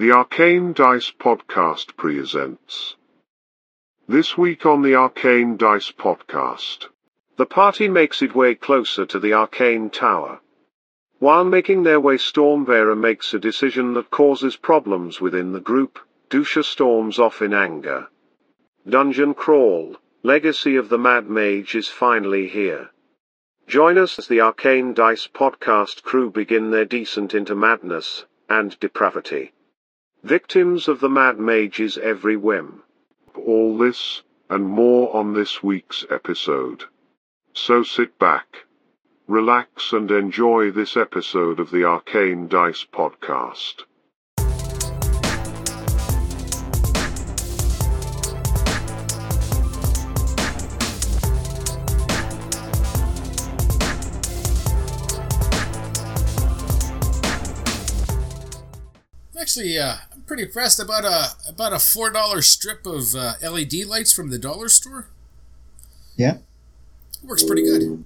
[0.00, 2.96] The Arcane Dice Podcast presents.
[4.08, 6.86] This week on the Arcane Dice Podcast,
[7.36, 10.40] the party makes its way closer to the Arcane Tower.
[11.18, 15.98] While making their way, Stormbearer makes a decision that causes problems within the group.
[16.30, 18.08] Dusha storms off in anger.
[18.88, 22.88] Dungeon Crawl, Legacy of the Mad Mage is finally here.
[23.66, 29.52] Join us as the Arcane Dice podcast crew begin their descent into madness and depravity.
[30.22, 32.82] Victims of the Mad Mage's every whim.
[33.34, 36.84] All this and more on this week's episode.
[37.54, 38.66] So sit back,
[39.26, 43.84] relax, and enjoy this episode of the Arcane Dice podcast.
[59.40, 59.96] Actually, uh,
[60.30, 64.38] pretty impressed about a about a four dollar strip of uh, LED lights from the
[64.38, 65.08] dollar store.
[66.16, 66.38] Yeah.
[67.24, 68.04] Works pretty good.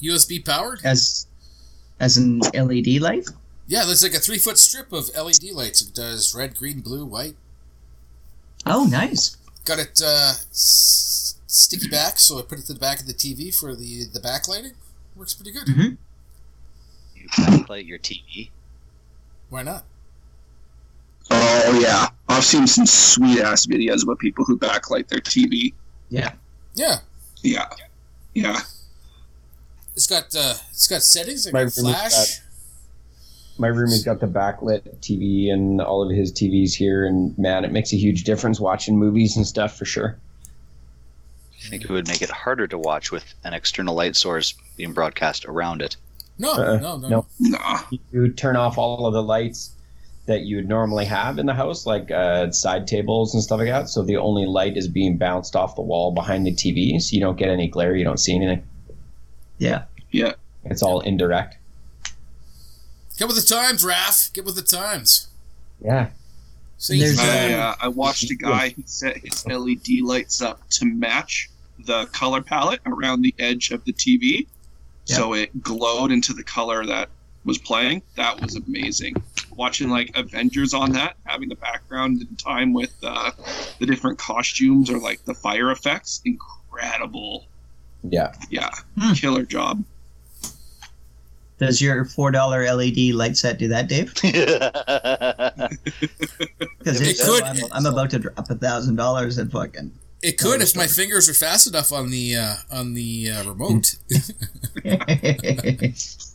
[0.00, 0.80] USB powered.
[0.84, 1.26] As
[1.98, 3.26] as an LED light?
[3.66, 5.82] Yeah, there's like a three foot strip of LED lights.
[5.82, 7.34] It does red, green, blue, white.
[8.64, 9.36] Oh, nice.
[9.64, 13.12] Got it uh, s- sticky back, so I put it to the back of the
[13.12, 14.74] TV for the the backlighting.
[15.16, 15.66] Works pretty good.
[15.66, 15.96] Mhm.
[17.16, 18.50] You backlight your TV.
[19.50, 19.84] Why not?
[21.30, 25.74] Oh yeah, I've seen some sweet ass videos about people who backlight their TV.
[26.08, 26.32] Yeah.
[26.74, 26.98] Yeah,
[27.42, 27.68] Yeah,
[28.34, 28.60] yeah.
[29.96, 31.46] it's got uh, it's got settings.
[31.46, 32.40] It My got room has flash.
[33.58, 37.72] my roomie's got the backlit TV and all of his TVs here, and man, it
[37.72, 40.16] makes a huge difference watching movies and stuff for sure.
[41.66, 44.92] I think it would make it harder to watch with an external light source being
[44.92, 45.96] broadcast around it.
[46.38, 47.26] No, Uh, no, no, no.
[47.40, 47.80] Nah.
[48.12, 49.72] You turn off all of the lights
[50.28, 53.68] that you would normally have in the house, like uh, side tables and stuff like
[53.68, 53.88] that.
[53.88, 57.20] So the only light is being bounced off the wall behind the TV, so you
[57.20, 58.62] don't get any glare, you don't see anything.
[59.56, 59.84] Yeah.
[60.10, 60.34] Yeah.
[60.64, 61.56] It's all indirect.
[63.18, 64.30] Get with the times, Raf.
[64.34, 65.28] Get with the times.
[65.80, 66.10] Yeah.
[66.76, 70.84] See, There's, I, uh, I watched a guy who set his LED lights up to
[70.84, 74.46] match the color palette around the edge of the TV,
[75.04, 77.08] so it glowed into the color that
[77.48, 78.02] was playing.
[78.16, 79.16] That was amazing.
[79.56, 83.32] Watching like Avengers on that, having the background in time with uh,
[83.80, 87.46] the different costumes or like the fire effects, incredible.
[88.04, 88.32] Yeah.
[88.50, 89.14] Yeah, Hmm.
[89.14, 89.82] killer job.
[91.58, 94.14] Does your four dollar LED light set do that, Dave?
[96.78, 99.90] Because It if so, could- I'm, I'm about to drop a thousand dollars and fucking.
[100.22, 103.96] it could if my fingers are fast enough on the uh, on the uh, remote.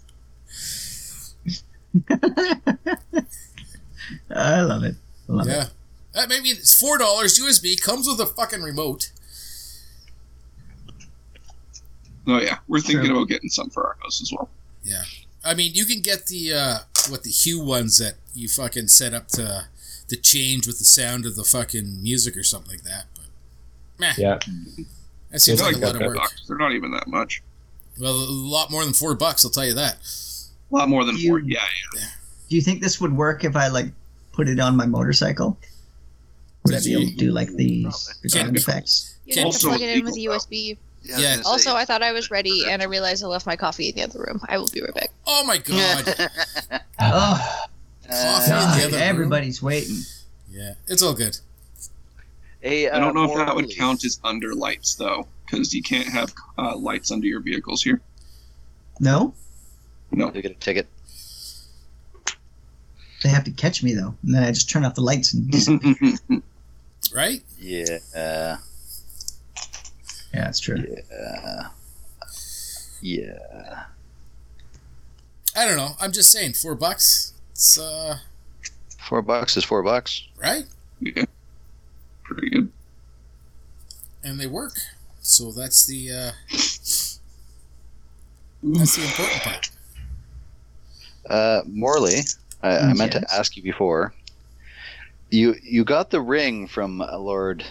[4.33, 4.95] I love it.
[5.29, 5.67] I love yeah,
[6.15, 7.79] uh, maybe it's four dollars USB.
[7.81, 9.11] Comes with a fucking remote.
[12.27, 13.15] Oh yeah, we're thinking Sure.
[13.17, 14.49] about getting some for our house as well.
[14.83, 15.03] Yeah,
[15.43, 16.77] I mean you can get the uh,
[17.09, 19.65] what the Hue ones that you fucking set up to
[20.07, 23.05] to change with the sound of the fucking music or something like that.
[23.15, 23.25] But
[23.99, 24.39] meh, Yeah.
[25.31, 26.17] that seems It's like a lot of work.
[26.17, 26.41] bucks.
[26.47, 27.41] They're not even that much.
[27.99, 29.45] Well, a lot more than four bucks.
[29.45, 29.97] I'll tell you that.
[30.73, 31.39] A lot more than You- four.
[31.39, 31.59] Yeah,
[31.95, 32.01] yeah.
[32.49, 33.87] Do you think this would work if I like
[34.31, 35.57] put it on my motorcycle?
[36.65, 37.83] Would I be able to do like the,
[38.21, 39.15] the Can't- sound effects?
[39.25, 40.77] You have to plug it in with illegal, USB.
[41.03, 41.41] Yeah, I Yeah.
[41.45, 43.95] Also, say- I thought I was ready, and I realized I left my coffee in
[43.95, 44.39] the other room.
[44.47, 45.09] I will be right back.
[45.27, 46.29] Oh my god.
[46.99, 47.65] Oh,
[48.07, 49.01] Coffee in the God, other room.
[49.01, 49.97] everybody's waiting.
[50.49, 51.37] Yeah, it's all good.
[52.61, 53.75] Hey, I don't uh, know if that would Morley.
[53.75, 58.01] count as under lights though, because you can't have uh, lights under your vehicles here.
[58.99, 59.33] No,
[60.13, 60.31] No.
[60.33, 60.87] You get a ticket.
[63.23, 65.49] they have to catch me though, and then I just turn off the lights and.
[65.49, 65.95] Disappear.
[67.13, 67.41] right?
[67.59, 67.97] Yeah.
[68.15, 68.57] Uh,
[70.33, 70.83] yeah, that's true.
[71.11, 71.67] yeah.
[73.01, 73.83] Yeah.
[75.55, 75.91] I don't know.
[75.99, 77.33] I'm just saying, four bucks.
[77.51, 78.17] It's uh,
[79.07, 80.23] Four bucks is four bucks.
[80.41, 80.63] right,
[81.01, 81.25] yeah.
[82.23, 82.71] Pretty good.
[84.23, 84.73] and they work.
[85.21, 86.31] So that's the uh,
[88.63, 89.69] that's the important part.
[91.29, 92.19] Uh, Morley,
[92.61, 94.13] I, I meant to ask you before.
[95.29, 97.63] You you got the ring from Lord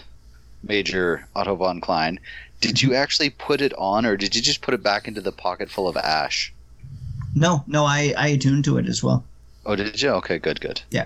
[0.63, 2.19] Major Otto von Klein.
[2.61, 5.31] Did you actually put it on, or did you just put it back into the
[5.31, 6.53] pocket full of ash?
[7.35, 9.23] No, no, I I attuned to it as well.
[9.65, 10.09] Oh, did you?
[10.09, 10.81] Okay, good, good.
[10.91, 11.05] Yeah.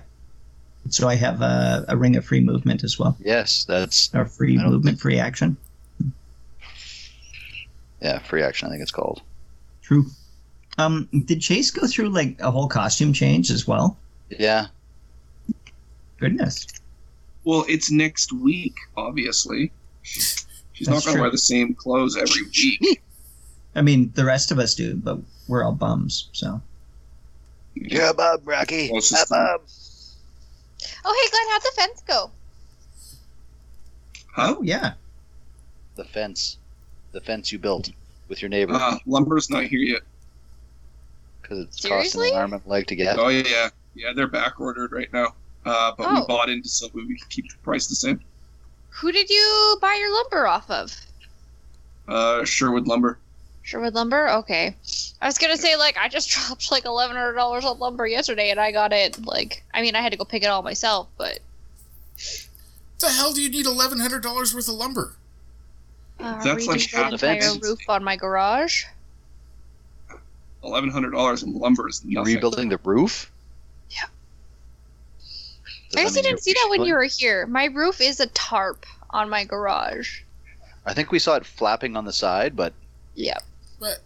[0.90, 4.58] So I have a, a ring of free movement as well, Yes, that's or free
[4.58, 5.58] movement, free action.
[8.02, 8.68] yeah, free action.
[8.68, 9.22] I think it's called.
[9.82, 10.06] True.
[10.78, 13.98] Um, did Chayse go through like a whole costume change as well?
[14.30, 14.68] Yeah,
[16.20, 16.68] Goodness.
[17.44, 19.72] Well, it's next week, obviously.
[20.02, 20.46] She's
[20.82, 23.02] not going to wear the same clothes every week.
[23.76, 26.62] I mean, the rest of us do, but we're all bums, so.
[27.76, 28.90] Yeah, Bob, Rocky.
[28.90, 29.62] Closest Yeah, Bob.
[31.06, 32.32] Oh, hey, Glen, how'd the fence go?
[34.34, 34.56] Huh?
[34.58, 34.94] Oh, yeah.
[35.96, 36.58] The fence.
[37.12, 37.92] The fence you built
[38.28, 38.74] with your neighbor.
[38.74, 40.02] Uh, lumber's not here yet.
[41.48, 42.28] Because it's Seriously?
[42.28, 43.18] costing an arm and a leg to get.
[43.18, 45.34] Oh yeah, yeah, they're back ordered right now.
[45.66, 46.26] Uh, but we Oh.
[46.28, 48.20] bought into so we could keep the price the same.
[48.90, 50.96] Who did you buy your lumber off of?
[52.08, 53.20] Uh, Sherwood Lumber.
[53.64, 54.30] Sherwood Lumber?
[54.30, 54.76] Okay.
[55.22, 58.72] I was gonna say, like, I just dropped like $1,100 on lumber yesterday and I
[58.72, 61.40] got it, like, I mean, I had to go pick it all myself, but.
[63.00, 65.16] the hell do you need eleven hundred dollars worth of lumber?
[66.20, 67.64] Uh, That's like redoing half the the entire fence.
[67.64, 68.86] roof on my garage.
[70.64, 72.36] Eleven hundred dollars in lumber is You're nothing.
[72.36, 73.32] rebuilding the roof?
[73.90, 74.06] Yeah.
[75.20, 77.48] Does I guess mean you didn't see that when you were here.
[77.48, 80.22] My roof is a tarp on my garage.
[80.86, 82.74] I think we saw it flapping on the side, but
[83.16, 83.38] yeah.
[83.80, 84.00] But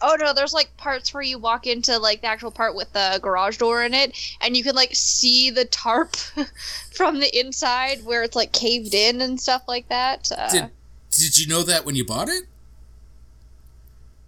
[0.00, 3.18] Oh no, there's like parts where you walk into like the actual part with the
[3.20, 6.14] garage door in it, and you can like see the tarp
[6.94, 10.30] from the inside where it's like caved in and stuff like that.
[10.36, 10.70] Uh, did
[11.10, 12.44] did you know that when you bought it?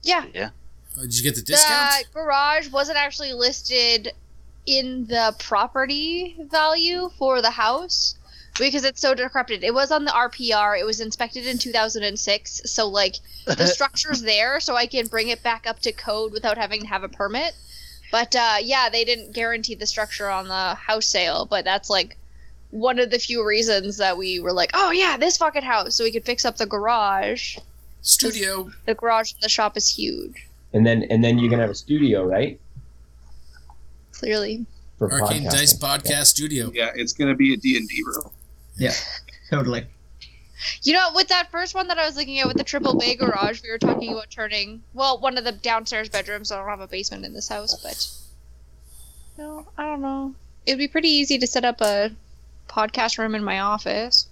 [0.02, 0.24] Yeah.
[0.34, 0.50] Yeah,
[1.00, 4.12] Uh, did you get the the garage wasn't actually listed
[4.66, 8.16] in the property value for the house
[8.58, 9.64] because it's so decrepit.
[9.64, 10.78] It was on the RPR.
[10.78, 13.16] It was inspected in 2006, so like
[13.46, 16.86] the structure's there, so I can bring it back up to code without having to
[16.86, 17.54] have a permit.
[18.12, 22.16] But uh, yeah, they didn't guarantee the structure on the house sale, but that's like
[22.70, 26.04] one of the few reasons that we were like, oh yeah, this fucking house, so
[26.04, 27.56] we could fix up the garage.
[28.02, 28.70] Studio.
[28.86, 31.74] The garage in the shop is huge, And then and then you're gonna have a
[31.74, 32.60] studio, right?
[34.20, 34.66] clearly.
[34.98, 35.50] For Arcane podcasting.
[35.50, 36.70] Dice Podcast Studio.
[36.74, 38.30] Yeah, it's gonna be a D and D room.
[38.76, 38.92] Yeah,
[39.50, 39.86] totally.
[40.82, 43.14] You know, with that first one that I was looking at with the triple bay
[43.14, 46.52] garage, we were talking about turning well one of the downstairs bedrooms.
[46.52, 48.06] I don't have a basement in this house, but
[49.38, 50.34] no, I don't know.
[50.66, 52.10] It'd be pretty easy to set up a
[52.68, 54.28] podcast room in my office.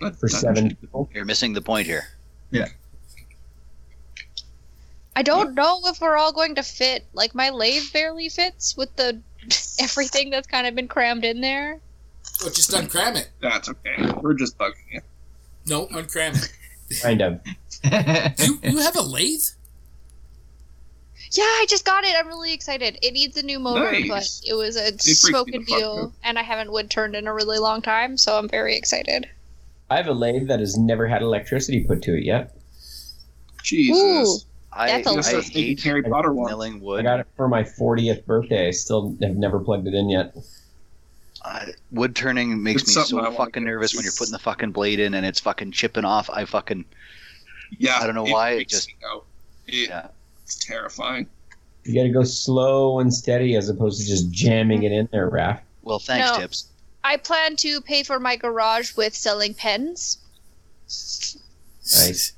[0.00, 1.10] But for seven people.
[1.12, 2.04] you're missing the point here.
[5.14, 7.06] I don't know if we're all going to fit.
[7.12, 9.20] Like my lathe barely fits with the
[9.80, 11.80] everything that's kind of been crammed in there.
[12.42, 13.30] Oh, just uncram it.
[13.40, 14.10] That's okay.
[14.20, 15.00] We're just bugging you.
[15.66, 17.00] No, uncram it.
[17.02, 17.40] Kind of.
[18.38, 19.42] You you have a lathe?
[21.32, 22.14] Yeah, I just got it.
[22.16, 22.98] I'm really excited.
[23.02, 24.40] It needs a new motor, Nice.
[24.44, 26.90] but it was a freaks me smoke and the fuck deal, and I haven't wood
[26.90, 29.28] turned in a really long time, so I'm very excited.
[29.90, 32.54] I have a lathe that has never had electricity put to it yet.
[33.62, 34.44] Jesus.
[34.44, 35.24] I, That's a I'm lot.
[35.24, 36.50] gonna I hate Harry Potter one.
[36.50, 38.68] milling I got it for my 40th birthday.
[38.68, 40.34] I still have never plugged it in yet.
[41.44, 43.68] Uh, wood turning makes It's me so fucking get.
[43.68, 46.30] nervous when you're putting the fucking blade in and it's fucking chipping off.
[46.30, 46.84] I fucking
[47.78, 47.98] Yeah.
[48.00, 48.94] I don't know why, it just- me.
[49.66, 50.08] It- Yeah.
[50.44, 51.26] It's terrifying.
[51.84, 55.28] You got to go slow and steady as opposed to just jamming it in there,
[55.28, 55.60] Raf.
[55.82, 56.38] well, thanks, No.
[56.38, 56.66] tips.
[57.04, 60.18] I plan to pay for my garage with selling pens,
[61.84, 62.32] Nice.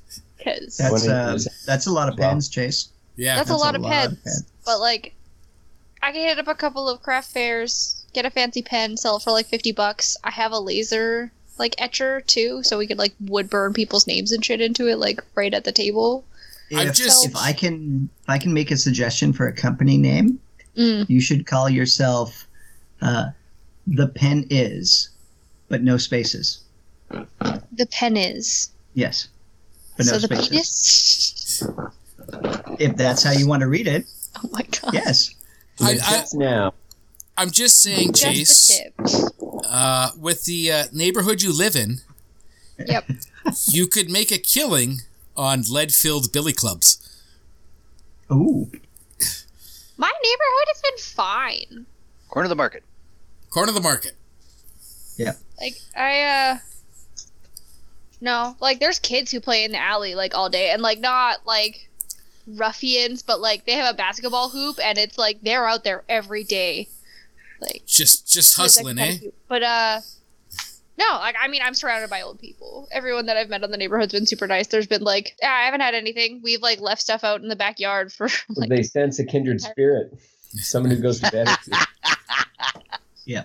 [0.45, 2.89] Because That's When uh, that's a lot of pens, Chayse.
[3.15, 3.35] Yeah.
[3.35, 4.17] That's a lot of pens.
[4.23, 4.45] pens.
[4.65, 5.13] but like,
[6.03, 9.23] I can hit up a couple of craft fairs, get a fancy pen, sell it
[9.23, 10.17] for like fifty bucks.
[10.23, 14.31] I have a laser like etcher too, so we could like wood burn people's names
[14.31, 16.25] and shit into it, like right at the table.
[16.75, 19.97] I've If, just- if I can if I can make a suggestion for a company
[19.97, 20.39] name,
[20.77, 21.09] Mm.
[21.09, 22.47] you should call yourself
[23.01, 23.27] uh,
[23.87, 25.09] the pen is,
[25.69, 26.59] but no spaces.
[27.09, 29.27] The pen is Yes,
[29.97, 31.63] but no so the spaces.
[31.63, 32.77] penis.
[32.79, 34.05] If that's how you want to read it,
[34.43, 34.93] Oh my god!
[34.93, 35.33] yes.
[35.79, 36.73] I- The I- tips now.
[37.37, 38.91] I'm just saying, Just Chayse.
[38.97, 39.67] the.
[39.69, 41.97] Uh, with the uh, neighborhood you live in,
[42.79, 43.09] Yep.
[43.67, 45.01] you could make a killing
[45.35, 46.97] on lead-filled billy clubs.
[48.31, 48.71] Ooh,
[49.97, 51.85] My neighborhood has been fine.
[52.29, 52.83] Corner of the market.
[53.49, 54.13] Corner of the market.
[55.17, 55.33] Yeah.
[55.59, 56.57] Like I uh
[58.21, 61.45] no, like there's kids who play in the alley like all day and like not
[61.45, 61.89] like
[62.47, 66.43] ruffians, but like they have a basketball hoop and it's like they're out there every
[66.43, 66.87] day.
[67.61, 69.17] Like Just just it's, like, hustling, eh?
[69.47, 70.01] But uh
[70.97, 72.87] no, like I mean I'm surrounded by old people.
[72.91, 74.67] Everyone that I've met in the neighborhood's been super nice.
[74.67, 76.41] There's been like yeah, I haven't had anything.
[76.43, 80.13] We've like left stuff out in the backyard for like they sense a kindred spirit.
[80.49, 81.49] Someone who goes to bed.
[83.25, 83.43] yeah.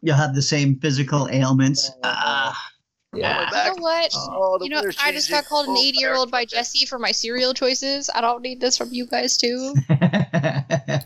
[0.00, 1.92] you'll have the same physical ailments.
[2.02, 2.70] Ah,
[3.18, 3.64] Yeah.
[3.66, 4.12] you know what?
[4.14, 6.44] Oh, You know, weather's I just got called an Oh, 80 year old by.
[6.44, 8.08] Jesse for my cereal choices.
[8.14, 9.74] I don't need this from you guys too.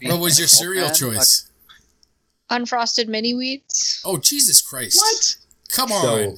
[0.03, 0.95] What was your oh, cereal man.
[0.95, 1.47] choice?
[2.51, 4.01] unfrosted mini wheats.
[4.05, 4.97] Oh Jesus Christ!
[4.99, 5.37] What?
[5.73, 5.97] Come So-
[6.31, 6.37] on.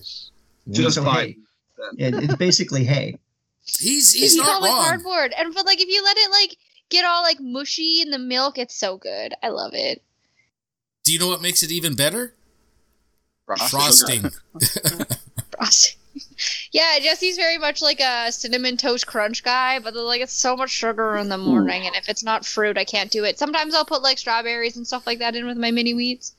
[0.71, 1.37] Just So, fine.
[1.99, 3.19] it, it's basically hay.
[3.65, 4.85] he's he's you not call it wrong.
[4.85, 6.57] cardboard, and but like if you let it like
[6.91, 9.35] get all like mushy in the milk, it's so good.
[9.43, 10.03] I love it.
[11.05, 12.35] Do you know what makes it even better?
[13.47, 14.31] Frosting.
[14.31, 15.07] Frosting.
[15.63, 15.99] Frosting.
[16.73, 20.71] yeah, Jesse's very much like a cinnamon toast crunch guy, but like it's so much
[20.71, 23.39] sugar in the morning, and if it's not fruit, I can't do it.
[23.39, 26.35] Sometimes I'll put like strawberries and stuff like that in with my mini wheats.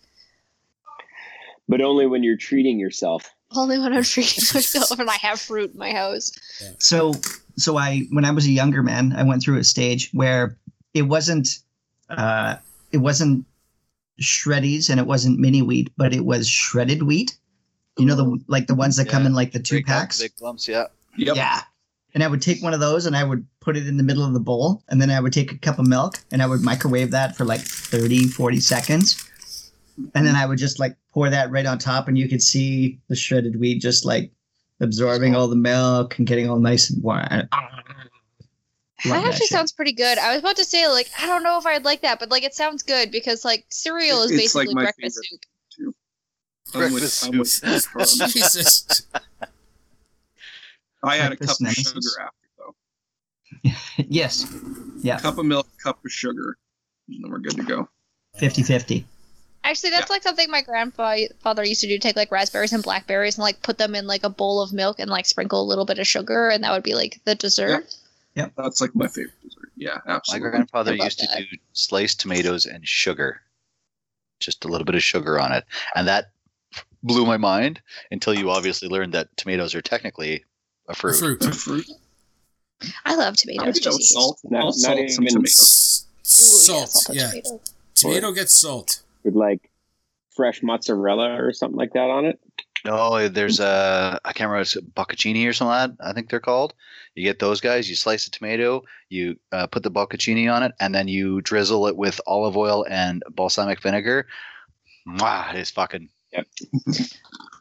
[1.67, 3.29] but only when you're treating yourself.
[3.51, 6.31] Only when I'm treating myself and I have fruit in my house.
[6.79, 7.13] So,
[7.55, 10.57] so I when I was a younger man, I went through a stage where
[10.93, 11.59] it wasn't,
[12.09, 12.55] uh,
[12.91, 13.45] it wasn't
[14.21, 17.37] shreddies and it wasn't mini wheat, but it was shredded wheat.
[17.97, 20.21] You know the like the ones that come in like the two Break down packs.
[20.21, 20.85] Big lumps, yeah.
[21.17, 21.35] Yep.
[21.35, 21.61] Yeah.
[22.15, 24.23] And I would take one of those and I would put it in the middle
[24.25, 24.83] of the bowl.
[24.89, 27.43] And then I would take a cup of milk and I would microwave that for
[27.45, 29.29] like 30, 40 seconds.
[30.15, 32.99] And then I would just like pour that right on top and you could see
[33.09, 34.31] the shredded wheat just like
[34.79, 37.27] absorbing all the milk and getting all nice and warm.
[37.29, 39.49] Love That that actually shit.
[39.49, 40.17] sounds pretty good.
[40.17, 42.43] I was about to say like I don't know if I'd like that, but like
[42.43, 45.29] it sounds good because like cereal is It's, basically my breakfast favorite.
[45.29, 45.45] soup.
[46.75, 49.05] I'm with, Breakfast I'm with Jesus.
[51.03, 53.73] I had a cup Breakfast of sugar after though.
[54.07, 54.51] yes.
[55.01, 55.19] Yeah.
[55.19, 56.57] Cup of milk, cup of sugar,
[57.09, 57.89] and then we're good to go.
[58.37, 59.05] 50 50.
[59.65, 61.97] Actually, that's like something my grandfather used to do.
[61.97, 64.99] Take like raspberries and blackberries and like put them in like a bowl of milk
[64.99, 67.95] and like sprinkle a little bit of sugar, and that would be like the dessert.
[68.35, 69.71] Yeah, that's like my favorite dessert.
[69.77, 70.45] Yeah, absolutely.
[70.45, 73.41] My grandfather I love used to do sliced tomatoes and sugar,
[74.39, 75.63] just a little bit of sugar on it,
[75.95, 76.31] and that
[77.03, 80.43] blew my mind until you obviously learned that tomatoes are technically
[80.87, 81.17] a fruit.
[81.17, 81.43] Fruit.
[81.55, 81.85] fruit.
[83.05, 83.79] I love I tomatoes.
[83.79, 84.39] do that salt.
[84.43, 86.05] Not- I'll not salt some even- tomatoes.
[86.25, 87.15] S- Ooh, yeah, Salt.
[87.17, 87.27] Yeah.
[87.29, 87.61] tomato.
[87.95, 89.01] Tomato gets salt.
[89.23, 89.69] with like
[90.35, 92.39] fresh mozzarella or something like that on it.
[92.85, 96.05] No, there's a I can't remember it's bocconcini or something like that.
[96.05, 96.73] I think they're called.
[97.15, 97.89] You get those guys.
[97.89, 101.87] You slice a tomato, you uh, put the bocconcini on it, and then you drizzle
[101.87, 104.27] it with olive oil and balsamic vinegar.
[105.07, 106.09] Mwah, it is fucking.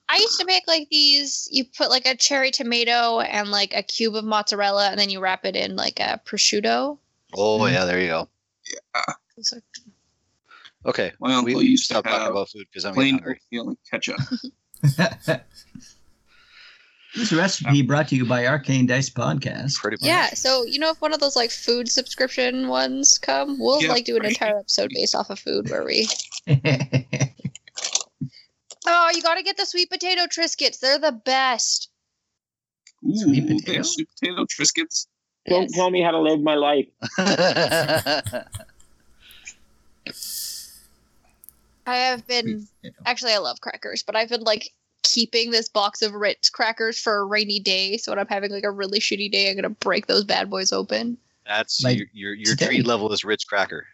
[0.09, 1.49] I used to make like these.
[1.51, 5.21] You put like a cherry tomato and like a cube of mozzarella, and then you
[5.21, 6.99] wrap it in like a prosciutto.
[7.35, 7.73] Oh mm-hmm.
[7.75, 8.29] yeah, there you go.
[9.37, 9.63] It's like-
[10.85, 13.41] Okay, My uncle we used to stop talking about food because I'm getting Plain hungry.
[13.53, 14.17] oatmeal and ketchup.
[17.15, 19.77] this recipe brought to you by Arcane Dice Podcast.
[19.77, 20.09] Pretty much.
[20.09, 23.91] Yeah, so you know if one of those like food subscription ones come, we'll Yeah,
[23.91, 26.09] like do an entire episode based off of food where we
[28.87, 30.81] Oh, you gotta get the sweet potato Triscuits.
[30.81, 31.89] They're the best.
[33.05, 33.77] Ooh, Sweet they potato?
[33.79, 35.07] have sweet potato Triscuits.
[35.49, 35.75] Don't Yes.
[35.75, 36.87] tell me how to live my life.
[41.85, 42.67] I have been
[43.05, 44.71] actually I love crackers, but I've been like
[45.03, 47.97] keeping this box of Ritz crackers for a rainy day.
[47.97, 50.73] So when I'm having like a really shitty day, I'm gonna break those bad boys
[50.73, 51.19] open.
[51.47, 52.67] That's Like your your, your today.
[52.67, 53.87] treat level is Ritz cracker.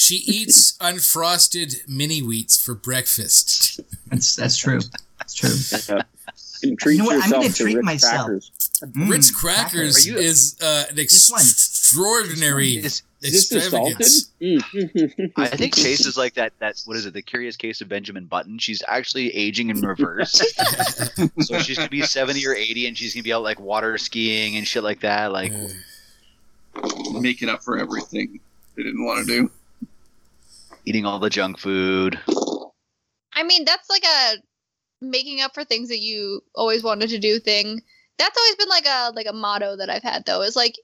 [0.00, 3.80] She eats unfrosted mini wheats for breakfast.
[4.06, 4.78] That's that's true.
[5.18, 5.96] That's true.
[5.96, 6.02] Uh,
[6.62, 7.24] you treat You know what?
[7.24, 8.26] I'm gonna treat Ritz myself.
[8.26, 8.50] crackers.
[8.80, 14.30] Mm, Ritz crackers Are you- is uh, an This extraordinary Is- Is extravagance.
[14.40, 15.32] Mm.
[15.36, 16.52] I think Chayse is like that.
[16.60, 17.12] That what is it?
[17.14, 18.56] The Curious Case of Benjamin Button.
[18.58, 20.40] She's actually aging in reverse.
[21.40, 24.54] so she's gonna be seventy or eighty, and she's gonna be out like water skiing
[24.56, 25.32] and shit like that.
[25.32, 25.52] Like
[27.20, 28.38] Making up for everything
[28.76, 29.50] they didn't want to do.
[30.88, 32.18] Eating all the junk food.
[33.34, 34.36] I mean, that's like a
[35.02, 37.82] making up for things that you always wanted to do thing.
[38.16, 40.40] That's always been like a like a motto that I've had though.
[40.40, 40.76] Is like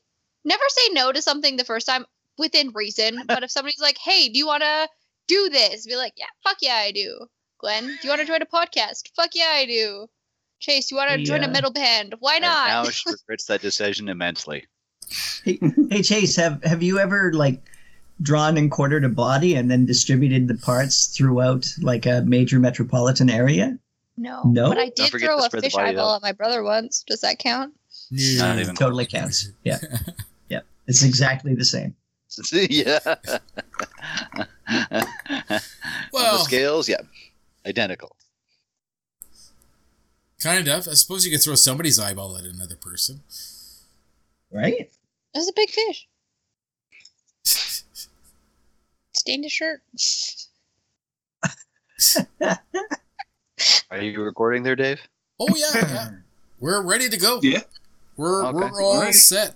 [0.45, 2.05] never say no to something the first time
[2.37, 3.23] within reason.
[3.27, 4.89] But if somebody's like, "Hey, do you want to
[5.27, 8.43] do this?" Be like, "Yeah, fuck yeah, I do." Glen, do you want to join
[8.43, 9.09] a podcast?
[9.17, 10.07] Fuck yeah, I do.
[10.61, 12.15] Chayse, you want to join a metal band?
[12.19, 12.69] Why And not?
[12.69, 14.67] now she regrets that decision immensely.
[15.45, 17.63] Hey, hey Chayse, have have you ever like
[18.23, 23.28] drawn and quartered a body and then distributed the parts throughout like a major metropolitan
[23.30, 23.78] area?
[24.16, 24.68] no, No?
[24.68, 26.16] But I did throw a fish eyeball out.
[26.16, 27.04] at my brother once.
[27.06, 27.75] Does that count?
[28.11, 29.50] Not even Totally counts.
[29.64, 29.78] Yeah.
[30.49, 30.61] yeah.
[30.87, 31.97] It's exactly the same.
[32.52, 32.99] yeah.
[36.12, 37.00] Well- the scales, yeah,
[37.66, 38.16] identical.
[40.40, 40.88] kind of.
[40.88, 43.23] I suppose you could throw somebody's eyeball at another person.
[44.50, 44.75] Right?
[44.75, 44.92] It
[45.35, 46.06] was a big fish.
[49.25, 49.81] Stained his shirt.
[53.90, 55.00] Are you recording there, Dave?
[55.40, 56.11] Oh yeah, yeah.
[56.61, 57.40] We're ready to go.
[57.43, 57.61] Yeah.
[58.19, 58.59] We're Okay.
[58.59, 59.14] we're all Alright.
[59.14, 59.54] set.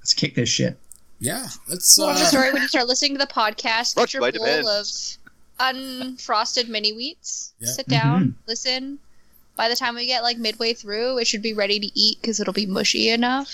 [0.00, 0.76] Let's kick this shit.
[1.18, 1.96] Yeah, let's.
[1.98, 3.94] Watch the Uh, story when you start listening to the podcast.
[3.94, 4.86] Brought Get to your you bowl of
[5.58, 7.54] unfrosted mini wheats.
[7.58, 7.70] Yeah.
[7.72, 8.34] Sit down, Mhm.
[8.46, 8.98] listen.
[9.56, 12.38] By the time we get like midway through, it should be ready to eat because
[12.38, 13.50] it'll be mushy enough.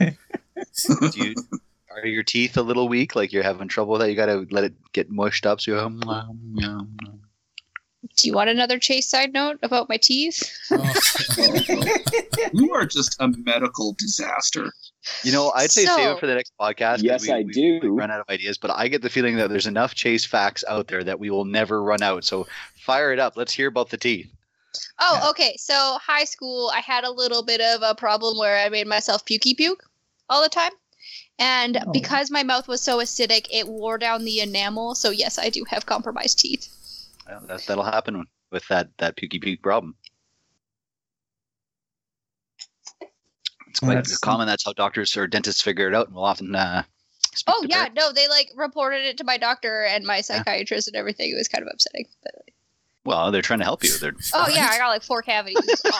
[0.00, 0.14] Do
[1.16, 1.34] you,
[2.02, 3.14] are your teeth a little weak?
[3.16, 4.10] Like you're having trouble with that?
[4.10, 5.60] You gotta let it get mushed up.
[5.60, 6.96] So you um, um, um.
[8.16, 10.42] Do you want another Chayse side note about my teeth?
[12.52, 14.70] You are just a medical disaster.
[15.22, 17.02] You know, I'd say save it for the next podcast.
[17.02, 17.80] Yes, we, I we- do.
[17.82, 20.64] we run out of ideas, but I get the feeling that there's enough Chayse facts
[20.68, 22.24] out there that we will never run out.
[22.24, 23.36] So fire it up.
[23.36, 24.30] Let's hear about the teeth.
[25.00, 25.30] Oh, Yeah.
[25.30, 25.56] okay.
[25.58, 29.24] So high school, I had a little bit of a problem where I made myself
[29.24, 29.82] pukey puke
[30.28, 30.72] all the time.
[31.38, 31.92] And Oh.
[31.92, 34.94] because my mouth was so acidic, it wore down the enamel.
[34.94, 36.68] So yes, I do have compromised teeth.
[37.28, 39.96] Well, that, that'll happen with that that pukey puke problem.
[43.68, 44.46] It's quite that's- common.
[44.46, 46.54] That's how doctors or dentists figure it out, and will often.
[46.54, 46.84] Uh,
[47.34, 50.20] speak Oh to yeah, their- no, they like reported it to my doctor and my
[50.22, 51.30] psychiatrist and everything.
[51.30, 52.06] It was kind of upsetting.
[52.22, 52.32] But
[53.04, 53.90] Well, they're trying to help you.
[53.98, 55.58] They're oh yeah, I got like four cavities.
[55.58, 55.92] It was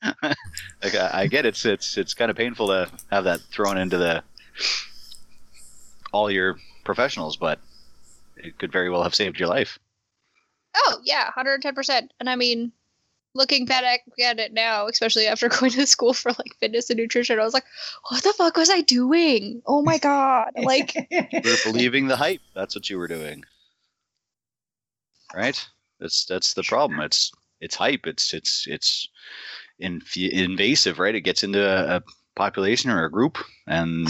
[0.12, 0.34] awful.
[0.82, 3.98] like I, I get it's it's it's kind of painful to have that thrown into
[3.98, 4.24] the
[6.12, 7.58] all your professionals, but
[8.36, 9.78] it could very well have saved your life.
[10.74, 12.12] Oh yeah, hundred and ten percent.
[12.20, 12.72] And I mean,
[13.34, 13.84] looking back
[14.22, 17.54] at it now, especially after going to school for like fitness and nutrition, I was
[17.54, 17.64] like,
[18.08, 19.62] what the fuck was I doing?
[19.66, 20.52] Oh my god!
[20.56, 22.40] Like, You're believing the hype.
[22.54, 23.44] That's what you were doing,
[25.34, 25.66] right?
[26.00, 27.00] That's that's the problem.
[27.00, 28.06] It's it's hype.
[28.06, 29.08] It's it's it's
[29.78, 31.14] invasive, right?
[31.14, 32.02] It gets into a, a
[32.34, 34.06] population or a group, and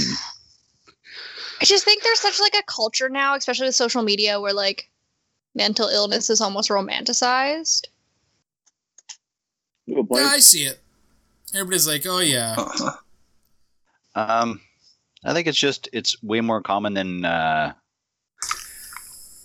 [1.60, 4.90] I just think there's such like a culture now, especially with social media, where like
[5.54, 7.86] mental illness is almost romanticized.
[9.86, 10.80] Yeah, I see it.
[11.54, 12.56] Everybody's like, "Oh yeah.
[14.14, 14.60] Um,
[15.24, 17.72] I think it's just it's way more common than uh,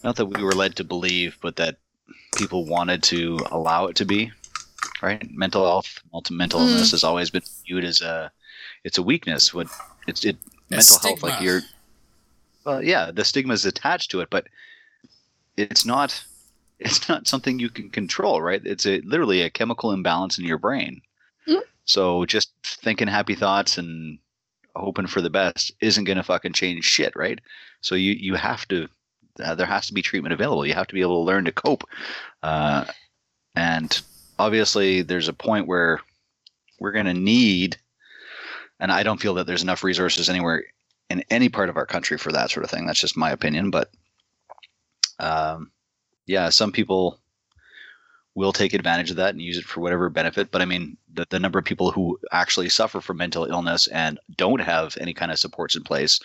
[0.03, 1.77] not that we were led to believe, but that
[2.35, 4.31] people wanted to allow it to be.
[5.01, 6.71] Right, mental health, multi- mental Mm.
[6.71, 8.31] illness has always been viewed as a
[8.87, 9.53] it's a weakness.
[9.53, 9.67] What
[10.07, 10.37] it's it
[10.71, 11.61] A mental health like you're
[12.65, 14.47] well, yeah, the stigma is attached to it, but
[15.57, 16.23] it's not
[16.79, 18.61] it's not something you can control, right?
[18.65, 21.01] It's a literally a chemical imbalance in your brain.
[21.47, 21.61] Mm.
[21.83, 24.19] So just thinking happy thoughts and
[24.75, 27.39] hoping for the best isn't going to fucking change shit, right?
[27.81, 28.87] So you you have to
[29.43, 30.65] uh, there has to be treatment available.
[30.65, 31.83] You have to be able to learn to cope,
[32.41, 32.85] uh,
[33.53, 34.01] and
[34.39, 35.99] obviously there's a point where
[36.79, 37.77] we're going to need,
[38.79, 40.63] and I don't feel that there's enough resources anywhere
[41.09, 42.85] in any part of our country for that sort of thing.
[42.85, 43.89] That's just my opinion, but
[45.19, 45.71] um,
[46.25, 47.19] yeah, some people
[48.35, 50.51] will take advantage of that and use it for whatever benefit.
[50.51, 54.19] But I mean, the, the number of people who actually suffer from mental illness and
[54.35, 56.19] don't have any kind of supports in place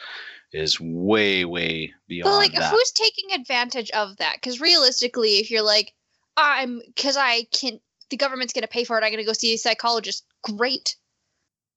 [0.52, 2.70] is way, way beyond But like, that.
[2.70, 4.34] who's taking advantage of that?
[4.34, 5.94] Because realistically, if you're like,
[6.36, 9.04] I'm because I can, the government's gonna pay for it.
[9.04, 10.26] I'm gonna go see a psychologist.
[10.42, 10.96] Great,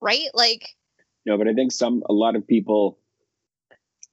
[0.06, 0.30] right?
[0.34, 0.70] Like,
[1.26, 3.00] No, but I think some a lot of people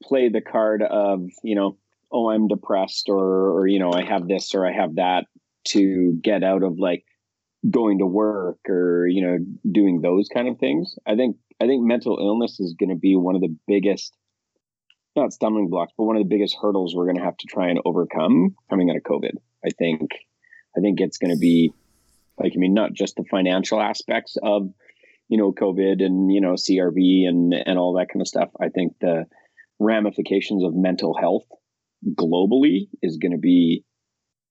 [0.02, 1.76] play the card of you know,
[2.10, 5.26] oh, I'm depressed, or or you know, I have this or I have that
[5.64, 7.04] to get out of like
[7.70, 9.38] going to work or you know
[9.70, 10.96] doing those kind of things.
[11.06, 14.16] I think I think mental illness is going to be one of the biggest,
[15.14, 17.68] not stumbling blocks, but one of the biggest hurdles we're going to have to try
[17.68, 19.36] and overcome coming out of COVID.
[19.64, 20.10] I think
[20.76, 21.72] I think it's going to be
[22.38, 24.72] like I mean, not just the financial aspects of
[25.32, 28.68] you know covid and you know crv and and all that kind of stuff i
[28.68, 29.24] think the
[29.80, 31.46] ramifications of mental health
[32.14, 33.82] globally is going to be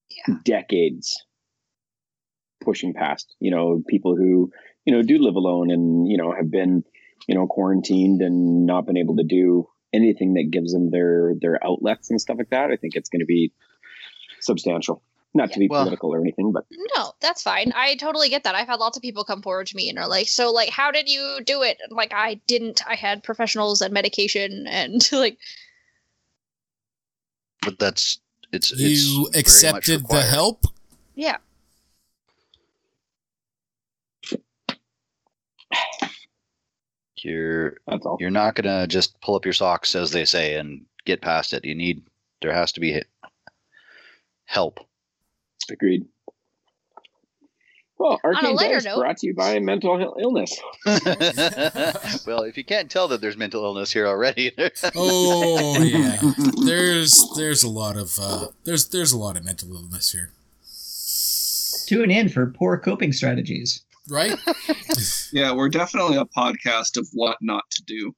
[0.09, 0.37] Yeah.
[0.43, 1.23] decades
[2.65, 4.51] pushing past you know people who
[4.85, 6.83] you know do live alone and you know have been
[7.27, 11.63] you know quarantined and not been able to do anything that gives them their their
[11.63, 13.53] outlets and stuff like that i think it's going to be
[14.39, 16.65] substantial not to be Well- political or anything but
[16.95, 17.71] no, that's fine.
[17.75, 18.55] I totally get that.
[18.55, 20.91] I've had lots of people come forward to me and are like, "So, like, how
[20.91, 22.81] did you do it?" And like, I didn't.
[22.87, 25.37] I had professionals and medication, and like,
[27.61, 28.19] but that's
[28.51, 30.65] it's it's you very much accepted the help."
[31.15, 31.37] yeah.
[37.23, 40.85] You're that's all you're not gonna just pull up your socks, as they say, and
[41.05, 41.63] get past it.
[41.65, 42.03] You need
[42.41, 43.01] there has to be
[44.45, 44.79] help.
[45.69, 46.05] Agreed.
[47.97, 50.59] Well, a Arcane lighter Dice note- brought to you by mental illness.
[52.25, 54.51] well, if you can't tell that there's mental illness here already,
[54.95, 56.19] Oh yeah,
[56.65, 60.31] there's there's a lot of uh, there's there's a lot of mental illness here,
[61.87, 63.83] Tune in for poor coping strategies.
[64.09, 64.35] right?
[65.31, 68.15] Yeah, we're definitely a podcast of what not to do.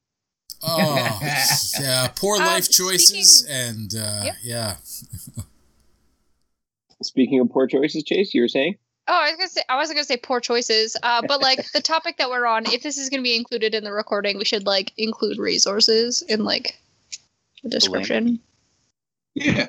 [0.66, 1.20] Oh,
[1.78, 4.34] yeah, poor Um, life choices, speaking- and uh, Yep.
[4.42, 4.76] yeah,
[7.04, 8.76] Speaking of poor choices, Chayse, you were saying?
[9.06, 11.80] Oh, I was gonna say I wasn't gonna say poor choices, uh, but like the
[11.82, 14.64] topic that we're on, if this is gonna be included in the recording, we should
[14.66, 16.78] like include resources in like
[17.62, 18.40] the description.
[19.34, 19.66] Yeah.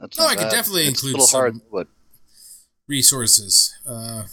[0.00, 1.86] That's No, I could definitely It's include a little hard, some- but
[2.88, 3.74] resources.
[3.86, 4.24] Uh,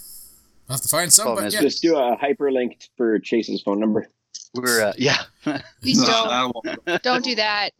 [0.70, 1.62] I'll have to find some, Problem but is yeah.
[1.62, 4.08] Just do a hyperlink for Chayse's phone number.
[4.54, 5.18] we're uh, yeah.
[5.82, 6.52] Please don't that
[6.86, 7.72] won't- don't do that.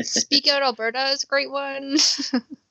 [0.00, 1.96] Speak Out Alberta is a great one.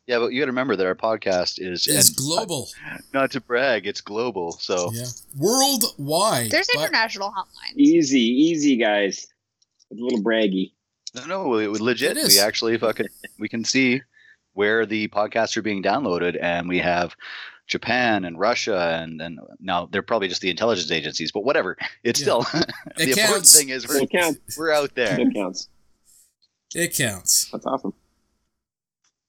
[0.07, 2.69] Yeah, but you got to remember that our podcast is It's and uh, global,
[3.13, 4.51] not to brag, it's global.
[4.53, 5.05] So yeah,
[5.37, 6.51] worldwide.
[6.51, 7.75] There's international hotlines.
[7.77, 9.27] Easy, easy, guys.
[9.89, 10.71] It's a little braggy.
[11.15, 12.11] no, no, we, we legit.
[12.17, 12.35] It is.
[12.35, 13.07] We actually fucking
[13.39, 14.01] we can see
[14.53, 17.15] where the podcasts are being downloaded, and we have
[17.67, 21.77] Japan and Russia, and and now they're probably just the intelligence agencies, but whatever.
[22.03, 22.23] It's Yeah.
[22.23, 22.45] still
[22.97, 24.57] It the important thing is we're It counts.
[24.57, 25.19] we're out there.
[25.19, 25.69] It counts.
[26.75, 27.49] It counts.
[27.51, 27.93] That's awesome.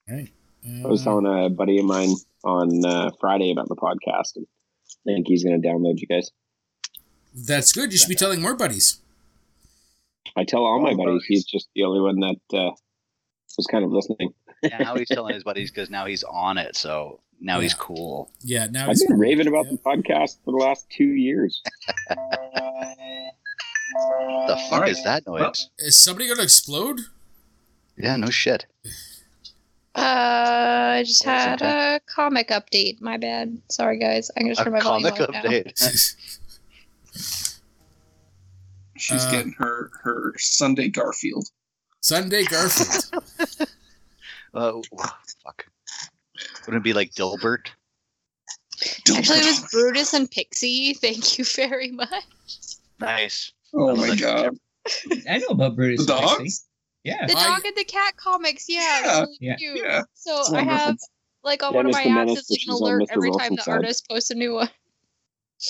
[0.08, 0.30] Right.
[0.66, 4.46] I was telling a buddy of mine on uh, Friday about the podcast, and
[5.06, 6.30] I think he's going to download you guys.
[7.34, 7.92] That's good.
[7.92, 9.00] You should be telling more buddies.
[10.36, 11.04] I tell all my buddies.
[11.04, 11.24] buddies.
[11.26, 12.70] He's just the only one that uh,
[13.56, 14.32] was kind of listening.
[14.62, 16.76] Yeah, now he's telling his buddies because now he's on it.
[16.76, 18.30] So now he's cool.
[18.40, 18.66] Yeah.
[18.70, 19.72] Now I've it's been raving about yeah.
[19.72, 21.62] the podcast for the last two years.
[23.96, 24.88] The fuck Alright.
[24.90, 25.40] is that noise?
[25.40, 27.00] Well- Is somebody going to explode?
[27.96, 28.66] yeah, no shit.
[29.96, 30.00] Uh,
[30.96, 33.00] I just Yes, had a comic update.
[33.00, 33.56] My bad.
[33.70, 34.30] Sorry, guys.
[34.36, 36.16] I'm gonna A turn my volume comic update.
[38.96, 41.46] She's Uh, getting her her Sunday Garfield.
[42.00, 43.04] Sunday Garfield.
[44.54, 44.80] Uh,
[45.42, 45.66] fuck.
[46.64, 47.70] Wouldn't it be like Dilbert?
[49.12, 50.94] Actually, it was Brutus and Pixie.
[50.94, 52.08] Thank you very much.
[53.00, 53.52] Nice.
[53.74, 54.56] Oh my god.
[55.28, 56.36] I know about Brutus The and Pixie.
[56.38, 56.64] dogs?
[57.04, 57.26] Yeah.
[57.26, 58.66] The I- dog and the cat comics.
[58.68, 59.78] Yeah, Yeah, really yeah, cute.
[59.84, 60.02] Yeah.
[60.14, 61.08] So it's I have wonderful.
[61.44, 61.94] like on Yeah, one of Mr.
[61.94, 63.06] my apps, Menace, it's like an alert Mr.
[63.16, 63.72] every time the side.
[63.72, 64.70] artist posts a new one.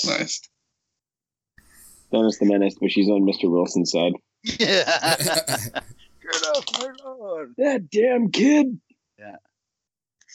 [0.06, 0.40] Nice.
[2.10, 3.50] Dennis the Menace, but she's on Mr.
[3.50, 4.12] Wilson's side.
[4.44, 4.84] Yeah.
[5.18, 7.54] Get off my lawn.
[7.58, 8.80] That damn kid.
[9.18, 9.36] Yeah.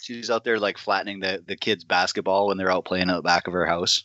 [0.01, 3.21] She's out there like flattening the, the kids' basketball when they're out playing out the
[3.21, 4.03] back of her house.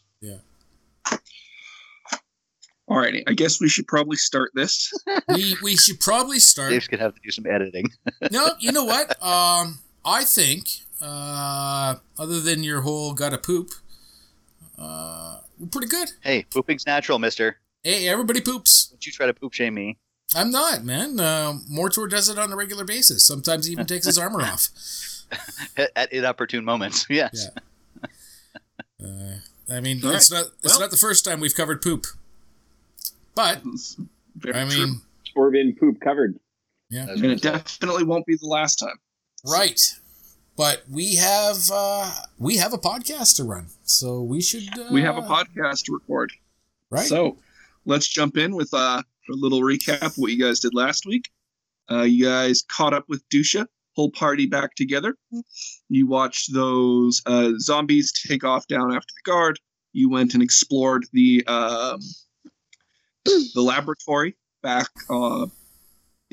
[2.88, 4.92] Alrighty, I guess we should probably start this.
[5.28, 6.70] we we should probably start.
[6.70, 7.86] Dave's gonna have to do some editing.
[8.30, 9.10] no, you know what?
[9.22, 10.68] Um, I think
[11.00, 13.70] uh, other than your whole gotta poop,
[14.78, 16.10] uh, we're pretty good.
[16.20, 17.58] Hey, pooping's natural, mister.
[17.82, 18.88] Hey, everybody poops.
[18.88, 19.98] Don't you try to poop shame me.
[20.34, 21.18] I'm not, man.
[21.20, 23.26] Uh, Mortor does it on a regular basis.
[23.26, 24.68] Sometimes he even takes his armor off.
[25.76, 27.06] At, at inopportune moments.
[27.10, 27.48] Yes.
[28.02, 28.06] Yeah.
[29.02, 29.34] Uh,
[29.74, 32.06] I mean, All it's not it's Well- not the first time we've covered poop,
[33.34, 33.62] but
[34.36, 35.00] very I mean,
[35.36, 36.38] Or been poop covered.
[36.90, 38.96] yeah, and it definitely won't be the last time.
[39.44, 39.80] right.
[40.56, 44.68] But we have uh, we have a podcast to run, so we should.
[44.78, 46.30] Uh, We have a podcast to record.
[46.90, 47.04] right?
[47.06, 47.38] So
[47.86, 51.28] let's jump in with uh, a little recap of what you guys did last week.
[51.90, 53.66] Uh, you guys caught up with Dusha,
[53.96, 55.16] whole party back together.
[55.88, 59.58] You watched those uh, zombies take off down after the guard.
[59.92, 61.98] You went and explored the um,
[63.24, 65.46] the laboratory back uh,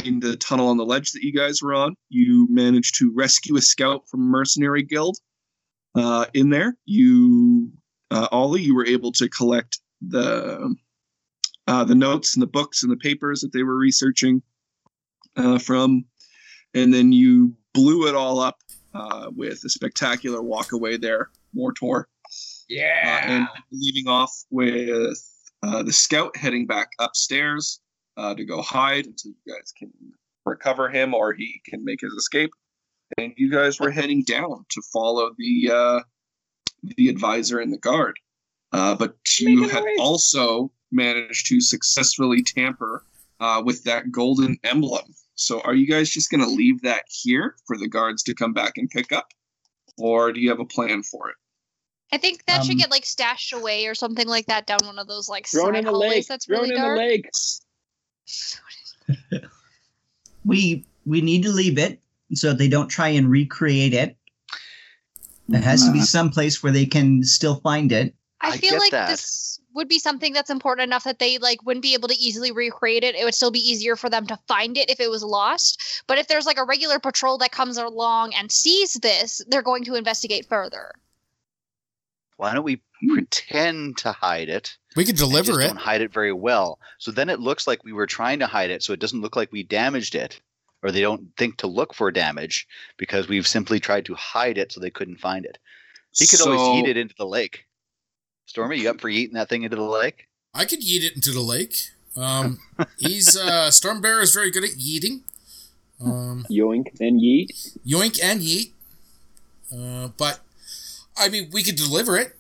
[0.04, 1.96] in the tunnel on the ledge that you guys were on.
[2.10, 5.18] You managed to rescue a scout from mercenary guild.
[5.96, 7.72] Uh, in there, you
[8.12, 10.74] uh, Ollie, you were able to collect the
[11.68, 14.42] uh, the notes and the books and the papers that they were researching
[15.38, 16.06] uh, from,
[16.74, 18.58] and then you blew it all up
[18.94, 22.06] uh, with a spectacular walk away there, Mortor, uh,
[22.68, 23.32] Yeah.
[23.40, 25.18] and leaving off with
[25.64, 27.80] uh, the scout heading back upstairs
[28.18, 29.92] uh, to go hide until you guys can
[30.46, 32.52] recover him or he can make his escape.
[33.18, 36.00] And you guys were heading down to follow the uh,
[36.98, 38.18] the advisor and the guard.
[38.72, 43.04] Uh, but you had also managed to successfully tamper
[43.40, 45.14] uh, with that golden emblem.
[45.36, 48.54] So, are you guys just going to leave that here for the guards to come
[48.54, 49.28] back and pick up,
[49.98, 51.36] or do you have a plan for it?
[52.14, 55.00] I think that should Um, get like stashed away or something like that down one
[55.00, 56.10] of those like Thrown side in the hallways.
[56.12, 56.28] lake.
[56.28, 56.98] That's Thrown really in dark.
[57.00, 57.30] the lake.
[60.46, 62.02] We we need to leave it
[62.34, 64.18] so they don't try and recreate it.
[65.48, 68.16] There has to be some place where they can still find it.
[68.40, 69.10] I I feel get like that.
[69.10, 72.52] this would be something that's important enough that they like wouldn't be able to easily
[72.52, 73.16] recreate it.
[73.16, 76.04] It would still be easier for them to find it if it was lost.
[76.08, 79.84] But if there's like a regular patrol that comes along and sees this, they're going
[79.86, 80.92] to investigate further.
[82.38, 84.78] Why don't we pretend to hide it.
[84.96, 85.68] We could and deliver just it.
[85.68, 86.80] Don't hide it very well.
[87.00, 89.36] So then it looks like we were trying to hide it, so it doesn't look
[89.36, 90.42] like we damaged it,
[90.84, 92.68] or they don't think to look for damage
[92.98, 95.58] because we've simply tried to hide it so they couldn't find it.
[96.12, 97.66] He could always eat it into the lake.
[98.46, 100.28] Stormy, you up for eating that thing into the lake?
[100.54, 101.76] I could eat it into the lake.
[102.18, 102.60] Um,
[102.98, 105.22] he's uh, Storm Bear is very good at yeeting.
[106.04, 107.78] Um, Yoink, and yeet.
[107.86, 108.72] yoink and yeet.
[109.72, 110.42] Uh, but
[111.18, 112.36] I mean, we could deliver it.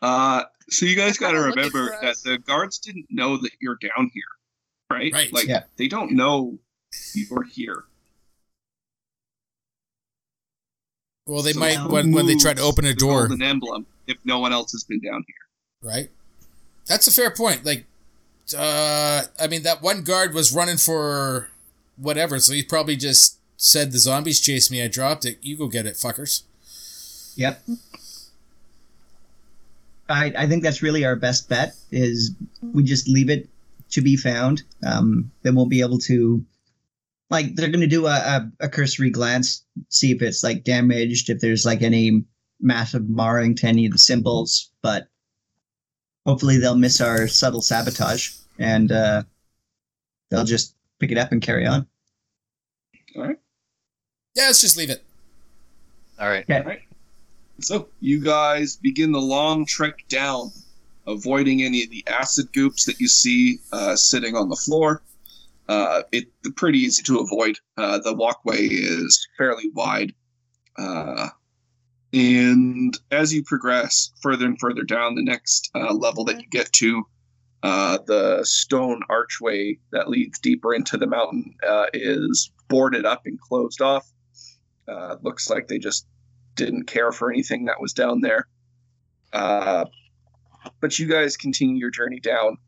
[0.00, 4.10] Uh, so you guys got to remember that the guards didn't know that you're down
[4.12, 4.22] here,
[4.90, 5.12] right?
[5.12, 5.32] Right.
[5.32, 5.62] Like Yeah.
[5.76, 6.58] they don't know
[7.14, 7.84] you're here.
[11.26, 14.18] Well, they So might when, when they try to open a door, golden emblem if
[14.24, 15.90] no one else has been down here.
[15.90, 16.10] right?
[16.86, 17.64] That's a fair point.
[17.64, 17.84] Like,
[18.58, 21.48] uh, I mean, that one guard was running for
[21.96, 24.82] whatever, so he probably just said, "The zombies chased me.
[24.82, 25.38] I dropped it.
[25.40, 26.42] You go get it, fuckers."
[27.36, 27.62] Yep.
[30.08, 33.48] I I think that's really our best bet is we just leave it
[33.90, 34.62] to be found.
[34.84, 36.44] Um, then we'll be able to,
[37.30, 41.40] like, they're gonna do a, a, a cursory glance, see if it's like damaged, if
[41.40, 42.24] there's like any
[42.60, 45.08] massive marring to any of the symbols, but
[46.26, 49.22] hopefully they'll miss our subtle sabotage and uh,
[50.30, 51.86] they'll just pick it up and carry on.
[54.34, 55.02] Yeah, let's just leave it.
[56.18, 56.48] All right.
[56.48, 56.84] Okay.
[57.60, 60.50] So you guys begin the long trek down,
[61.06, 65.02] avoiding any of the acid goops that you see uh, sitting on the floor.
[65.68, 67.58] Uh, it's pretty easy to avoid.
[67.76, 70.12] Uh, the walkway is fairly wide.
[70.76, 71.28] Uh,
[72.12, 76.72] and as you progress further and further down, the next uh, level that you get
[76.72, 77.04] to,
[77.62, 83.40] uh, the stone archway that leads deeper into the mountain uh, is boarded up and
[83.40, 84.11] closed off.
[84.88, 86.06] Uh, looks like they just
[86.54, 88.46] didn't care for anything that was down there.
[89.32, 89.84] Uh,
[90.80, 92.58] but you guys continue your journey down.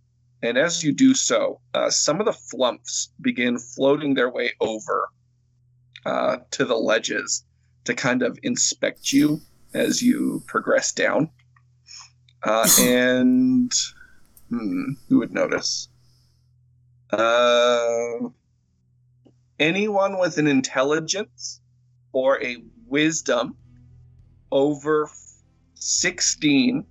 [0.42, 5.08] And as you do so, uh, some of the flumps begin floating their way over
[6.04, 7.44] uh, to the ledges
[7.84, 9.40] to kind of inspect you
[9.72, 11.30] as you progress down.
[12.42, 13.72] Uh, and
[14.48, 15.88] hmm, who would notice?
[17.10, 18.28] Uh,
[19.58, 21.60] anyone with an intelligence
[22.14, 23.56] or a wisdom
[24.50, 25.10] over
[25.74, 26.84] 16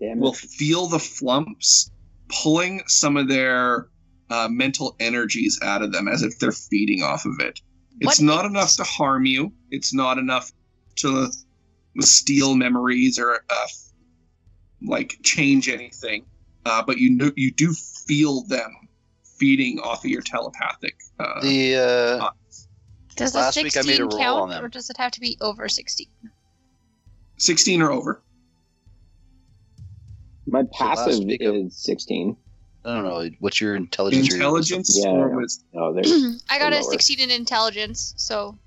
[0.00, 0.36] Damn will it.
[0.36, 1.90] feel the flumps
[2.28, 3.88] pulling some of their
[4.30, 7.60] uh, mental energies out of them as if they're feeding off of it.
[8.00, 9.52] It's What- not enough to harm you.
[9.70, 10.50] It's not enough
[10.96, 11.30] to
[12.00, 13.66] steal memories or uh,
[14.82, 16.24] like change anything.
[16.64, 17.72] Uh, but you know, you do
[18.06, 18.70] feel them
[19.38, 20.96] feeding off of your telepathic.
[21.18, 21.74] Uh, The
[23.16, 24.64] Does the Last week I 16 made a roll count, on them.
[24.64, 26.06] or does it have to be over 16?
[27.36, 28.22] 16 or over.
[30.46, 32.36] My So last passive week is 16.
[32.84, 33.30] I don't know.
[33.38, 34.30] What's your intelligence?
[34.32, 35.10] or Intelligence Yeah.
[35.10, 35.66] or wisdom.
[35.74, 36.02] Oh, there.
[36.50, 36.90] I got a lower.
[36.90, 38.58] 16 in intelligence, so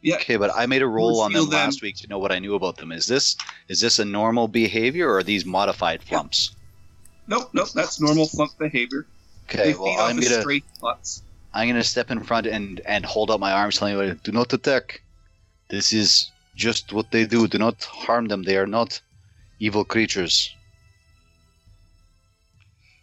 [0.00, 0.16] Yeah.
[0.16, 1.52] Okay, but I made a roll on them them.
[1.58, 2.92] last week to know what I knew about them.
[2.92, 3.36] Is this
[3.68, 6.52] is this a normal behavior or are these modified flumps?
[7.26, 7.68] Nope, nope.
[7.74, 9.06] That's normal flump behavior.
[9.50, 11.22] Okay, they well I'm gonna straight thoughts.
[11.54, 14.52] I'm gonna step in front and and hold up my arms, telling you, do not
[14.52, 15.02] attack.
[15.68, 17.46] This is just what they do.
[17.46, 18.42] Do not harm them.
[18.42, 19.00] They are not
[19.58, 20.54] evil creatures.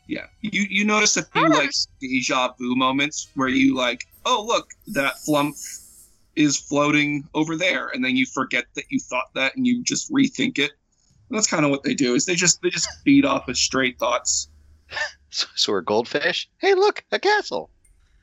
[0.07, 4.69] Yeah, you you notice a few like deja vu moments where you like, oh look,
[4.87, 5.55] that flump
[6.35, 10.11] is floating over there, and then you forget that you thought that, and you just
[10.11, 10.71] rethink it.
[11.29, 12.15] And that's kind of what they do.
[12.15, 14.49] Is they just they just feed off of stray thoughts.
[15.31, 16.49] So, so are goldfish.
[16.57, 17.69] Hey, look, a castle.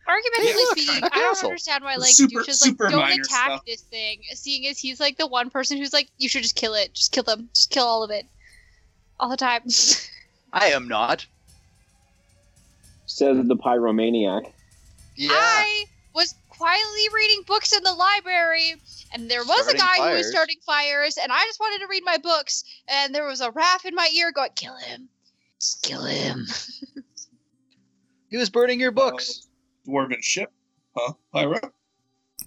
[0.08, 1.48] Argumentatively Hey, look, speaking, a I don't castle.
[1.48, 3.64] understand why like Super- douches like don't attack stuff.
[3.66, 6.74] this thing, seeing as he's like the one person who's like, you should just kill
[6.74, 8.26] it, just kill them, just kill all of it,
[9.18, 9.62] all the time.
[10.52, 11.26] I am not.
[13.06, 14.52] Says the pyromaniac.
[15.16, 15.28] Yeah.
[15.32, 18.74] I was quietly reading books in the library,
[19.12, 21.88] and there was Starting a guy who was starting fires, and I just wanted to
[21.88, 25.08] read my books, and there was a Raf in my ear going, "Kill him,
[25.60, 26.46] just kill him."
[28.28, 29.46] He was burning your books.
[29.86, 30.52] Dwarven ship,
[30.96, 31.70] huh, Pyra?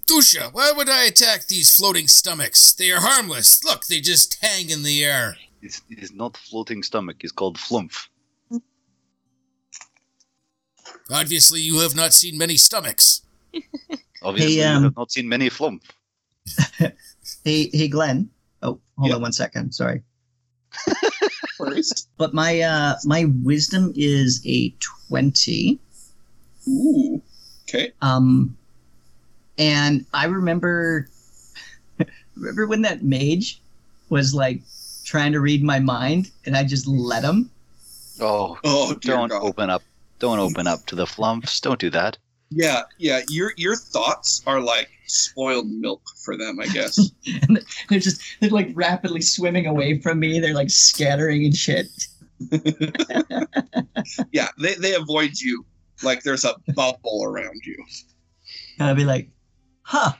[0.06, 2.72] Dusha, why would I attack these floating stomachs?
[2.72, 3.62] They are harmless.
[3.64, 5.36] Look, they just hang in the air.
[5.62, 7.18] It's, it's not floating stomach.
[7.20, 7.92] It's called flump.
[11.12, 13.22] Obviously, you have not seen many stomachs.
[14.22, 15.82] Obviously, Hey, you um, have not seen many flump.
[17.44, 18.28] Hey, hey, Glen.
[18.62, 19.14] Oh, hold Yeah.
[19.16, 19.72] on one second.
[19.72, 20.02] Sorry.
[21.56, 22.08] First.
[22.18, 25.78] But my uh my wisdom is a twenty.
[26.68, 27.22] Ooh.
[27.72, 27.92] Okay.
[28.02, 28.56] Um,
[29.58, 31.08] and I remember
[32.36, 33.60] remember when that mage
[34.08, 34.60] was like
[35.04, 37.50] trying to read my mind, and I just let him.
[38.20, 39.42] Oh, Oh, don't God.
[39.42, 39.82] open up.
[40.18, 41.60] Don't open up to the flumps.
[41.60, 42.18] Don't do that.
[42.50, 43.20] Yeah, yeah.
[43.28, 46.98] Your your thoughts are like spoiled milk for them, I guess.
[47.42, 50.40] And they're just they're like rapidly swimming away from me.
[50.40, 51.86] They're like scattering and shit.
[54.32, 55.64] yeah, they, they avoid you
[56.02, 57.76] like there's a bubble around you.
[58.78, 59.28] And I'd be like,
[59.82, 60.12] huh.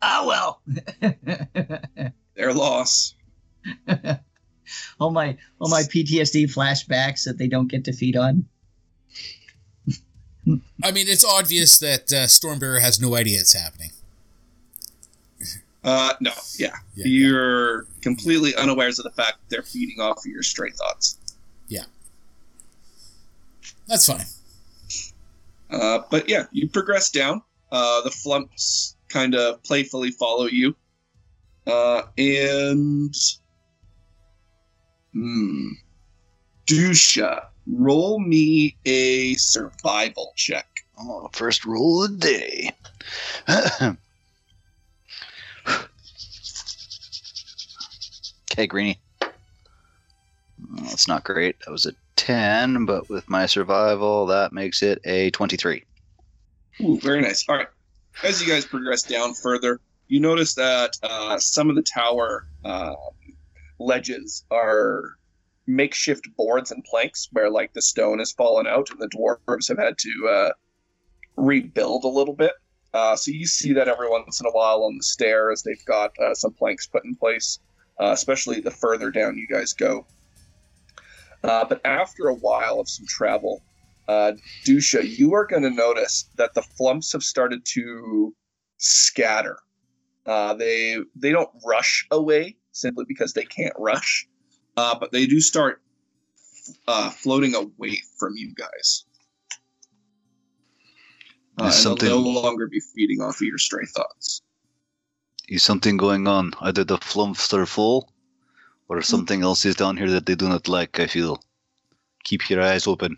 [0.00, 0.62] Ah well.
[2.34, 3.14] Their loss.
[4.98, 8.46] all my all my PTSD flashbacks that they don't get to feed on.
[10.82, 13.90] I mean, it's obvious that uh, Stormbearer has no idea it's happening.
[15.84, 16.74] Uh, no, yeah.
[16.94, 17.06] Yeah.
[17.06, 21.18] You're completely unawares of the fact that they're feeding off of your stray thoughts.
[21.68, 21.84] Yeah,
[23.86, 24.26] that's fine.
[25.72, 27.42] Uh, but yeah, you progress down.
[27.70, 30.76] Uh, the flumps kind of playfully follow you.
[31.66, 33.14] Uh, and.
[35.12, 35.68] Hmm.
[36.66, 40.66] Dusha, roll me a survival check.
[40.98, 42.70] Oh, first roll of the day.
[48.52, 49.00] okay, Greenie.
[49.22, 49.28] Oh,
[50.82, 51.56] That's not great.
[51.60, 55.84] That was a 10, but with my survival, that makes it a 23.
[56.80, 57.44] Ooh, very nice.
[57.48, 57.68] All right.
[58.22, 62.96] As you guys progress down further, you notice that uh, some of the tower um,
[63.78, 65.16] ledges are
[65.66, 69.78] makeshift boards and planks where, like, the stone has fallen out and the dwarves have
[69.78, 70.50] had to uh,
[71.36, 72.52] rebuild a little bit.
[72.94, 76.12] Uh, so you see that every once in a while on the stairs, they've got
[76.18, 77.58] uh, some planks put in place,
[77.98, 80.06] uh, especially the further down you guys go.
[81.44, 83.62] Uh, but after a while of some travel,
[84.08, 84.32] uh,
[84.64, 88.34] Dusha, you are going to notice that the flumps have started to
[88.78, 89.58] scatter.
[90.24, 94.28] Uh, they they don't rush away simply because they can't rush,
[94.76, 95.82] uh, but they do start
[96.86, 99.04] uh, floating away from you guys.
[101.60, 104.42] Uh, Is and something- they'll no longer be feeding off of your stray thoughts.
[105.48, 106.52] Is something going on?
[106.60, 108.11] Either the flumps are full,
[108.88, 111.42] or something else is down here that they do not like, I feel.
[112.24, 113.16] Keep your eyes open.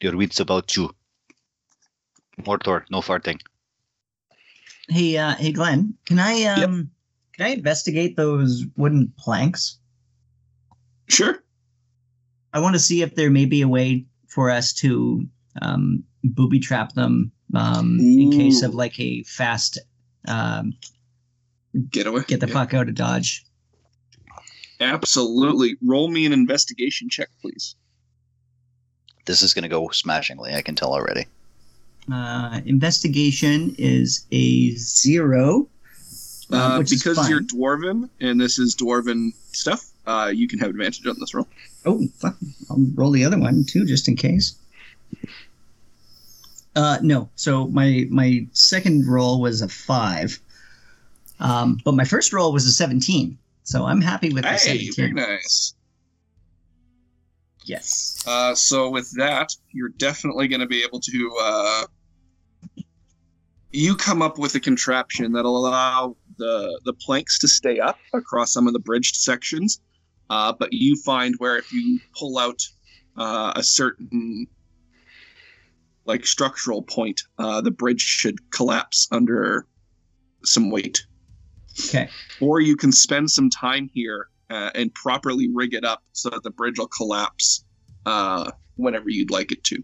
[0.00, 0.94] Your wits about you.
[2.40, 3.40] Mortor, no farting.
[4.88, 6.90] Hey, uh, hey, Glen, can I um,
[7.34, 9.78] can I investigate those wooden planks?
[11.08, 11.42] Sure.
[12.52, 15.26] I want to see if there may be a way for us to
[15.62, 19.78] um, booby trap them um, in case of like a fast
[20.26, 20.72] um,
[21.90, 22.22] Get away.
[22.26, 22.54] get the Yeah.
[22.54, 23.44] fuck out of Dodge.
[24.80, 25.76] Absolutely.
[25.82, 27.74] Roll me an investigation check, please.
[29.26, 31.26] This is going to go smashingly, I can tell already.
[32.12, 35.68] Uh, investigation is a zero.
[36.52, 37.30] uh, Uh, which is because fine.
[37.30, 41.46] you're dwarven and this is dwarven stuff, uh, you can have advantage on this roll.
[41.84, 42.36] Oh, fuck.
[42.70, 44.54] I'll roll the other one too, just in case.
[46.74, 47.28] Uh, no.
[47.36, 50.38] So my my second roll was a five,
[51.40, 53.36] um, but my first roll was a seventeen.
[53.70, 55.74] So I'm happy with the Hey, very nice.
[57.64, 58.20] Yes.
[58.26, 61.36] Uh, so with that, you're definitely going to be able to.
[61.40, 61.84] Uh,
[63.70, 68.52] you come up with a contraption that'll allow the the planks to stay up across
[68.52, 69.80] some of the bridged sections,
[70.30, 72.60] uh, but you find where if you pull out
[73.16, 74.48] uh, a certain
[76.06, 79.64] like structural point, uh, the bridge should collapse under
[80.42, 81.06] some weight.
[81.88, 82.08] Okay.
[82.40, 86.42] Or you can spend some time here uh, and properly rig it up so that
[86.42, 87.64] the bridge will collapse
[88.06, 89.82] uh, whenever you'd like it to.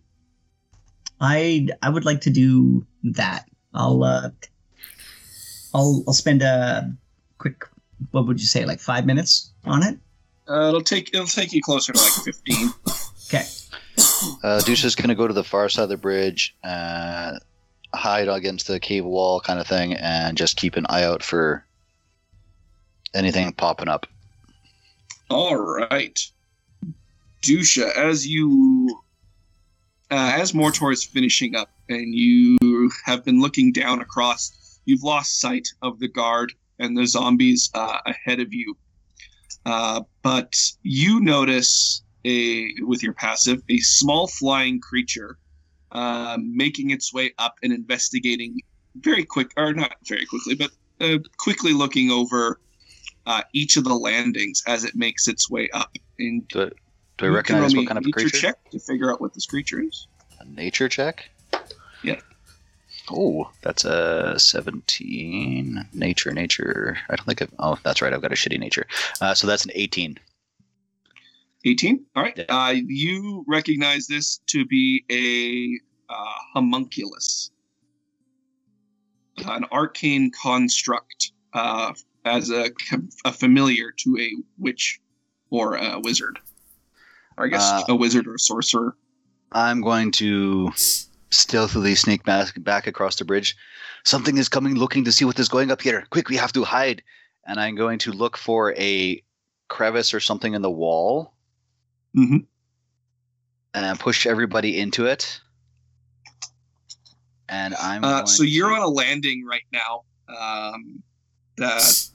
[1.21, 3.49] I I would like to do that.
[3.73, 4.31] I'll uh,
[5.75, 6.93] I'll I'll spend a
[7.39, 7.65] quick.
[8.11, 8.67] What would you say?
[8.67, 9.99] Like five minutes on it.
[10.49, 12.71] Uh, it'll take it'll take you closer to like fifteen.
[13.29, 13.45] Okay.
[14.43, 17.33] Uh, Deuce is going to go to the far side of the bridge, uh,
[17.95, 21.66] hide against the cave wall kind of thing, and just keep an eye out for
[23.17, 24.07] anything popping up.
[25.29, 26.21] All right,
[27.43, 29.01] Dusha, as you
[30.11, 35.41] uh, as Mortor is finishing up, and you have been looking down across, you've lost
[35.41, 38.77] sight of the guard and the zombies uh, ahead of you.
[39.65, 45.39] Uh, but you notice a with your passive a small flying creature
[45.93, 48.61] uh, making its way up and investigating
[48.97, 52.61] very quick, or not very quickly, but uh, quickly looking over
[53.27, 55.97] uh, each of the landings as it makes its way up.
[56.19, 56.71] And Do
[57.19, 58.37] do I recognize what kind of creature?
[58.37, 60.07] check to figure out what this creature is.
[60.41, 61.29] A nature check?
[62.03, 62.21] Yeah.
[63.11, 65.89] Oh, that's a 17.
[65.93, 66.99] Nature, nature.
[67.09, 67.55] I don't think I've.
[67.59, 68.13] Oh, that's right.
[68.13, 68.87] I've got a shitty nature.
[69.21, 70.19] Uh, so that's an 18.
[71.65, 72.05] 18.
[72.15, 72.37] All right.
[72.37, 72.45] Yeah.
[72.49, 77.51] Uh, you recognize this to be a uh, homunculus,
[79.47, 81.93] an arcane construct, uh,
[82.27, 82.71] as a,
[83.25, 85.01] a familiar to a witch
[85.51, 86.39] or a wizard.
[87.39, 88.97] Or I guess Uh, a wizard or a sorcerer.
[89.53, 90.73] I'm going to
[91.31, 93.57] stealthily sneak back, back across the bridge.
[94.05, 96.05] Something is coming looking to see what is going up here.
[96.11, 97.03] Quick, we have to hide.
[97.47, 99.23] And I'm going to look for a
[99.69, 101.33] crevice or something in the wall
[102.17, 102.47] Mhm.
[103.75, 105.41] and push everybody into it.
[107.49, 111.03] And I'm Uh, so you're to- on a landing right now um,
[111.57, 112.13] that's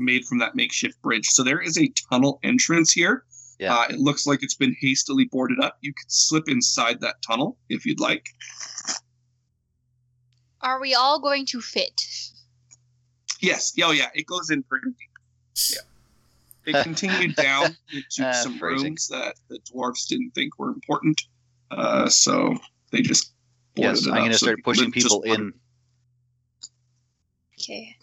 [0.00, 1.26] made from that makeshift bridge.
[1.26, 3.24] So there is a tunnel entrance here.
[3.58, 3.74] Yeah.
[3.76, 5.76] Uh, it looks like it's been hastily boarded up.
[5.82, 8.26] You could slip inside that tunnel if you'd like.
[10.62, 12.02] Are we all going to fit?
[13.40, 13.72] Yes.
[13.82, 14.08] Oh, yeah.
[14.14, 15.74] It goes in pretty deep.
[15.74, 15.80] Yeah.
[16.72, 18.88] They continued down into Uh, some phrasing.
[18.88, 21.20] rooms that the dwarves didn't think were important.
[21.70, 22.56] Uh, so
[22.92, 23.32] they just
[23.74, 24.18] boarded Yes, it I'm up.
[24.20, 25.52] going to So start they pushing people in.
[27.60, 27.96] Okay.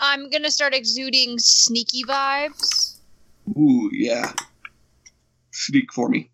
[0.00, 2.96] I'm gonna start exuding sneaky vibes.
[3.56, 4.32] Ooh, yeah.
[5.52, 6.30] Sneak for me.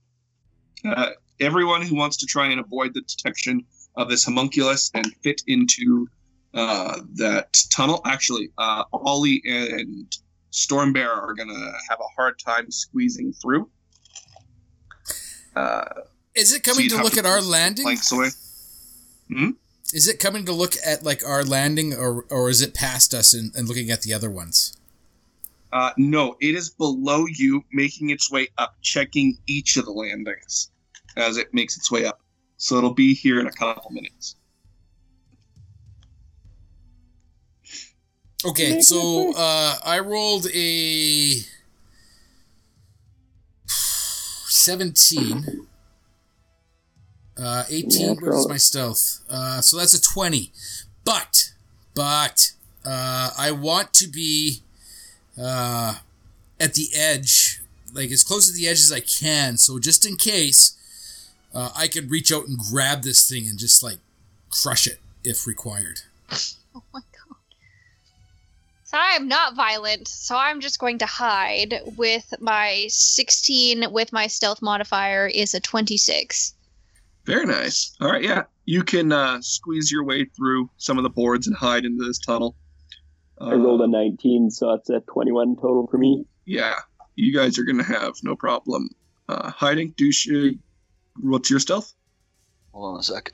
[0.84, 1.10] Uh,
[1.40, 3.64] everyone who wants to try and avoid the detection
[3.96, 6.08] of this homunculus and fit into
[6.54, 8.00] uh, that tunnel.
[8.04, 10.16] Actually, uh, Ollie and
[10.52, 13.70] Stormbear are going to have a hard time squeezing through.
[15.54, 15.84] Uh,
[16.34, 17.84] Is it coming you'd to have look at our landing?
[17.84, 18.28] Planks away.
[19.92, 23.34] Is it coming to look at like our landing, or or is it past us
[23.34, 24.76] and, and looking at the other ones?
[25.72, 30.70] Uh, no, it is below you, making its way up, checking each of the landings
[31.16, 32.20] as it makes its way up.
[32.56, 34.36] So it'll be here in a couple minutes.
[38.44, 41.36] Okay, so uh, I rolled a
[43.66, 45.68] seventeen.
[47.42, 48.48] Uh, 18, Yeah, what is bro.
[48.48, 49.20] my stealth?
[49.28, 50.52] Uh, so that's a 20.
[51.04, 51.50] But,
[51.94, 52.52] but,
[52.84, 54.62] uh, I want to be,
[55.40, 55.96] uh,
[56.60, 57.60] at the edge,
[57.92, 59.56] like as close to the edge as I can.
[59.56, 60.76] So just in case,
[61.54, 63.98] uh, I could reach out and grab this thing and just like
[64.50, 66.00] crush it if required.
[66.74, 67.36] Oh my god.
[68.84, 74.26] So I'm not violent, so I'm just going to hide with my 16 with my
[74.26, 76.54] stealth modifier is a 26.
[77.24, 77.96] Very nice.
[78.00, 78.44] All right, yeah.
[78.64, 82.18] You can uh, squeeze your way through some of the boards and hide into this
[82.18, 82.56] tunnel.
[83.40, 86.24] Uh, I rolled a 19, so it's a 21 total for me.
[86.44, 86.74] Yeah,
[87.16, 88.90] you guys are going to have no problem
[89.28, 89.94] uh, hiding.
[89.96, 90.58] Do you,
[91.20, 91.92] what's your stealth?
[92.72, 93.32] Hold on a sec.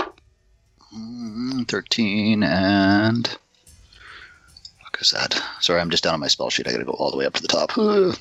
[0.95, 3.27] Mm, 13 and.
[3.29, 5.41] Fuck is that?
[5.61, 6.67] Sorry, I'm just down on my spell sheet.
[6.67, 7.73] I gotta go all the way up to the top.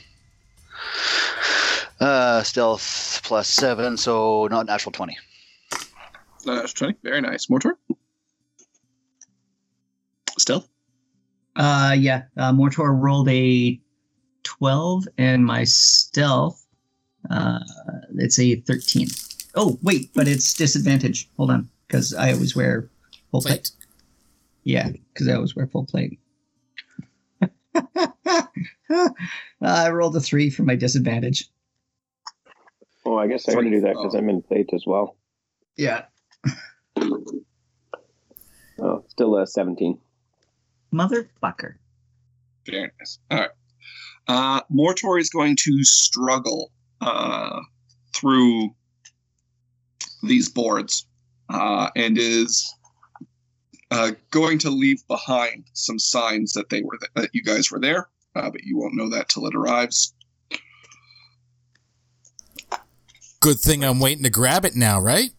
[1.99, 5.17] Uh, stealth plus 7, so not natural 20.
[6.47, 6.97] Uh, 20.
[7.03, 7.47] Very nice.
[7.47, 7.73] Mortor?
[10.37, 10.67] Stealth?
[11.55, 12.23] Uh, yeah.
[12.37, 13.79] Uh, Mortor rolled a
[14.43, 16.65] 12, and my stealth,
[17.29, 17.59] uh,
[18.15, 19.07] it's a 13.
[19.55, 21.29] Oh, wait, but it's disadvantage.
[21.37, 22.89] Hold on, because I always wear
[23.31, 23.51] full plate.
[23.51, 23.71] Plate.
[24.63, 26.19] Yeah, because I always wear full plate.
[28.89, 29.09] Uh,
[29.61, 31.49] I rolled a 3 for my disadvantage.
[33.05, 35.17] Oh, I guess I gotta do that because I'm in plate as well.
[35.75, 36.05] Yeah.
[38.79, 39.99] Oh, still a 17.
[40.93, 41.75] Motherfucker.
[42.65, 43.19] Very nice.
[43.31, 43.49] All right.
[44.27, 46.71] Uh, Mortor is going to struggle
[47.01, 47.61] uh,
[48.13, 48.69] through
[50.23, 51.07] these boards
[51.49, 52.73] uh, and is
[53.91, 57.79] uh, going to leave behind some signs that they were th- that you guys were
[57.79, 60.13] there, uh, but you won't know that till it arrives.
[63.39, 65.31] Good thing I'm waiting to grab it now, right?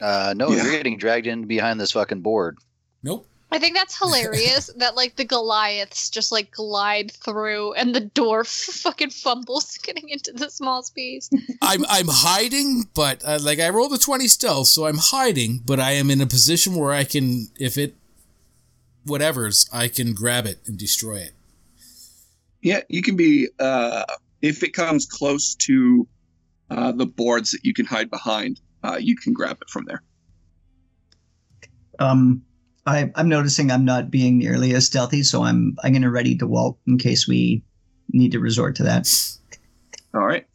[0.00, 0.62] Uh, no, Yeah.
[0.62, 2.58] you're getting dragged in behind this fucking board.
[3.02, 3.26] Nope.
[3.52, 8.46] I think that's hilarious that like the Goliaths just like glide through and the dwarf
[8.82, 11.28] fucking fumbles getting into the small space.
[11.60, 15.80] I'm I'm hiding, but uh, like I rolled a twenty stealth, so I'm hiding, but
[15.80, 17.96] I am in a position where I can, if it,
[19.04, 21.32] whatever's, I can grab it and destroy it.
[22.62, 24.04] Yeah, you can be uh,
[24.42, 26.06] if it comes close to
[26.70, 28.60] uh, the boards that you can hide behind.
[28.82, 30.02] Uh, you can grab it from there.
[31.98, 32.42] Um,
[32.86, 36.46] I, I'm noticing I'm not being nearly as stealthy, so I'm I'm gonna ready to
[36.46, 37.62] walt in case we
[38.12, 39.08] need to resort to that.
[40.14, 40.46] All right.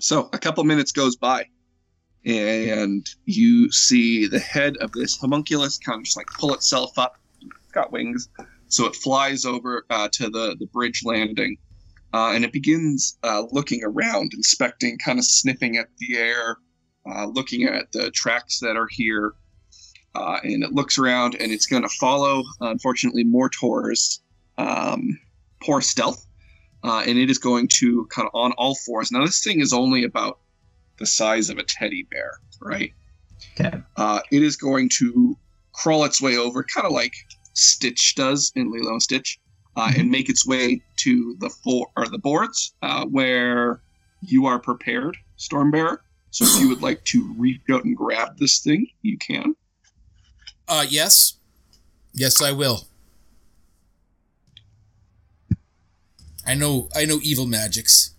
[0.00, 1.46] So a couple minutes goes by.
[2.24, 7.16] and you see the head of this homunculus kind of just like pull itself up.
[7.40, 8.28] It's got wings,
[8.68, 11.56] so it flies over uh, to the the bridge landing,
[12.12, 16.58] uh, and it begins uh, looking around, inspecting, kind of sniffing at the air,
[17.06, 19.34] uh, looking at the tracks that are here.
[20.14, 22.42] Uh, and it looks around, and it's going to follow.
[22.60, 24.20] Unfortunately, Mortor's
[24.58, 25.18] um,
[25.62, 26.26] poor stealth,
[26.84, 29.10] uh, and it is going to kind of on all fours.
[29.10, 30.38] Now, this thing is only about
[30.98, 32.92] the size of a teddy bear, right?
[33.58, 33.78] Okay.
[33.96, 35.36] Uh, it is going to
[35.72, 37.14] crawl its way over, kind of like
[37.54, 39.40] Stitch does in Lilo and Stitch,
[39.76, 43.80] uh, and make its way to the four or the boards uh, where
[44.20, 45.98] you are prepared, Stormbearer.
[46.32, 49.54] So if you would like to reach out and grab this thing, you can.
[50.66, 51.34] Uh, yes.
[52.14, 52.86] Yes, I will.
[56.46, 56.88] I know.
[56.96, 58.14] I know evil magics.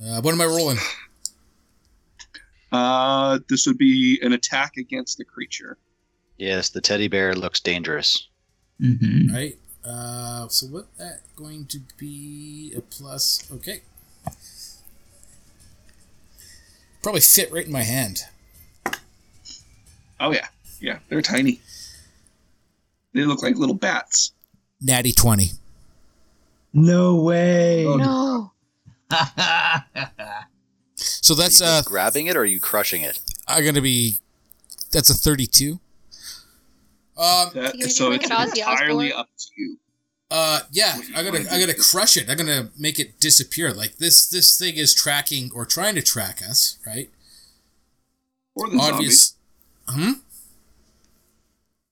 [0.00, 0.78] Uh, what am I rolling?
[2.70, 5.78] Uh, this would be an attack against the creature.
[6.36, 8.28] Yes, the teddy bear looks dangerous.
[8.78, 9.34] Mm-hmm.
[9.34, 9.58] Right.
[9.82, 13.50] Uh, so what that going to be a plus?
[13.50, 13.80] Okay.
[17.08, 18.20] Probably fit right in my hand.
[20.20, 20.46] Oh yeah,
[20.78, 21.58] yeah, they're tiny.
[23.14, 24.32] They look like little bats.
[24.82, 25.52] Natty twenty.
[26.74, 27.86] No way.
[27.86, 28.52] Oh, No.
[30.96, 33.20] So Are that's you uh, grabbing it or are you crushing it?
[33.46, 34.18] I'm gonna be.
[34.92, 35.80] That's a thirty-two.
[37.16, 37.48] Um.
[37.54, 39.20] That, so it's like an Ozzy entirely Osbourne?
[39.20, 39.78] up to you.
[40.30, 40.60] Uh.
[40.70, 40.96] Yeah.
[40.96, 41.44] What do you I'm gonna.
[41.50, 42.28] I'm gonna crush it.
[42.28, 43.72] I'm gonna make it disappear.
[43.72, 44.28] Like this.
[44.28, 46.78] This thing is tracking or trying to track us.
[46.86, 47.10] Right.
[48.54, 48.92] Or the zombies.
[48.92, 49.34] Obvious.
[49.90, 50.12] Hmm.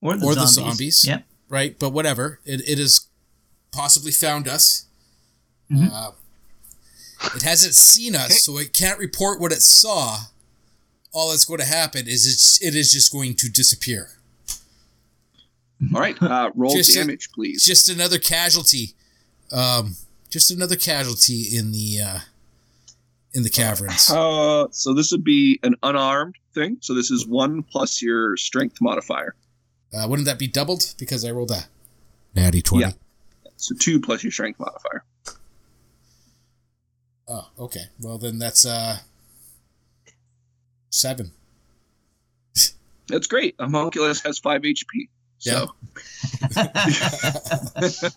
[0.03, 0.55] or the or the zombies.
[0.55, 1.05] zombies.
[1.07, 1.25] Yep.
[1.49, 1.79] right?
[1.79, 3.07] But whatever, it, it has
[3.73, 4.87] possibly found us.
[5.71, 5.91] Mhm.
[5.93, 6.11] Uh,
[7.35, 10.19] it hasn't seen us, so it can't report what it saw.
[11.13, 14.16] All that's going to happen is it's, it is just going to disappear.
[15.95, 17.63] All right, uh, roll Just a- damage, It's please.
[17.65, 18.95] just another casualty.
[19.53, 19.97] Um,
[20.31, 22.19] just another casualty in the uh,
[23.35, 24.11] in the caverns.
[24.11, 26.79] Uh, so this would be an unarmed thing.
[26.81, 29.35] So this is one plus your strength modifier.
[29.97, 31.65] Uh, wouldn't that be doubled because I rolled a
[32.35, 32.87] natty twenty?
[32.87, 32.93] Yeah.
[33.57, 35.05] So two plus your strength modifier.
[37.29, 37.85] Oh, okay.
[38.01, 38.99] Well, then that's uh
[40.91, 41.33] seven.
[43.09, 43.55] That's great.
[43.61, 45.09] A homunculus has five HP.
[45.39, 45.67] So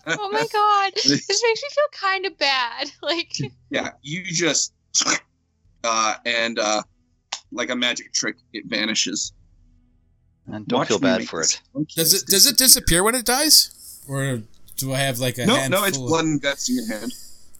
[0.06, 0.92] Oh my god.
[0.94, 2.90] This makes me feel kind of bad.
[3.02, 3.32] Like,
[3.70, 4.72] yeah, you just
[5.84, 6.82] uh, and uh,
[7.52, 9.32] like a magic trick, it vanishes.
[10.46, 11.60] And don't Watch feel bad for it.
[11.94, 14.42] Does it does it disappear when it dies, or
[14.76, 17.12] do I have like a No, no, it's of- blood and guts in your hand.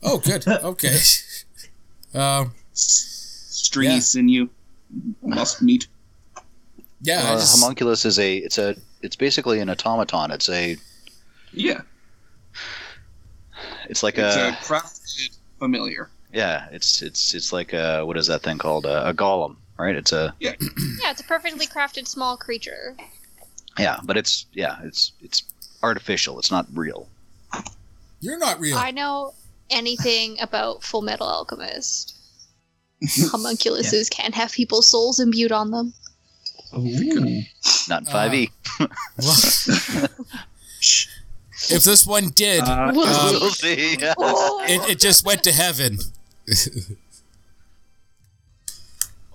[0.03, 0.47] Oh, good.
[0.49, 0.97] Okay.
[2.15, 4.01] um, Stringy Yeah.
[4.01, 4.49] sinew,
[5.23, 5.87] must meat.
[7.03, 7.23] yeah.
[7.25, 10.31] I Uh, just- homunculus is a it's a it's basically an automaton.
[10.31, 10.77] It's a
[11.53, 11.83] Yeah,
[13.89, 16.09] it's like it's a, a crafted familiar.
[16.33, 19.97] yeah it's it's it's like a what is that thing called a, a golem right?
[19.97, 22.97] It's a yeah, yeah, it's a perfectly crafted small creature.
[23.79, 25.43] yeah, but it's yeah it's it's
[25.83, 26.39] artificial.
[26.39, 27.09] It's not real.
[28.21, 28.77] You're not real.
[28.77, 29.33] I know
[29.71, 32.15] anything about Full Metal Alchemist.
[33.05, 35.95] Homunculuses can't have people's souls imbued on them.
[36.77, 37.43] Ooh.
[37.89, 38.51] Not in Uh, five E.
[38.79, 38.89] Well,
[41.71, 43.39] if this one did, Uh, Whoa.
[43.41, 43.97] We'll see.
[43.99, 45.99] It, it just went to heaven.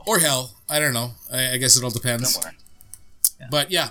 [0.05, 0.51] or hell.
[0.69, 1.11] I don't know.
[1.31, 2.33] I, I guess it all depends.
[2.33, 2.53] Somewhere.
[3.51, 3.89] But yeah,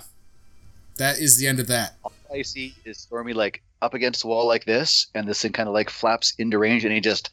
[0.97, 1.95] that is the end of that.
[2.03, 5.53] All I see is Stormy like up against the wall like this, and this thing
[5.53, 7.29] kind of like flaps into range, and he just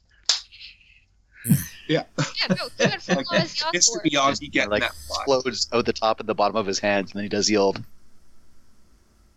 [1.93, 5.23] Yeah, yeah, no, he went full like, on as it's Miyagi getting like that fly.
[5.27, 7.57] explodes out the top and the bottom of his hands, and then he does the
[7.57, 7.83] old.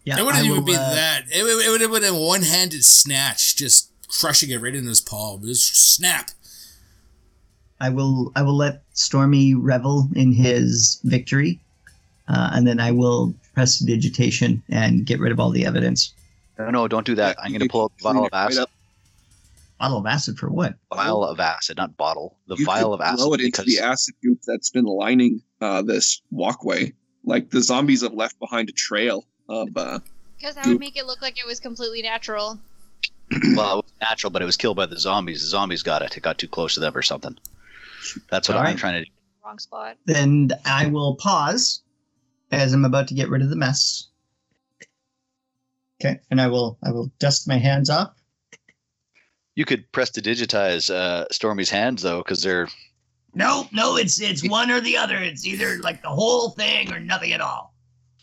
[0.04, 1.24] Yeah, it wouldn't I even will, be uh, that.
[1.32, 5.02] It, would- it would have been a one-handed snatch, just crushing it right in his
[5.02, 5.42] palm.
[5.42, 6.30] Just snap.
[7.82, 11.60] I will I will let Stormy revel in his victory,
[12.28, 16.14] uh, and then I will prestidigitation and get rid of all the evidence.
[16.58, 17.38] No, no, don't do that.
[17.44, 18.68] I'm going to pull out the vial of Right acid.
[19.80, 19.80] Up.
[19.86, 20.76] Bottle of acid for what?
[20.94, 22.38] Vial of acid, not bottle.
[22.48, 23.20] The You vial of acid.
[23.20, 26.94] Throw it into because the acid goop that's been lining uh, this walkway.
[27.24, 29.70] Like the zombies have left behind a trail of.
[29.76, 30.00] Uh,
[30.38, 30.74] Because that Goop.
[30.74, 32.60] would make it look like it was completely natural.
[33.56, 35.42] well, it was natural, but it was killed by the zombies.
[35.42, 36.16] The zombies got it.
[36.16, 37.36] It got too close to them or something.
[38.30, 38.78] That's what All I'm right.
[38.78, 39.12] trying to do.
[39.44, 39.98] Wrong spot.
[40.06, 41.82] Then I will pause
[42.52, 44.08] as I'm about to get rid of the mess.
[46.02, 48.14] Okay, and I will I will dust my hands off.
[49.56, 52.68] You could press to digitize uh, Stormy's hands though, because they're
[53.34, 55.16] No, no, it's it's one or the other.
[55.18, 57.74] It's either like the whole thing or nothing at all.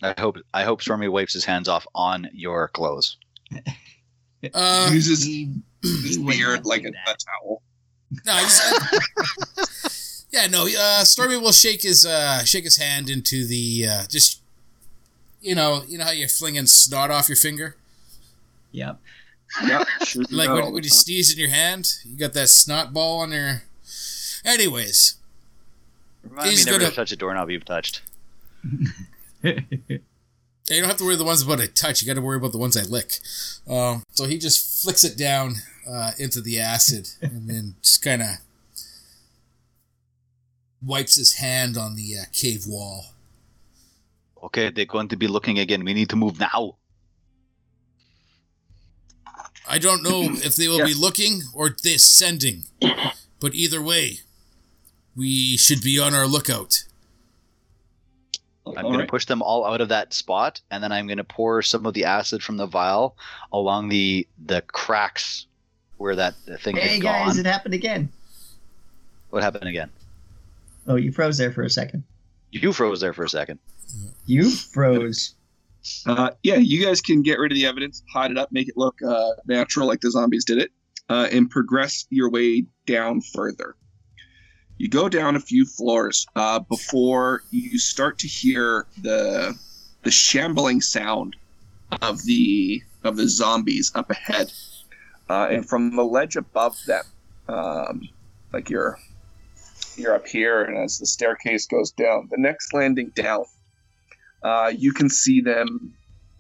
[0.03, 3.17] I hope I hope Stormy wipes his hands off on your clothes.
[4.55, 7.63] Uh, Uses He- his beard like a, a towel.
[8.27, 10.67] no, he's, yeah, no.
[10.67, 14.41] Uh, Stormy will shake his uh, shake his hand into the uh, just,
[15.41, 17.77] you know, you know how you're flinging snot off your finger,
[18.73, 18.99] Yep.
[19.63, 22.93] Yeah, sure do like when, when you sneeze in your hand, you got that snot
[22.93, 23.63] ball on your.
[24.45, 25.17] Anyways,
[26.25, 28.03] Remind He's me never gonna- to touch a doorknob you've touched.
[30.69, 32.01] Yeah, you don't have to worry the ones about I touch.
[32.01, 33.15] You got to worry about the ones I lick.
[33.69, 35.57] Um, so he just flicks it down
[35.91, 38.29] uh, into the acid and then just kind of
[40.81, 43.07] wipes his hand on the uh, cave wall.
[44.43, 45.85] Okay, they're going to be looking again.
[45.85, 46.77] We need to move now.
[49.69, 52.65] I don't know if they will be looking or descending,
[53.41, 54.19] but either way,
[55.17, 56.85] we should be on our lookout.
[58.65, 59.07] I'm All going right.
[59.07, 61.85] to push them all out of that spot, and then I'm going to pour some
[61.85, 63.17] of the acid from the vial
[63.53, 65.47] along the the cracks
[65.97, 67.39] where that thing Hey had guys, gone.
[67.41, 68.09] it happened again.
[69.31, 69.91] What happened again?
[70.87, 72.05] Oh, you froze there for a second.
[72.51, 73.59] You froze there for a second.
[74.27, 75.35] You froze.
[76.07, 78.77] Uh, yeah, you guys can get rid of the evidence, hide it up, make it
[78.77, 80.71] look uh, natural like the zombies did it,
[81.09, 83.75] uh, and progress your way down further.
[84.79, 89.57] You go down a few floors uh, before you start to hear the
[90.03, 91.37] the shambling sound
[92.01, 94.53] of the of the zombies up ahead,
[95.29, 97.05] uh, and from the ledge above them,
[97.49, 98.09] um,
[98.53, 98.99] like you're
[99.97, 103.45] you're up here, and as the staircase goes down, the next landing down
[104.43, 105.95] uh, you can see them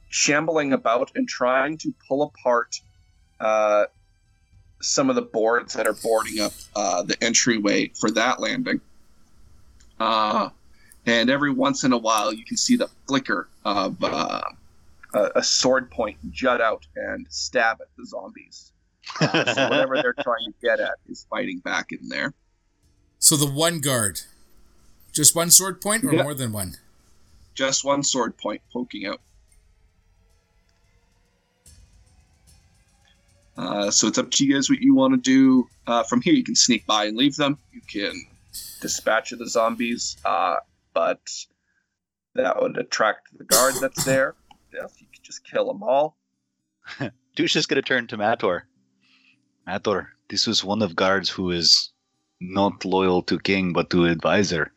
[0.09, 2.81] shambling about and trying to pull apart
[3.41, 3.85] uh,
[4.81, 8.81] some of the boards that are boarding up uh, the entryway for that landing.
[9.99, 10.51] Uh,
[11.07, 14.41] and every once in a while, you can see the flicker of uh,
[15.15, 18.73] a, a sword point jut out and stab at the zombies.
[19.21, 22.35] Uh, so whatever they're trying to get at is fighting back in there.
[23.19, 24.21] So the one guard,
[25.13, 26.23] just one sword point or Yeah.
[26.25, 26.75] more than one?
[27.55, 29.21] Just one sword point poking out.
[33.57, 35.69] Uh, so it's up to you guys what you want to do.
[35.87, 37.59] Uh, from here, you can sneak by and leave them.
[37.73, 38.27] You can
[38.81, 40.57] dispatch of the zombies, uh,
[40.95, 41.21] but
[42.35, 44.35] that would attract the guard that's there.
[44.73, 46.17] Yeah, you could just kill them all.
[47.37, 48.67] Douche is going to turn to Mator.
[49.67, 51.91] Mator, this was one of guards who is
[52.41, 54.73] not loyal to king but to advisor.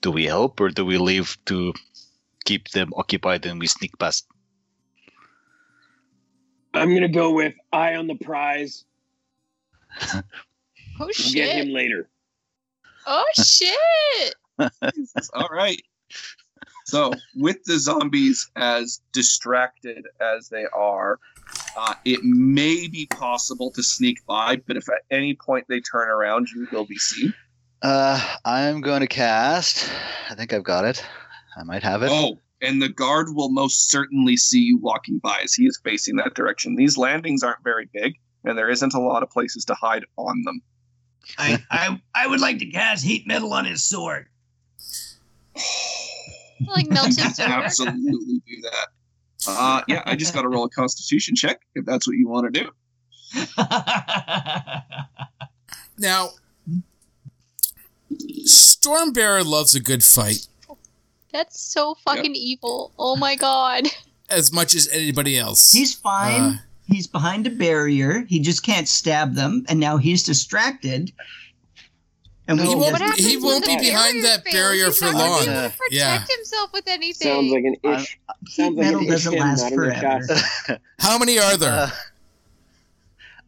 [0.00, 1.74] Do we help or do we leave to
[2.44, 4.26] keep them occupied and we sneak past?
[6.74, 8.84] I'm gonna go with eye on the prize.
[11.00, 11.66] Oh We'll get shit!
[11.66, 12.08] him later.
[13.06, 14.34] Oh shit!
[15.32, 15.80] all right.
[16.84, 21.18] So, with the zombies as distracted as they are,
[21.76, 26.08] uh, it may be possible to sneak by, but if at any point they turn
[26.10, 27.32] around, you will be seen.
[27.80, 29.90] Uh, I'm going to cast.
[30.30, 31.04] I think I've got it.
[31.56, 32.10] I might have it.
[32.10, 36.16] Oh, and the guard will most certainly see you walking by as he is facing
[36.16, 36.76] that direction.
[36.76, 40.42] These landings aren't very big, and there isn't a lot of places to hide on
[40.42, 40.62] them.
[41.38, 44.26] I, I I would like to cast heat metal on his sword.
[46.64, 47.50] Like melted sword.
[47.50, 48.86] Absolutely do that.
[49.48, 52.54] Uh, yeah, I just got to roll a Constitution check if that's what you want
[52.54, 52.70] to do.
[55.98, 56.30] Now,
[58.12, 60.48] Stormbearer loves a good fight
[61.32, 62.92] That's so fucking evil.
[62.98, 63.84] Oh my god.
[64.30, 65.72] as much as anybody else.
[65.72, 66.40] he's fine.
[66.40, 66.56] Uh,
[66.88, 68.24] he's behind a barrier.
[68.28, 71.12] He just can't stab them, and now he's distracted.
[72.48, 72.92] And we he won't.
[72.92, 74.54] What just- He won't be behind that fails?
[74.54, 75.38] barrier He's for not long.
[75.44, 76.24] be able to Uh, protect yeah.
[76.36, 77.28] himself with anything.
[77.28, 78.08] Sounds like an I'm- ish.
[78.08, 78.18] heat
[78.48, 80.00] Sounds like metal an doesn't ish last in the forever.
[80.26, 80.70] chest.
[80.98, 81.72] How many are there?
[81.72, 81.90] Uh,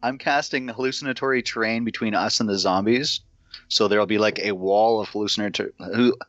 [0.03, 3.21] I'm casting hallucinatory terrain between us and the zombies.
[3.67, 5.71] So there'll be like a wall of hallucinatory,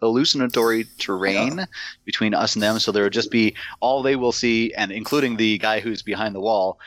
[0.01, 1.67] hallucinatory terrain
[2.05, 2.79] between us and them.
[2.79, 6.41] So there'll just be all they will see, and including the guy who's behind the
[6.41, 6.79] wall.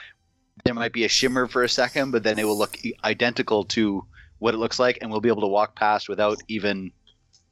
[0.66, 4.04] There might be a shimmer for a second, but then it will look identical to
[4.40, 6.92] what it looks like, and we'll be able to walk past without even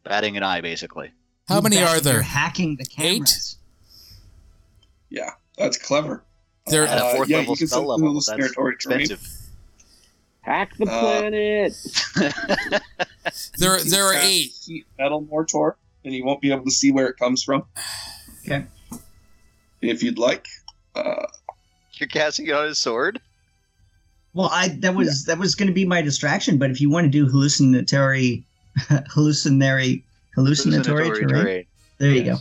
[0.03, 1.11] batting an eye, basically.
[1.47, 2.21] How many You're there?
[2.21, 3.57] hacking the cameras.
[5.11, 5.17] Eight?
[5.17, 6.23] Yeah, that's clever.
[6.67, 8.75] There- At a Uh, fourth yeah, level you can spell set level, rules that's territory
[8.77, 9.07] terrain.
[10.47, 10.53] Expensive.
[10.53, 11.73] Hack the Uh, planet.
[13.57, 14.53] There, there are eight.
[14.65, 15.73] Heat metal Mortor,
[16.05, 17.63] and you won't be able to see where it comes from.
[18.45, 18.65] Okay.
[19.81, 20.47] If you'd like.
[20.95, 21.25] Uh,
[21.93, 23.19] You're casting it on his sword.
[24.33, 26.57] Well, I that was that was going to be my distraction.
[26.57, 28.45] But if you want to do hallucinatory
[29.09, 30.03] hallucinatory
[30.35, 31.65] hallucinatory, terrain.
[31.97, 32.37] There you go.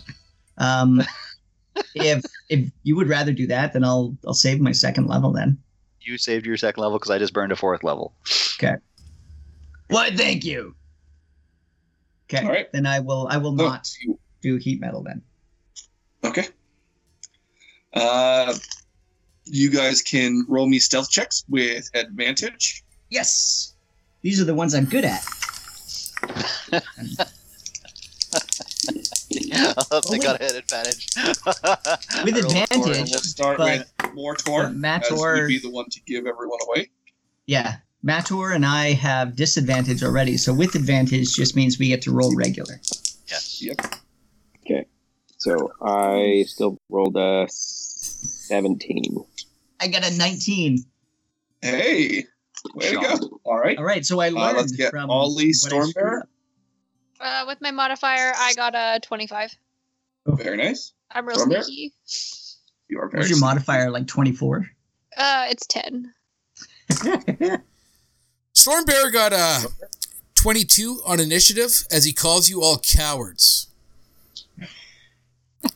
[0.58, 1.02] Um,
[1.94, 5.58] if if you would rather do that, then I'll I'll save my second level then.
[6.06, 8.14] You saved your second level because I just burned a fourth level.
[8.58, 8.76] Okay.
[9.88, 10.14] Why?
[10.14, 10.76] Thank you.
[12.32, 12.70] Okay, All right.
[12.72, 15.20] then I will I will Oh, not you- do heat metal then.
[16.22, 16.46] Okay.
[17.92, 18.54] Uh,
[19.44, 22.84] you guys can roll me stealth checks with advantage.
[23.10, 23.74] Yes,
[24.22, 25.24] these are the ones I'm good at.
[26.70, 26.80] they
[30.08, 30.22] wait.
[30.22, 31.06] got an advantage.
[31.16, 32.90] With I rolled a four.
[32.92, 33.10] advantage.
[33.10, 36.58] We'll start But- with Mortor, but as Mator- would be the one to give everyone
[36.66, 36.90] away.
[37.46, 42.10] Yeah, Mator and I have disadvantage already, so with advantage just means we get to
[42.12, 42.80] roll regular.
[43.28, 43.60] Yes.
[43.62, 43.76] Yep.
[44.64, 44.86] Okay.
[45.38, 49.24] So I still rolled a 17.
[49.80, 50.84] I got a 19.
[51.62, 52.24] Hey,
[52.74, 53.40] way to go!
[53.44, 53.76] All right.
[53.78, 56.22] All right, so I Uh, learned let's get from Ollie what Stormbearer.
[57.20, 59.54] Uh, with my modifier, I got a 25.
[60.26, 60.92] Very nice.
[61.10, 61.62] I'm real Stormbearer?
[61.64, 61.94] sneaky.
[62.88, 63.20] You are very.
[63.20, 63.54] What's your sneaky.
[63.54, 63.90] modifier?
[63.90, 64.70] Like 24?
[65.16, 66.12] Uh, it's 10.
[68.54, 69.68] Stormbear got a
[70.34, 73.68] 22 on initiative as he calls you all cowards.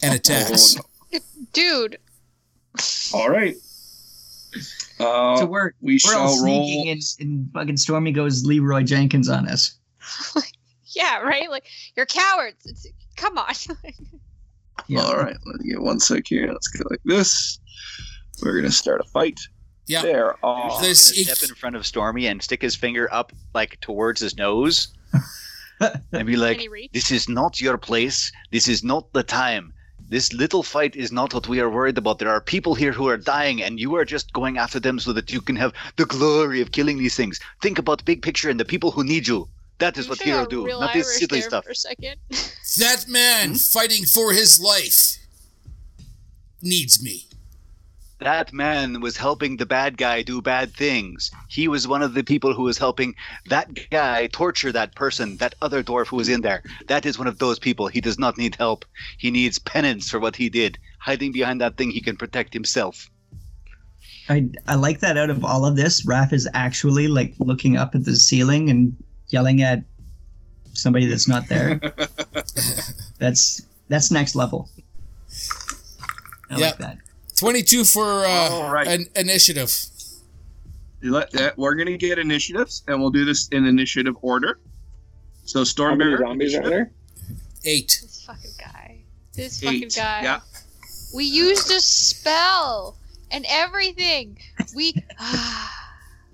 [0.02, 0.76] And attacks.
[1.12, 1.18] Oh,
[1.52, 1.98] Dude.
[3.12, 3.56] All right.
[5.00, 6.92] Uh, so we're we we're all sneaking roll.
[6.92, 9.74] and, and fucking Stormy goes Leeroy Jenkins on us.
[10.86, 11.50] yeah, right?
[11.50, 11.64] Like,
[11.96, 12.66] you're cowards.
[12.66, 12.86] It's,
[13.16, 13.54] come on.
[14.88, 15.00] Yeah.
[15.02, 16.48] All right, let me get one sec here.
[16.52, 17.58] Let's go like this.
[18.42, 19.38] We're gonna start a fight.
[19.86, 20.02] Yeah.
[20.02, 20.30] There.
[20.32, 23.32] He's Oh, just This- gonna step in front of Stormy and stick his finger up
[23.54, 24.88] like towards his nose
[26.12, 28.30] and be like, "This is not your place.
[28.52, 29.72] This is not the time.
[30.08, 32.18] This little fight is not what we are worried about.
[32.18, 35.12] There are people here who are dying, and you are just going after them so
[35.12, 37.38] that you can have the glory of killing these things.
[37.62, 39.48] Think about the big picture and the people who need you.
[39.80, 41.70] That is You what should heroes do, real not this Irish silly there stuff." For
[41.70, 42.16] a second.
[42.78, 45.18] That man fighting for his life
[46.62, 47.26] needs me.
[48.20, 51.30] That man was helping the bad guy do bad things.
[51.48, 53.14] He was one of the people who was helping
[53.46, 56.62] that guy torture that person, that other dwarf who was in there.
[56.86, 57.88] That is one of those people.
[57.88, 58.84] He does not need help.
[59.16, 60.78] He needs penance for what he did.
[60.98, 63.10] Hiding behind that thing, he can protect himself.
[64.28, 67.94] I, I like that out of all of this, Raf is actually like looking up
[67.94, 68.96] at the ceiling and
[69.32, 69.82] yelling at
[70.74, 71.80] somebody that's not there.
[73.18, 74.68] that's that's next level.
[76.50, 76.60] I Yep.
[76.60, 76.98] like that.
[77.36, 78.86] 22 for uh, All right.
[78.86, 79.72] an initiative.
[81.02, 81.56] Let that.
[81.56, 84.58] We're gonna get initiatives, and we'll do this in initiative order.
[85.44, 86.92] So How Stormbearer zombies are there?
[87.64, 87.98] Eight.
[88.02, 88.98] this fucking guy.
[89.34, 90.22] This fucking guy.
[90.22, 90.40] Yeah.
[91.14, 92.96] We used a spell
[93.30, 94.38] and everything.
[94.74, 94.94] We.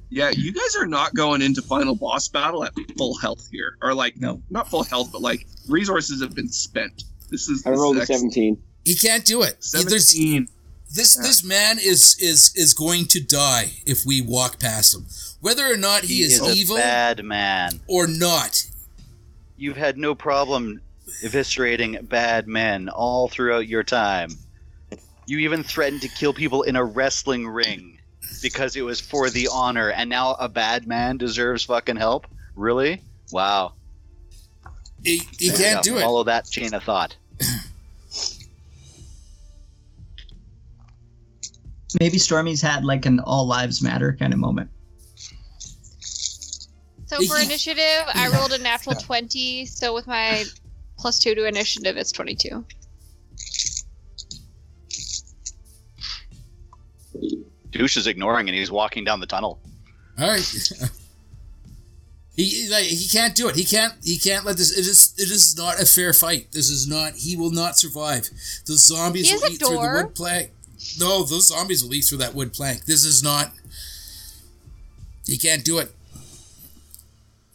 [0.08, 3.92] Yeah, you guys are not going into final boss battle at full health here, or
[3.94, 4.40] like No.
[4.50, 7.04] not full health, but like resources have been spent.
[7.30, 8.56] This is I this rolled is a 17.
[8.84, 9.56] He can't do it.
[9.72, 10.48] He- There's, Seventeen.
[10.94, 15.06] this this man is is is going to die if we walk past him.
[15.40, 17.80] Whether or not he, is, a evil bad man.
[17.88, 18.64] or not.
[19.56, 20.80] You've had no problem
[21.24, 24.30] eviscerating bad men all throughout your time.
[25.26, 27.95] You even threatened to kill people in a wrestling ring
[28.42, 32.26] because it was for the honor, and now a bad man deserves fucking help?
[32.54, 33.02] Really?
[33.32, 33.74] Wow.
[35.02, 36.02] He, he you can't do it.
[36.02, 37.16] Follow that chain of thought.
[42.00, 44.70] Maybe Stormy's had like an all lives matter kind of moment.
[47.06, 49.64] So for initiative, I rolled a natural 20.
[49.66, 50.44] So with my
[50.98, 52.64] plus two to initiative, it's 22.
[57.70, 59.58] Douche is ignoring and he's walking down the tunnel.
[60.18, 60.40] All right.
[62.36, 63.56] he like he can't do it.
[63.56, 63.94] He can't.
[64.02, 64.72] He can't let this.
[64.72, 65.14] It is.
[65.18, 66.52] It is not a fair fight.
[66.52, 67.14] This is not.
[67.14, 68.28] He will not survive.
[68.66, 70.52] The zombies will a eat through the wood plank.
[70.98, 72.84] No, those zombies will eat through that wood plank.
[72.84, 73.52] This is not.
[75.26, 75.92] He can't do it.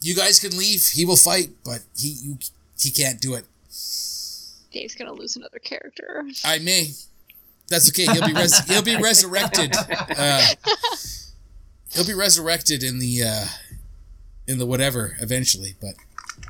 [0.02, 0.86] You guys can leave.
[0.88, 2.38] He will fight, but he you
[2.80, 3.46] he can't do it.
[4.72, 6.26] Dave's gonna lose another character.
[6.44, 6.92] I may.
[7.72, 8.04] That's okay.
[8.12, 9.74] He'll be res- he'll be resurrected.
[10.18, 10.46] Uh,
[11.94, 13.46] he'll be resurrected in the uh,
[14.46, 15.76] in the whatever eventually.
[15.80, 15.94] But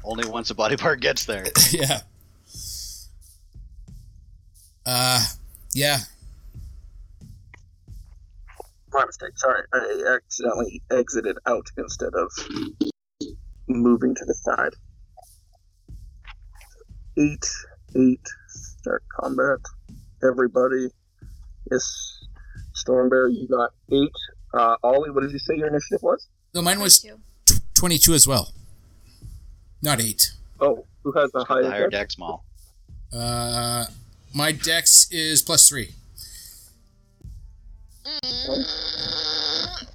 [0.03, 1.45] Only once a body part gets there.
[1.71, 1.99] yeah.
[4.83, 5.23] Uh,
[5.73, 5.99] yeah.
[8.91, 9.37] My mistake.
[9.37, 12.31] Sorry, I accidentally exited out instead of
[13.67, 14.73] moving to the side.
[17.15, 17.47] Eight,
[17.95, 18.27] eight.
[18.49, 19.59] Start combat.
[20.23, 20.89] Everybody.
[21.71, 22.25] Yes,
[22.75, 24.11] Stormbear, you got eight.
[24.53, 26.27] Uh, Ollie, what did you say your initiative was?
[26.53, 27.21] No, mine was 22.
[27.73, 28.51] twenty-two as well.
[29.81, 30.33] Not eight.
[30.59, 31.69] Oh, who has the The highest?
[31.69, 31.91] higher dex?
[31.91, 32.45] deck small.
[33.13, 33.85] Uh,
[34.33, 35.91] my dex is plus three.
[38.05, 39.85] Mm.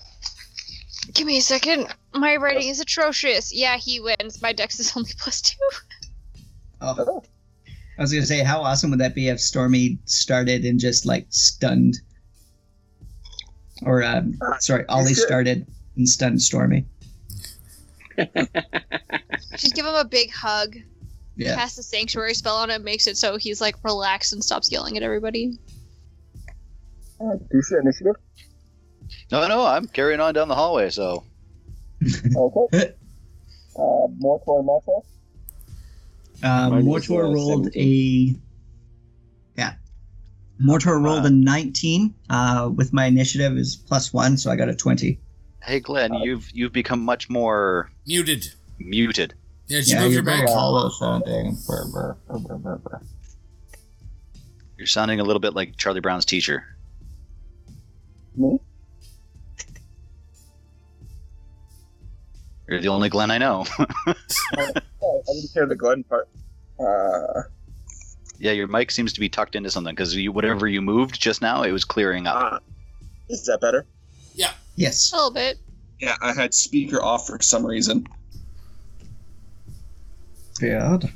[1.15, 1.87] Give me a second.
[2.15, 3.55] My writing is atrocious.
[3.55, 4.41] Yeah, he wins.
[4.43, 5.57] My dex is only plus two.
[6.79, 7.25] Oh.
[7.99, 11.27] I was gonna say, how awesome would that be if Stormy started and just like
[11.31, 11.97] stunned,
[13.83, 15.67] or um, Uh, sorry, Ollie started
[15.97, 16.85] and stunned Stormy.
[19.57, 20.77] Just give him a big hug.
[21.37, 21.55] Yeah.
[21.55, 24.97] Cast a sanctuary spell on him, makes it so he's like relaxed and stops yelling
[24.97, 25.59] at everybody.
[27.21, 28.17] Uh, Dusha initiative.
[29.31, 30.91] No, no, I'm carrying on down the hallway.
[30.91, 31.25] So
[32.37, 32.95] Okay.
[33.79, 35.05] uh, more for Metro.
[36.43, 38.41] Uh, Mine Mortor uh, rolled 17.
[39.57, 39.75] a yeah.
[40.63, 42.15] Mortor rolled a 19.
[42.31, 45.19] Uh, with my initiative is plus one, so I got a 20.
[45.63, 48.47] hey, Glen, you've you've become much more Muted.
[48.79, 49.35] muted.
[49.69, 50.49] Yeah, you Yeah, move you're your mic?
[50.49, 51.57] hollow sounding.
[51.67, 53.01] Brr, brr, brr, brr, brr, brr.
[54.79, 56.65] You're sounding a little bit like Charlie Brown's teacher.
[58.37, 58.59] Me?
[62.69, 63.65] You're the only Glen I know.
[63.79, 63.85] Oh,
[64.57, 64.73] I
[65.33, 66.29] didn't hear the Glen part.
[66.81, 67.43] Uh,
[68.39, 71.41] yeah, your mic seems to be tucked into something because you, whatever you moved just
[71.41, 72.53] now, it was clearing up.
[72.55, 72.59] uh,
[73.29, 73.87] is that better?
[74.35, 74.53] Yeah.
[74.77, 75.13] Yes.
[75.13, 75.59] A little bit.
[76.01, 78.07] Yeah, I had speaker off for some reason.
[80.61, 81.11] Good.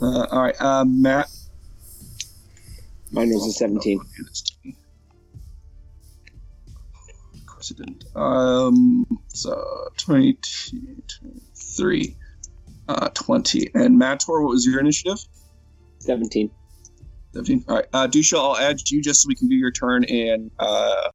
[0.00, 1.28] Uh, all right, uh, Matt.
[3.12, 4.00] Mine was a 17.
[7.62, 8.04] Of course it didn't.
[8.16, 10.80] Um, so 22,
[11.20, 12.16] 23,
[12.88, 13.70] uh, 20.
[13.74, 15.18] And Mator, what was your initiative?
[16.00, 16.50] 17.
[17.34, 17.64] 17.
[17.68, 20.50] All right, uh, Dusha, I'll add you just so we can do your turn in
[20.58, 21.10] uh,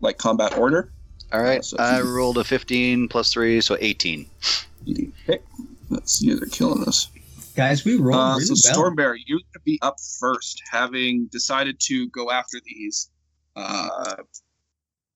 [0.00, 0.92] like combat order.
[1.32, 4.26] All right, so- I rolled a 15 plus three, so 18.
[5.28, 5.40] Okay.
[5.90, 7.08] Let's see they're killing us.
[7.54, 8.90] Guys, we rolled Uh, really so well.
[8.90, 13.10] Stormbear, you're going to be up first, having decided to go after these
[13.56, 13.88] uh,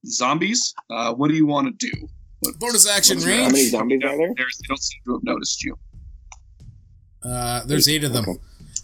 [0.06, 0.74] zombies.
[0.90, 2.08] Uh, what do you want to do?
[2.40, 4.32] What- Bonus action what's your How many zombies are there?
[4.36, 5.76] There's, they don't seem to have noticed you.
[7.22, 8.24] Uh, there's eight of them.
[8.28, 8.38] Okay.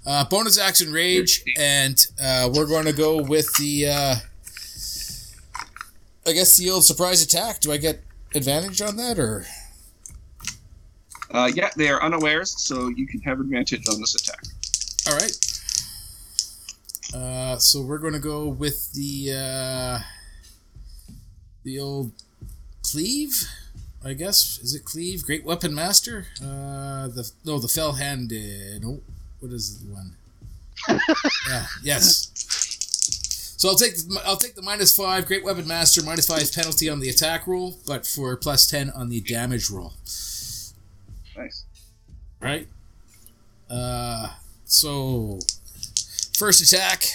[0.04, 3.86] Uh, bonus action rage, and uh, we're going to go with the.
[3.88, 4.14] Uh,
[6.28, 7.60] I guess the old surprise attack.
[7.60, 8.02] Do I get
[8.34, 9.46] advantage on that, or
[11.32, 14.44] Uh, yeah, they are unawares, so you can have advantage on this attack.
[15.08, 15.36] all right?
[17.14, 19.98] Uh, so we're going to go with the uh,
[21.66, 22.12] the old
[22.82, 23.44] cleave.
[24.04, 25.24] I guess is it cleave?
[25.24, 26.26] Great weapon master.
[26.40, 28.82] Uh, the no, the fell handed.
[28.82, 29.00] No,
[29.40, 30.16] what is the one?
[31.48, 31.66] yeah.
[31.82, 32.30] Yes.
[33.58, 36.88] So I'll take the, I'll take the minus five great weapon master minus five penalty
[36.88, 39.94] on the attack roll, but for plus ten on the damage roll.
[41.36, 41.64] Nice.
[42.40, 42.68] Right.
[43.68, 44.28] Uh,
[44.64, 45.40] so
[46.38, 47.06] first attack.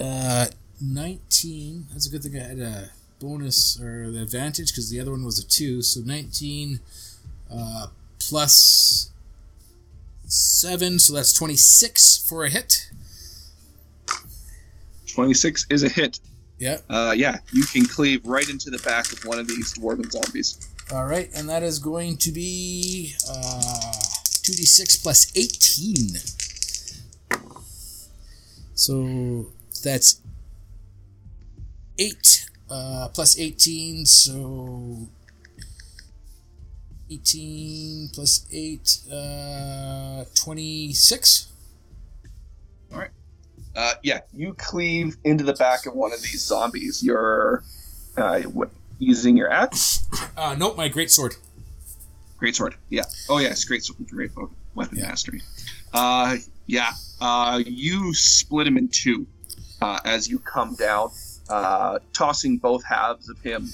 [0.00, 0.46] Uh,
[0.82, 1.86] nineteen.
[1.92, 5.24] That's a good thing I had a bonus or the advantage because the other one
[5.24, 5.82] was a two.
[5.82, 6.80] So nineteen,
[7.50, 7.86] uh,
[8.18, 9.10] plus
[10.26, 10.98] seven.
[10.98, 12.88] So that's twenty-six for a hit.
[15.12, 16.20] 26 is a hit.
[16.58, 16.78] Yeah.
[16.88, 20.70] Uh, yeah, you can cleave right into the back of one of these dwarven zombies.
[20.92, 23.92] All right, and that is going to be uh,
[24.42, 26.08] 2d6 plus 18.
[28.74, 29.46] So
[29.82, 30.20] that's
[31.98, 35.08] 8 uh, plus 18, so
[37.10, 41.48] 18 plus 8, uh, 26.
[42.92, 43.10] All right.
[43.76, 47.02] Uh, yeah, you cleave into the back of one of these zombies.
[47.02, 47.62] You're
[48.16, 51.34] uh, what, using your axe, Uh, nope, my great sword.
[52.38, 52.74] great sword.
[52.90, 53.04] Yeah.
[53.28, 54.30] Oh yes, great sword, great
[54.74, 55.08] weapon Yeah.
[55.08, 55.42] mastery.
[55.92, 56.36] Uh,
[56.66, 56.92] yeah.
[57.20, 59.26] Uh, you split him in two
[59.80, 61.10] uh, as you come down,
[61.48, 63.68] uh, tossing both halves of him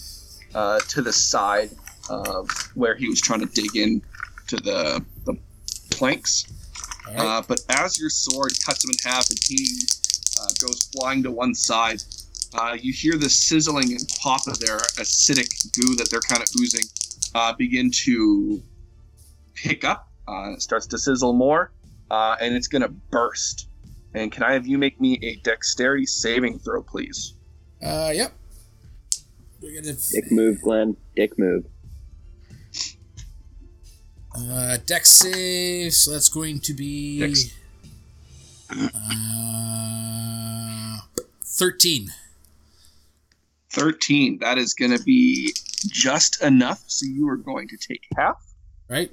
[0.55, 1.71] uh, to the side
[2.09, 4.03] of where he was trying to dig in
[4.47, 5.37] to the the
[5.91, 6.47] planks.
[7.07, 7.19] Right.
[7.19, 9.67] Uh, but as your sword cuts him in half and he
[10.41, 12.03] uh, goes flying to one side,
[12.55, 16.49] uh, you hear the sizzling and pop of their acidic goo that they're kind of
[16.61, 16.85] oozing
[17.35, 18.63] uh, begin to
[19.55, 20.11] pick up.
[20.27, 21.73] Uh, it starts to sizzle more,
[22.11, 23.69] uh, and it's going to burst.
[24.15, 27.35] And can I have you make me a dexterity saving throw, please?
[27.83, 28.33] Uh, yep.
[29.61, 30.97] We're gonna Dick move, Glen.
[31.17, 31.65] Dick move.
[34.37, 37.53] Uh, dex save, so that's going to be Dex.
[38.71, 40.99] uh,
[41.43, 42.11] thirteen.
[43.71, 44.39] 13.
[44.39, 45.55] That is going to be
[45.87, 46.83] just enough.
[46.87, 48.43] So you are going to take half.
[48.89, 49.13] Right?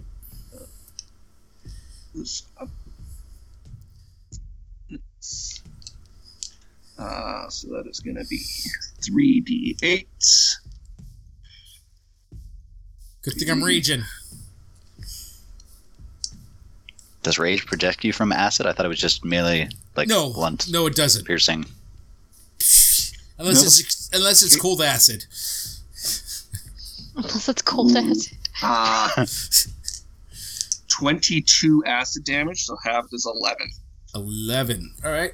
[2.15, 2.43] this
[6.97, 8.39] Uh, so that is going to be
[9.01, 10.05] 3d8.
[13.21, 14.03] Good thing I'm raging.
[17.23, 18.65] Does rage protect you from acid?
[18.67, 21.25] I thought it was just melee, like no, blunt, no, it doesn't.
[21.25, 21.65] piercing.
[23.37, 23.67] Unless No.
[23.67, 25.25] it's unless it's cold acid.
[27.15, 28.37] Unless it's cold acid.
[28.61, 29.25] Uh,
[30.89, 33.69] 22 acid damage, so half is 11.
[34.13, 34.93] Eleven.
[35.03, 35.33] All right.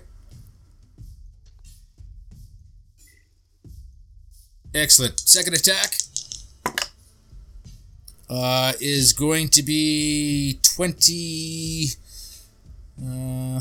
[4.74, 5.20] Excellent.
[5.20, 5.96] Second attack
[8.30, 11.88] uh, is going to be twenty.
[12.98, 13.60] Uh,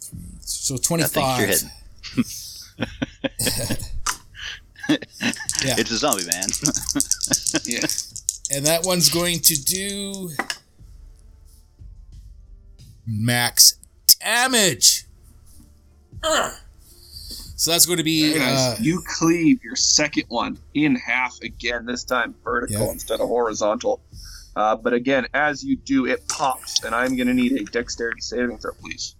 [0.00, 1.38] three, so I think twenty-five.
[1.40, 1.70] you're hitting.
[5.64, 5.76] Yeah.
[5.78, 6.48] It's a zombie man.
[7.64, 7.86] Yeah.
[8.50, 10.30] And that one's going to do
[13.06, 13.76] max
[14.20, 15.04] damage.
[17.62, 21.86] So that's going to be Guys, uh, you cleave your second one in half again,
[21.86, 22.90] this time vertical Yeah.
[22.90, 24.02] instead of horizontal.
[24.56, 28.20] Uh, but again, as you do, it pops, and I'm going to need a dexterity
[28.20, 29.14] saving throw, please.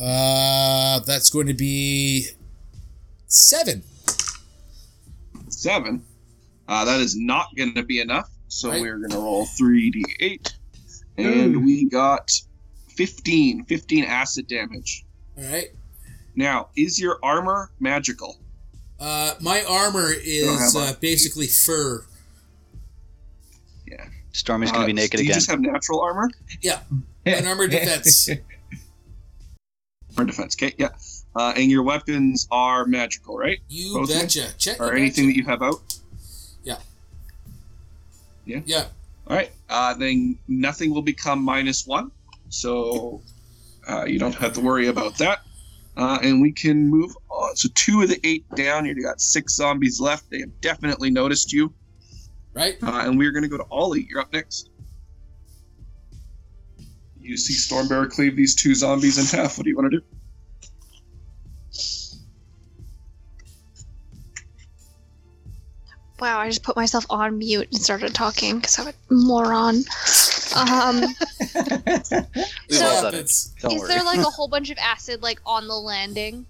[0.00, 2.26] uh that's going to be
[3.28, 3.84] seven.
[5.48, 6.02] Seven.
[6.66, 8.80] Uh, that is not going to be enough, so Right.
[8.80, 10.54] we're going to roll 3d8.
[11.18, 12.32] And we got
[12.96, 13.66] 15.
[13.66, 15.04] 15 acid damage.
[15.38, 15.68] All right.
[16.36, 18.36] Now, is your armor magical?
[18.98, 22.04] Uh, my armor is uh, basically fur.
[23.86, 24.04] Yeah.
[24.32, 25.34] Stormy's gonna Uh, be naked do you again.
[25.34, 26.30] just have natural armor?
[26.62, 26.80] Yeah.
[27.26, 28.28] An armor defense.
[30.18, 30.54] Or defense?
[30.56, 30.88] Okay, yeah.
[31.34, 33.60] Uh, and your weapons are magical, right?
[33.68, 34.20] You Both of them?
[34.22, 34.48] betcha.
[34.58, 34.80] Check.
[34.80, 35.76] Or you anything that you have out?
[36.64, 36.76] Yeah.
[38.44, 38.60] Yeah.
[38.66, 38.84] Yeah.
[39.26, 39.50] All right.
[39.68, 42.10] Uh, then nothing will become minus one,
[42.48, 43.22] so
[43.88, 45.42] uh, you don't have to worry about that.
[45.96, 47.56] Uh, and we can move on.
[47.56, 48.86] So two of the eight down.
[48.86, 50.30] You got six zombies left.
[50.30, 51.72] They have definitely noticed you.
[52.54, 52.76] Right.
[52.82, 54.06] Uh, and we're going to go to Ollie.
[54.08, 54.70] You're up next.
[57.20, 59.58] You see Stormbearer cleave these two zombies in half.
[59.58, 60.04] What do you want to do?
[66.18, 69.84] Wow, I just put myself on mute and started talking because I'm a moron.
[70.56, 71.02] Um,
[72.68, 76.46] So- is there like a whole bunch of acid like on the landing?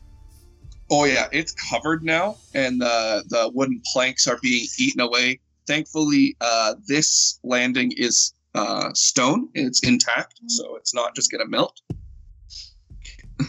[0.90, 5.38] Oh yeah, it's covered now, and the the wooden planks are being eaten away.
[5.66, 11.80] Thankfully, uh, this landing is uh, stone; it's intact, so it's not just gonna melt.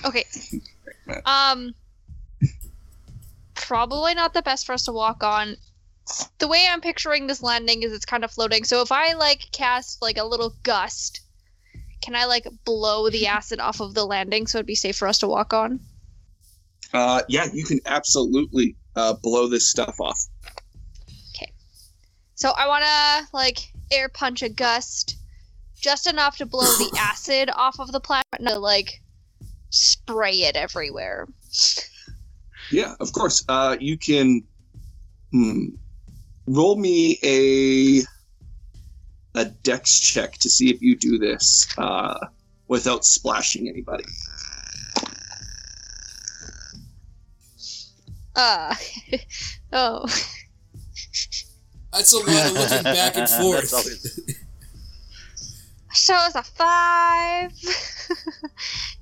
[0.06, 0.26] Okay.
[1.26, 1.74] Um,
[3.54, 5.58] probably not the best for us to walk on.
[6.40, 8.64] The way I'm picturing this landing is it's kind of floating.
[8.64, 11.22] So if I like cast like a little gust,
[12.02, 15.08] can I like blow the acid off of the landing so it'd be safe for
[15.08, 15.80] us to walk on?
[16.94, 20.20] Uh, yeah, you can absolutely uh, blow this stuff off.
[21.36, 21.54] Okay.
[22.36, 23.60] So I want to like
[23.92, 25.18] air punch a gust,
[25.76, 29.02] just enough to blow the acid off of the planet, not to like
[29.70, 31.28] spray it everywhere.
[32.72, 33.44] Yeah, of course.
[33.48, 34.44] Uh, you can
[35.32, 35.68] hmm,
[36.56, 38.02] roll me a
[39.40, 42.18] a dex check to see if you do this uh,
[42.68, 44.04] without splashing anybody.
[48.36, 48.74] Uh,
[49.74, 50.06] oh,
[51.94, 53.74] That's a lot of looking back and forth.
[53.74, 54.38] always-
[55.94, 57.52] so it's a five.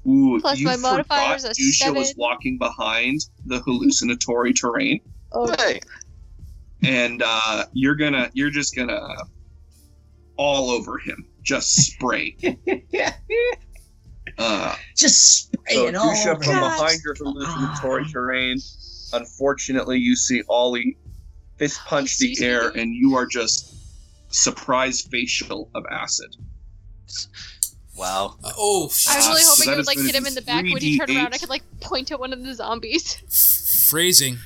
[0.08, 5.00] Ooh, Plus my modifier is forgot a Dusha was walking behind the hallucinatory terrain,
[5.32, 5.82] oh, Hey,
[6.84, 9.16] and uh, you're gonna, you're just gonna
[10.38, 12.38] all over him, just spray.
[14.38, 16.44] uh, Just spray so it all Dusha over.
[16.44, 16.62] from him.
[16.62, 18.58] behind your hallucinatory terrain,
[19.12, 20.98] unfortunately, you see Ollie
[21.58, 22.82] fist punch the air, me.
[22.82, 23.76] and you are just
[24.30, 26.36] surprise facial of acid.
[27.98, 28.36] wow.
[28.42, 30.42] Uh, oh, I was really so hoping that it would like hit him in the
[30.42, 31.34] back when he turned around.
[31.34, 33.88] I could like point at one of the zombies.
[33.90, 34.38] phrasing.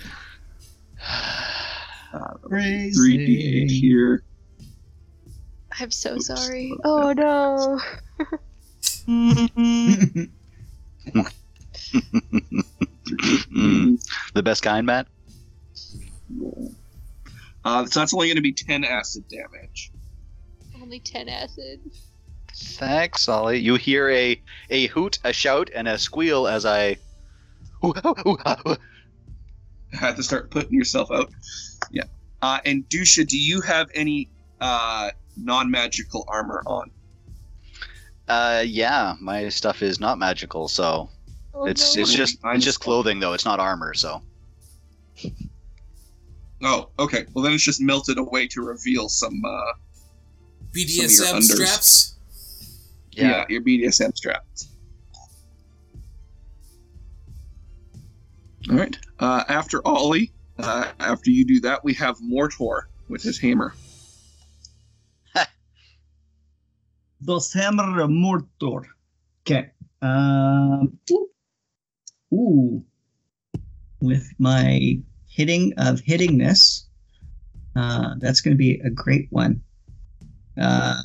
[2.14, 4.24] Uh, Three d8 here.
[5.80, 6.28] I'm so Oops.
[6.28, 6.72] sorry.
[6.84, 7.80] Oh no.
[9.08, 10.30] Mm.
[14.34, 15.08] The best kind, Matt.
[17.66, 19.92] Uh, so that's only going to be 10 acid damage.
[20.82, 21.80] Only ten acid.
[22.54, 23.60] Thanks, Ollie.
[23.60, 24.40] You hear a
[24.70, 26.98] a hoot, a shout, and a squeal as I.
[30.00, 31.30] Had to start putting yourself out.
[31.92, 32.04] Yeah.
[32.42, 34.30] Uh, and Dusha, do you have any
[34.60, 36.92] uh, non-magical armor on?
[38.28, 41.10] Uh, yeah, my stuff is not magical, so
[41.56, 42.02] Oh, it's no.
[42.02, 43.34] it's just it's just clothing though.
[43.34, 44.22] It's not armor, so
[46.64, 47.26] Oh, okay.
[47.34, 49.42] Well, then it's just melted away to reveal some.
[49.46, 49.74] Uh,
[50.74, 51.44] BDSM unders.
[51.44, 52.16] straps.
[53.12, 53.46] yeah.
[53.50, 54.70] your BDSM straps.
[58.70, 58.98] All right.
[59.20, 63.74] Uh, after Ollie, uh, after you do that, we have Mortor with his hammer.
[67.24, 68.86] Dos hammer Mortor.
[69.46, 69.72] Okay.
[70.02, 70.98] Um.
[72.34, 72.84] Ooh.
[74.02, 74.98] With my
[75.30, 76.84] hitting of hittingness,
[77.76, 79.62] uh, that's going to be a great one.
[80.60, 81.02] Uh,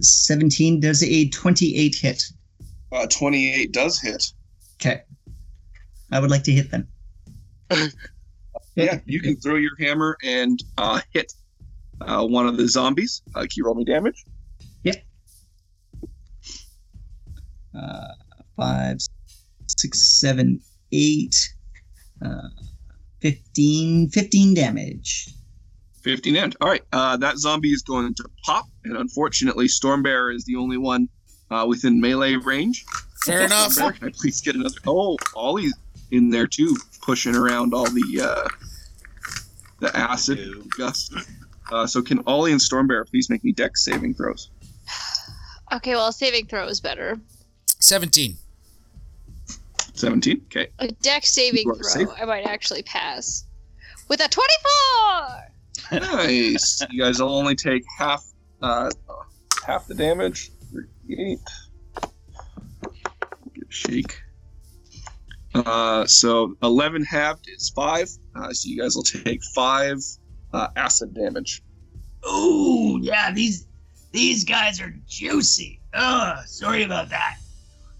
[0.00, 2.24] 17 does a 28 hit.
[2.90, 4.32] Uh, 28 does hit.
[4.76, 5.02] Okay.
[6.12, 6.88] I would like to hit them.
[8.74, 11.34] Yeah, you can throw your hammer and uh, hit
[12.00, 13.20] uh, one of the zombies.
[13.34, 14.24] Uh, can you roll me damage?
[17.78, 18.08] uh,
[18.56, 18.98] five,
[19.66, 20.60] six, seven,
[20.92, 21.34] eight,
[22.24, 22.48] uh,
[23.20, 25.28] 15, 15 damage.
[26.02, 26.56] 15 damage.
[26.60, 26.82] All right.
[26.92, 31.08] Uh, that zombie is going to pop, and unfortunately, Stormbearer is the only one
[31.50, 32.84] uh, within melee range.
[33.24, 33.72] Fair enough.
[33.72, 34.74] Stormbearer, can I please get another?
[34.86, 35.74] Oh, Ollie's
[36.12, 38.48] in there too, pushing around all the uh,
[39.80, 40.38] the acid
[40.76, 41.14] gust.
[41.72, 44.50] Uh, so can Ollie and Stormbearer please make me dex saving throws?
[45.72, 47.18] Okay, well, saving throw is better.
[47.80, 48.36] 17.
[49.94, 50.42] 17.
[50.46, 50.68] Okay.
[50.78, 52.08] A dex saving You throw, safe.
[52.20, 53.46] I might actually pass.
[54.08, 56.00] With a 24!
[56.00, 56.82] Nice.
[56.90, 58.24] you guys will only take half
[58.60, 58.90] uh,
[59.66, 60.50] half the damage.
[61.08, 61.38] 38.
[63.54, 64.22] Give a shake.
[65.54, 68.08] Uh, so 11 halved is 5.
[68.34, 69.98] Uh, so you guys will take 5
[70.52, 71.62] uh, acid damage.
[72.24, 73.66] Oh, yeah, these
[74.12, 75.80] these guys are juicy.
[75.94, 77.36] Ugh, sorry about that.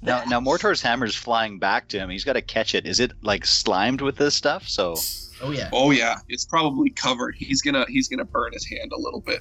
[0.02, 2.08] now now Mortor's hammer's flying back to him.
[2.10, 2.86] He's got to catch it.
[2.86, 4.68] Is it like slimed with this stuff?
[4.68, 4.94] So
[5.42, 5.70] Oh yeah.
[5.72, 7.34] Oh yeah, it's probably covered.
[7.36, 9.40] He's gonna he's gonna burn his hand a little bit.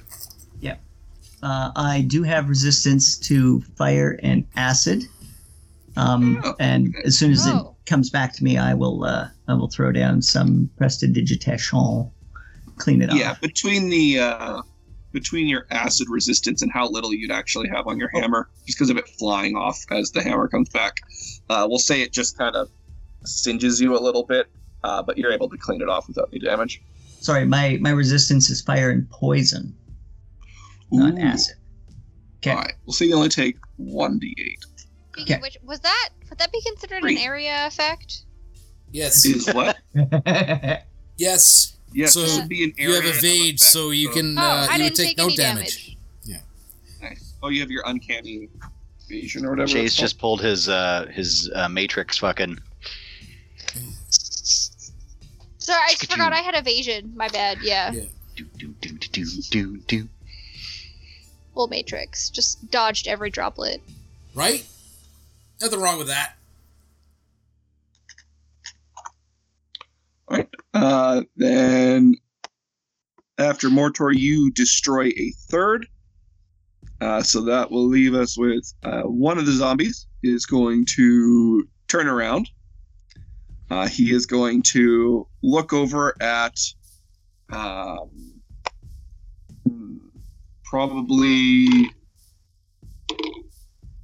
[0.60, 0.76] Yeah.
[1.42, 5.04] Uh, I do have resistance to fire and acid.
[5.96, 7.58] Um, Oh, and as soon as Oh.
[7.58, 12.10] it comes back to me, I will uh, I will throw down some prestidigitation,
[12.76, 13.16] clean it up.
[13.16, 13.40] Yeah, off.
[13.40, 14.62] between the uh,
[15.12, 18.90] between your acid resistance and how little you'd actually have on your hammer, just because
[18.90, 21.00] of it flying off as the hammer comes back,
[21.50, 22.68] uh, we'll say it just kind of
[23.24, 24.48] singes you a little bit,
[24.84, 26.82] uh, but you're able to clean it off without any damage.
[27.20, 29.76] Sorry, my my resistance is fire and poison,
[30.90, 31.56] not acid.
[32.38, 32.50] Okay.
[32.50, 34.56] All right, we'll say you only take one d8.
[35.20, 35.38] Okay.
[35.40, 37.16] Which, was that, would that be considered Three.
[37.16, 38.22] an area effect?
[38.90, 39.24] Yes.
[39.24, 39.78] Is what?
[41.18, 41.76] Yes.
[41.92, 42.96] Yes, So, this would be an area.
[42.96, 45.08] You have of evade, effect, so you can Oh, uh, I you would didn't take
[45.08, 45.96] take no any damage.
[47.02, 47.34] Nice.
[47.42, 48.48] Oh, you have your uncanny
[49.10, 49.68] evasion or whatever.
[49.68, 50.04] Chayse it's called.
[50.04, 52.58] just pulled his uh his uh, matrix fucking.
[55.58, 57.12] Sorry, I just forgot I had evasion.
[57.16, 57.92] My bad, yeah.
[57.92, 58.04] Yeah.
[58.36, 60.08] Do do do do do do.
[61.54, 62.30] Full matrix.
[62.30, 63.82] Just dodged every droplet.
[64.34, 64.64] Right?
[65.62, 66.34] Nothing wrong with that.
[70.74, 72.16] Uh, then
[73.38, 75.86] after Mortor, you destroy a third.
[77.00, 81.68] Uh, so that will leave us with uh, one of the zombies is going to
[81.86, 82.50] turn around.
[83.70, 86.58] Uh, he is going to look over at
[87.52, 88.10] um,
[90.64, 91.68] probably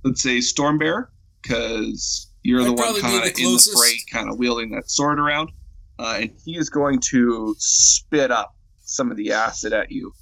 [0.05, 1.09] let's say Stormbear
[1.43, 5.19] because you're I'd the one kind of in the fray, kind of wielding that sword
[5.19, 5.51] around
[5.99, 8.55] uh, and he is going to spit up
[8.85, 10.13] some of the acid at you.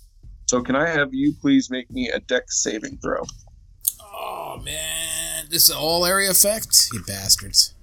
[0.46, 3.22] So can I have you please make me a dex saving throw?
[4.02, 6.88] Oh man, this is an all area effect.
[6.92, 7.74] You bastards.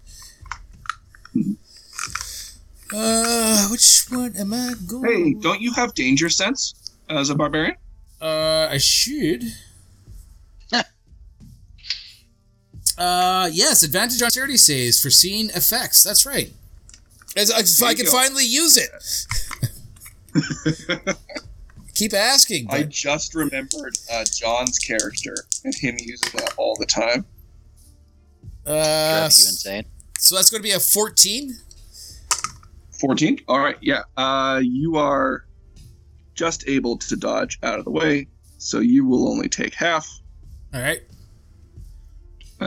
[2.96, 5.06] Uh, which one am I going?
[5.06, 7.76] Hey, don't you have danger sense as a barbarian?
[8.22, 9.44] Uh, I should.
[12.98, 16.04] Uh, yes, advantage on charity saves for seeing effects.
[16.04, 16.52] That's right.
[17.36, 18.12] As, if I can go.
[18.12, 18.92] finally use it.
[21.96, 22.68] Keep asking.
[22.70, 27.26] I just remembered uh, John's character and him using that all the time.
[28.66, 29.86] uh, you insane.
[30.18, 31.56] so that's going to be a 14.
[33.00, 33.40] 14?
[33.48, 34.04] All right, yeah.
[34.18, 35.46] Uh, you are
[36.34, 40.08] just able to dodge out of the way, so you will only take half,
[40.74, 41.02] All right.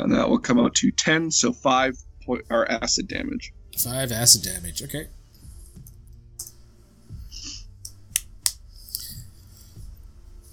[0.02, 3.52] And that will come out to 10, so 5 point, or acid damage.
[3.78, 5.09] 5 acid damage, okay.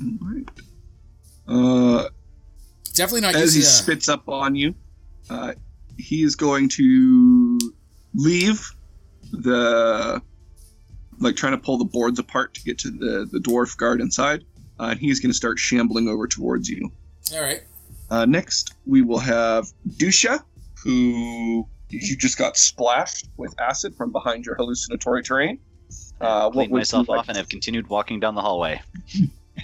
[0.02, 0.50] All right.
[1.48, 2.10] Uh,
[2.94, 4.76] Definitely not As he spits up on you,
[5.30, 5.54] uh,
[5.98, 7.60] he is going to
[8.14, 8.72] leave
[9.32, 10.22] the
[11.20, 14.44] like trying to pull the boards apart to get to the the dwarf guard inside
[14.80, 16.92] uh, and he's going to start shambling over towards you
[17.34, 17.64] all right
[18.14, 19.66] uh, next, we will have
[19.98, 20.40] Dusha,
[20.84, 25.58] who you just got splashed with acid from behind your hallucinatory terrain.
[26.22, 28.80] Uh, what Cleaned myself you like- off and have continued walking down the hallway.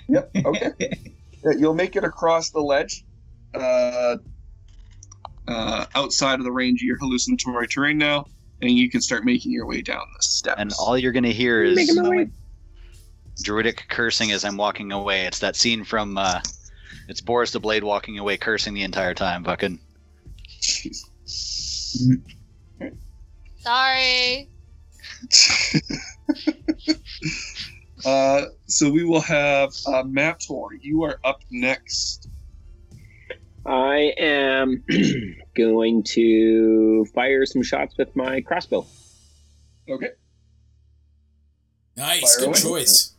[0.08, 0.32] Yep.
[0.46, 0.74] Okay.
[1.44, 3.04] Yeah, you'll make it across the ledge,
[3.56, 4.18] uh,
[5.48, 8.26] uh, outside of the range of your hallucinatory terrain now,
[8.62, 10.60] and you can start making your way down the steps.
[10.60, 12.30] And all you're gonna hear is Making my way.
[13.42, 15.26] druidic cursing as I'm walking away.
[15.26, 16.40] It's that scene from uh,
[17.10, 19.44] it's Boris the Blade walking away, cursing the entire time.
[19.44, 19.80] Fucking
[23.58, 24.50] Sorry.
[28.06, 30.68] uh, so we will have uh, Mator.
[30.80, 32.30] You are up next.
[33.66, 34.84] I am
[35.56, 38.86] going to fire some shots with my crossbow.
[39.90, 40.12] Okay.
[41.98, 42.36] Nice.
[42.38, 42.84] Fire Good away.
[42.84, 43.14] choice.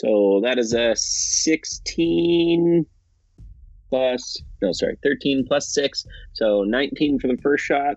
[0.00, 2.86] So that is a 16
[3.88, 6.06] plus, no, sorry, 13 plus 6.
[6.34, 7.96] So 19 for the first shot.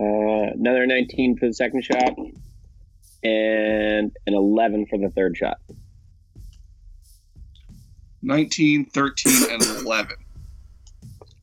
[0.00, 2.14] Uh, another 19 for the second shot.
[3.22, 5.58] And an 11 for the third shot.
[8.22, 10.16] 19, 13, and 11.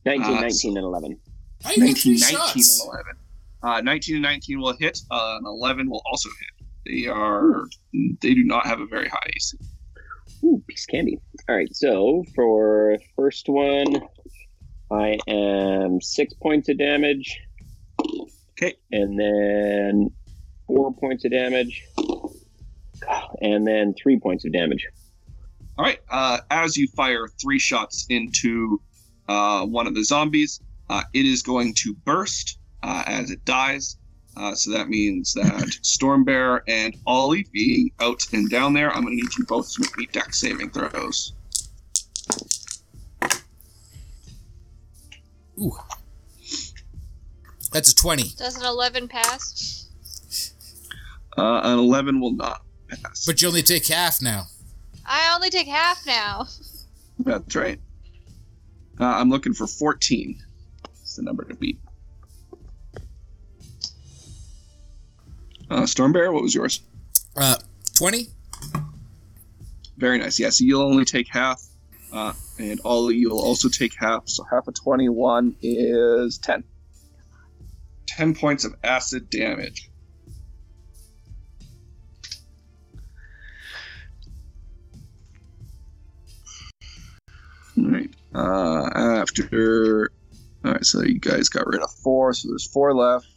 [0.04, 1.18] 19, Ah, 19, and 11.
[1.62, 2.80] How you get 19, 19, shots?
[2.84, 3.16] and 11.
[3.62, 6.59] Uh, 19 and 19 will hit, uh, and 11 will also hit.
[6.86, 9.58] They are, they do not have a very high AC.
[10.44, 11.18] Ooh, piece of candy.
[11.48, 14.00] All right, so for first one,
[14.90, 17.38] I am six points of damage.
[18.52, 18.74] Okay.
[18.90, 20.10] And then
[20.66, 21.84] four points of damage.
[23.40, 24.86] And then three points of damage.
[25.78, 26.00] All right.
[26.10, 28.80] Uh, as you fire three shots into
[29.28, 33.96] uh, one of the zombies, uh, it is going to burst uh, as it dies.
[34.40, 35.52] Uh, so that means that
[35.82, 39.82] Stormbear and Ollie being out and down there, I'm going to need you both to
[39.82, 41.34] make me dex saving throws.
[45.58, 45.76] Ooh.
[47.70, 48.30] That's a 20.
[48.38, 49.90] Does an 11 pass?
[51.36, 53.26] Uh, an 11 will not pass.
[53.26, 54.44] But you only take half now.
[55.04, 56.46] I only take half now.
[57.18, 57.78] That's right.
[58.98, 60.42] Uh, I'm looking for 14.
[61.02, 61.78] It's the number to beat.
[65.70, 66.80] Uh, Stormbear, what was yours?
[67.36, 67.56] Uh,
[67.96, 68.26] 20?
[69.96, 70.40] Very nice.
[70.40, 71.62] Yeah, so you'll only take half,
[72.12, 74.28] uh, and Ollie, you'll also take half.
[74.28, 76.64] So half of 21 is 10.
[78.06, 79.88] 10 points of acid damage.
[87.78, 88.10] Alright.
[88.34, 90.10] Uh, after.
[90.64, 93.28] Alright, so you guys got rid of four, so there's four left.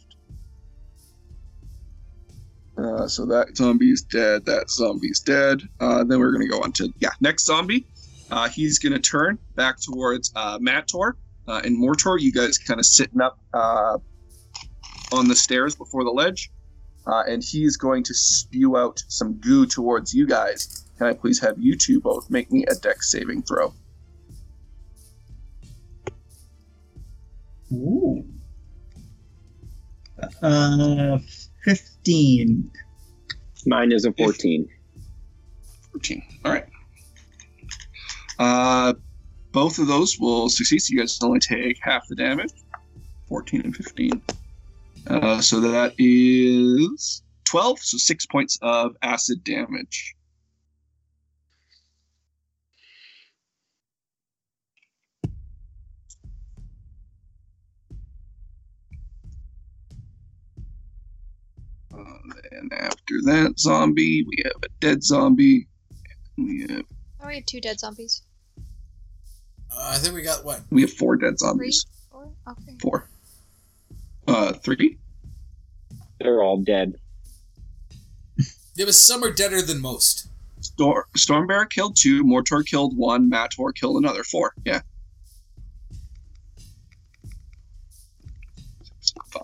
[2.84, 4.44] Uh, so that zombie's dead.
[4.44, 5.62] That zombie's dead.
[5.80, 7.86] Uh, then we're gonna go on to yeah, next zombie.
[8.30, 11.16] Uh, he's gonna turn back towards uh, Mator
[11.48, 12.20] uh, and Mortor.
[12.20, 13.98] You guys kind of sitting up uh,
[15.12, 16.50] on the stairs before the ledge,
[17.06, 20.84] uh, and he's going to spew out some goo towards you guys.
[20.98, 23.72] Can I please have you two both make me a dex saving throw?
[27.72, 28.24] Ooh.
[30.42, 31.18] Uh,
[31.64, 32.70] 15.
[33.66, 34.68] Mine is a 14.
[35.92, 36.22] 14.
[36.44, 36.66] All right.
[38.38, 38.94] Uh,
[39.52, 40.80] both of those will succeed.
[40.80, 42.52] So you guys only take half the damage.
[43.28, 44.22] 14 and 15.
[45.06, 47.78] Uh, so that is 12.
[47.78, 50.14] So six points of acid damage.
[62.70, 65.66] And after that zombie, we have a dead zombie.
[66.36, 66.84] We have
[67.22, 68.22] Oh, we have two dead zombies.
[69.70, 70.60] Uh, I think we got what?
[70.70, 71.46] we have four dead Three?
[71.48, 71.86] zombies.
[72.10, 72.30] Four?
[72.48, 72.76] Okay.
[72.80, 73.08] Four.
[74.28, 74.98] Uh, three.
[76.20, 76.94] They're all dead.
[78.76, 80.26] There was some are deader than most.
[80.60, 82.24] Storm Stormbear killed two.
[82.24, 83.28] Mortor killed one.
[83.28, 84.24] Mator killed another.
[84.24, 84.52] Four.
[84.64, 84.80] Yeah.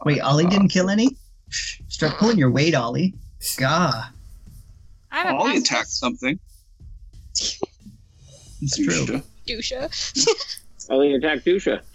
[0.05, 1.17] Wait, Ollie didn't kill any?
[1.89, 3.15] Start pulling your weight, Ollie.
[3.57, 4.11] Gah.
[5.11, 5.67] I'm a Ollie pacifist.
[5.71, 6.39] attacked something.
[8.63, 9.23] It's true.
[9.49, 9.89] Dusha.
[10.91, 11.81] Ellie attacked Dusha.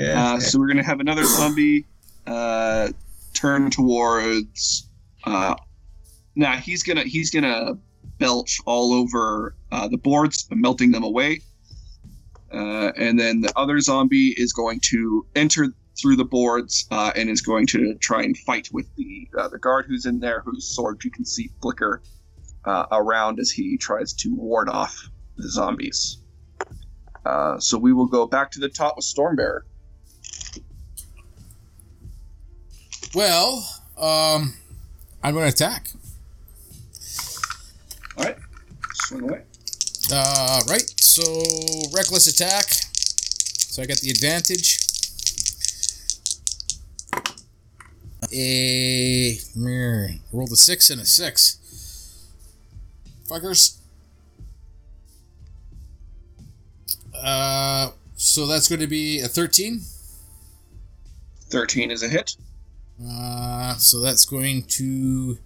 [0.00, 1.84] Uh, so we're gonna have another zombie
[2.26, 2.88] uh,
[3.34, 4.88] turn towards.
[5.22, 5.54] Uh,
[6.34, 7.78] now he's gonna he's gonna
[8.18, 11.40] belch all over uh, the boards, melting them away.
[12.52, 17.28] Uh, and then the other zombie is going to enter through the boards uh, and
[17.28, 20.66] is going to try and fight with the uh, the guard who's in there, whose
[20.66, 22.02] sword you can see flicker
[22.64, 26.18] uh, around as he tries to ward off the zombies.
[27.24, 29.60] Uh, so we will go back to the top with Stormbearer.
[33.14, 33.66] Well,
[33.96, 34.54] um,
[35.22, 35.88] I'm going to attack.
[38.18, 38.36] All right,
[39.06, 39.42] swing away.
[40.12, 40.92] Uh, right.
[41.00, 41.22] So
[41.94, 42.66] reckless attack.
[42.70, 44.83] So I got the advantage.
[48.32, 51.58] A meh, rolled a six and a six.
[53.28, 53.78] Fuckers.
[57.22, 59.80] Uh, so that's going to be a thirteen.
[61.50, 62.36] Thirteen is a hit.
[63.02, 65.38] Uh, so that's going to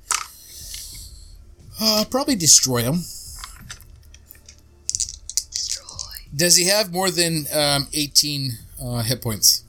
[1.80, 3.04] uh, probably destroy him.
[5.50, 5.86] Destroy.
[6.34, 8.52] Does he have more than um, 18
[8.82, 9.64] uh, hit points?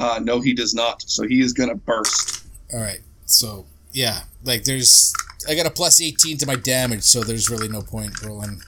[0.00, 1.02] Uh, no, he does not.
[1.06, 2.44] So he is gonna burst.
[2.72, 3.00] All right.
[3.26, 5.12] So, yeah, like there's.
[5.48, 8.62] I got a plus 18 to my damage, so there's really no point rolling.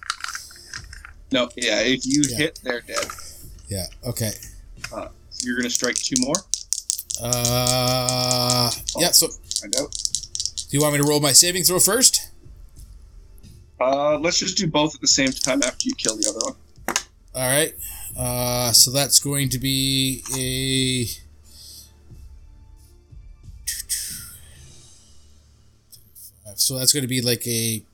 [1.32, 2.36] No, yeah, if you Yeah.
[2.36, 3.06] hit, they're dead.
[3.68, 4.32] Yeah, okay.
[4.92, 6.34] Uh, so you're gonna strike two more.
[7.20, 9.28] Uh, yeah, so
[9.60, 9.92] Find out.
[9.92, 12.30] do you want me to roll my saving throw first?
[13.80, 16.56] Uh, let's just do both at the same time after you kill the other one.
[17.34, 17.74] All right.
[18.16, 21.21] Uh, so that's going to be a.
[26.60, 27.84] So that's going to be like a.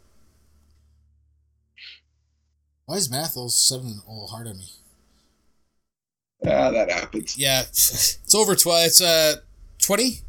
[2.87, 4.71] Why is math all sudden all hard on me?
[6.47, 7.37] Ah, that happens.
[7.37, 8.87] Yeah, it's over twice.
[8.87, 9.37] It's uh
[9.83, 10.21] twenty,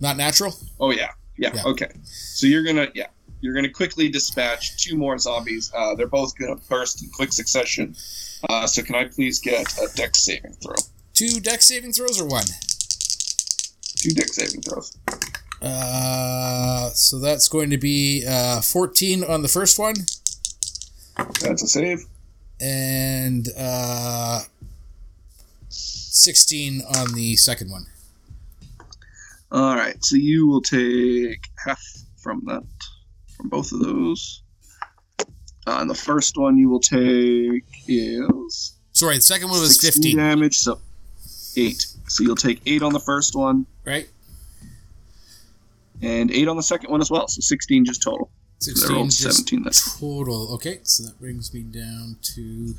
[0.00, 0.54] not natural.
[0.80, 1.12] Oh yeah.
[1.38, 1.62] yeah, Yeah.
[1.64, 1.90] Okay.
[2.04, 3.06] So you're gonna yeah
[3.40, 5.72] you're gonna quickly dispatch two more zombies.
[5.76, 7.94] Uh, they're both gonna burst in quick succession.
[8.48, 10.74] Uh, so can I please get a dex saving throw?
[11.14, 12.44] Two dex saving throws or one.
[13.96, 14.96] Two dex saving throws.
[15.62, 19.94] Uh, so that's going to be uh fourteen on the first one,
[21.40, 22.04] That's a save.
[22.60, 24.40] and uh
[25.68, 27.86] sixteen on the second one.
[29.52, 29.96] All right.
[30.04, 31.82] So you will take half
[32.16, 32.64] from that
[33.36, 34.42] from both of those.
[35.64, 39.92] Uh, and the first one you will take is Sorry, the second one was 16
[40.02, 40.80] fifteen, damage, so
[41.56, 41.86] eight.
[42.08, 44.08] So you'll take eight on the first one right?
[46.02, 47.28] And eight on the second one as well.
[47.28, 48.30] So sixteen just total.
[48.58, 49.62] So they're Sixteen all just seventeen.
[49.64, 49.72] Then.
[49.72, 50.54] total.
[50.54, 52.74] Okay, so that brings me down to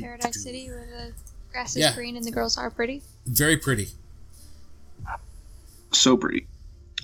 [0.00, 1.12] Paradise City where the
[1.52, 1.94] grass is Yeah.
[1.94, 3.02] green and the girls are pretty.
[3.26, 3.88] very pretty.
[5.92, 6.46] So pretty.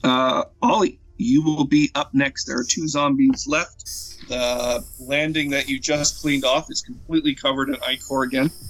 [0.05, 2.45] Uh, Ollie, you will be up next.
[2.45, 3.87] There are two zombies left.
[4.29, 8.51] The landing that you just cleaned off is completely covered in ichor again.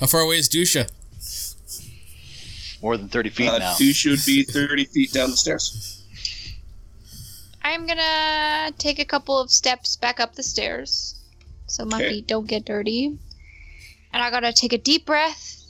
[0.00, 0.90] How far away is Dusha?
[2.82, 3.76] More than 30 feet Uh, now.
[3.78, 6.02] you should be 30 feet down the stairs.
[7.62, 11.14] I'm gonna take a couple of steps back up the stairs
[11.66, 12.10] so my Okay.
[12.10, 13.18] feet don't get dirty.
[14.12, 15.64] And I gotta take a deep breath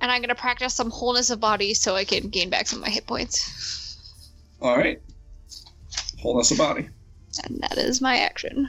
[0.00, 2.84] and I'm gonna practice some wholeness of body so I can gain back some of
[2.84, 3.96] my hit points.
[4.60, 5.00] All right.
[6.20, 6.88] Wholeness of body.
[7.42, 8.68] And that is my action.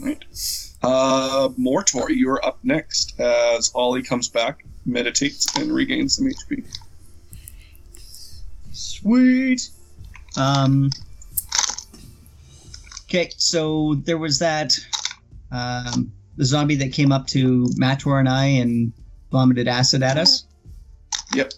[0.00, 0.22] All right.
[0.82, 6.64] Uh, Mortor, you are up next as Ollie comes back, meditates, and regains some HP.
[8.72, 9.68] Sweet.
[10.36, 10.90] Um.
[13.04, 14.72] Okay, so there was that
[15.50, 18.92] um, the zombie that came up to Mator and I and
[19.30, 20.44] vomited acid at us.
[21.34, 21.52] Yep.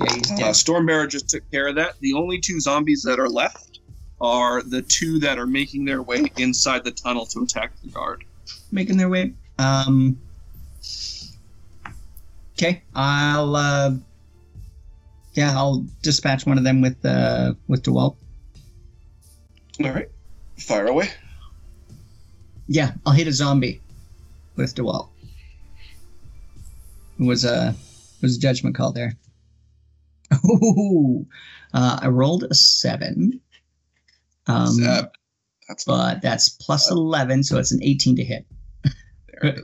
[0.00, 0.54] Yeah, he's Uh, dead.
[0.54, 1.98] Stormbearer just took care of that.
[2.00, 3.80] The only two zombies that are left
[4.20, 8.24] are the two that are making their way inside the tunnel to attack the guard.
[8.72, 9.34] Making their way.
[9.58, 10.18] Um.
[12.58, 13.54] Okay, I'll.
[13.54, 13.92] Uh,
[15.34, 18.16] yeah, I'll dispatch one of them with uh with Dewalt.
[19.82, 20.08] All right.
[20.58, 21.08] Fire away.
[22.68, 23.80] Yeah, I'll hit a zombie
[24.56, 25.08] with Dewalt.
[27.18, 29.14] It was a it was a judgment call there.
[30.44, 31.26] Ooh,
[31.74, 33.40] uh, I rolled a seven.
[34.46, 35.12] Um, Zap.
[35.68, 38.46] That's but that's plus eleven, so it's an eighteen to hit.
[39.42, 39.56] There.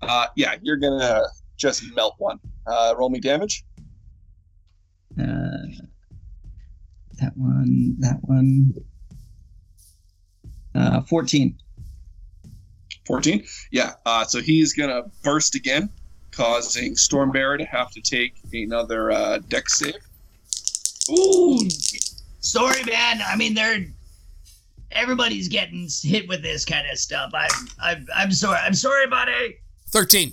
[0.00, 1.24] Uh, yeah, you're gonna
[1.56, 2.38] just melt one.
[2.66, 3.64] Uh, roll me damage.
[5.18, 5.66] Uh,
[7.20, 8.72] that one, that one.
[10.74, 11.56] Uh, 14.
[13.06, 13.44] 14.
[13.70, 13.92] Yeah.
[14.06, 15.90] Uh, so he's gonna burst again,
[16.30, 19.94] causing Stormbearer to have to take another uh, dex save.
[21.10, 21.68] Ooh,
[22.40, 23.20] sorry, man.
[23.26, 23.84] I mean, they're
[24.92, 27.32] everybody's getting hit with this kind of stuff.
[27.34, 27.50] I'm,
[27.80, 28.58] I'm, I'm sorry.
[28.58, 29.58] I'm sorry, buddy.
[29.88, 30.32] 13.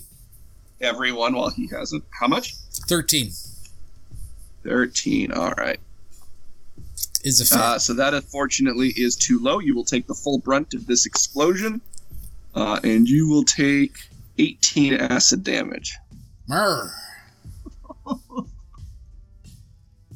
[0.82, 2.04] Everyone, while he hasn't.
[2.18, 2.56] How much?
[2.88, 3.32] 13
[4.64, 5.32] 13.
[5.32, 5.80] All right.
[7.24, 7.60] is a fail.
[7.60, 9.60] Uh, so that unfortunately is too low.
[9.60, 11.82] You will take the full brunt of this explosion,
[12.56, 13.98] uh, and you will take
[14.38, 15.98] 18 acid damage.
[16.48, 16.94] Murr.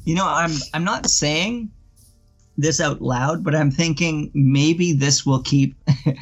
[0.06, 1.70] You know, I'm I'm not saying
[2.56, 5.74] this out loud, but I'm thinking maybe this will keep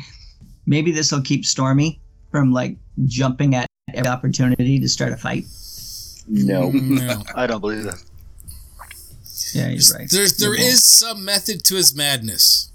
[0.66, 2.00] maybe this will keep Stormy
[2.30, 2.76] from like
[3.06, 5.44] jumping at every opportunity to start a fight.
[6.28, 6.70] No.
[6.74, 7.22] No.
[7.34, 8.02] I don't believe that.
[9.54, 10.08] Yeah, you're right.
[10.10, 12.70] There, there You're is some method to his madness.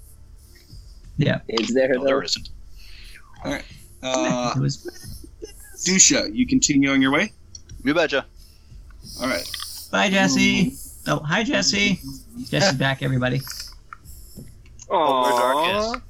[1.16, 1.40] Yeah.
[1.48, 2.04] Is there No, though?
[2.04, 2.50] there isn't.
[3.44, 3.64] All right,
[4.02, 5.26] Uh, It was
[5.84, 7.32] Dusha, you continue on your way.
[7.84, 8.26] You betcha.
[9.20, 9.48] All right.
[9.90, 10.74] Bye, Jesse.
[11.10, 12.00] Oh, hi, Jesse.
[12.50, 13.40] Jesse's back, everybody.
[14.90, 16.02] Aww.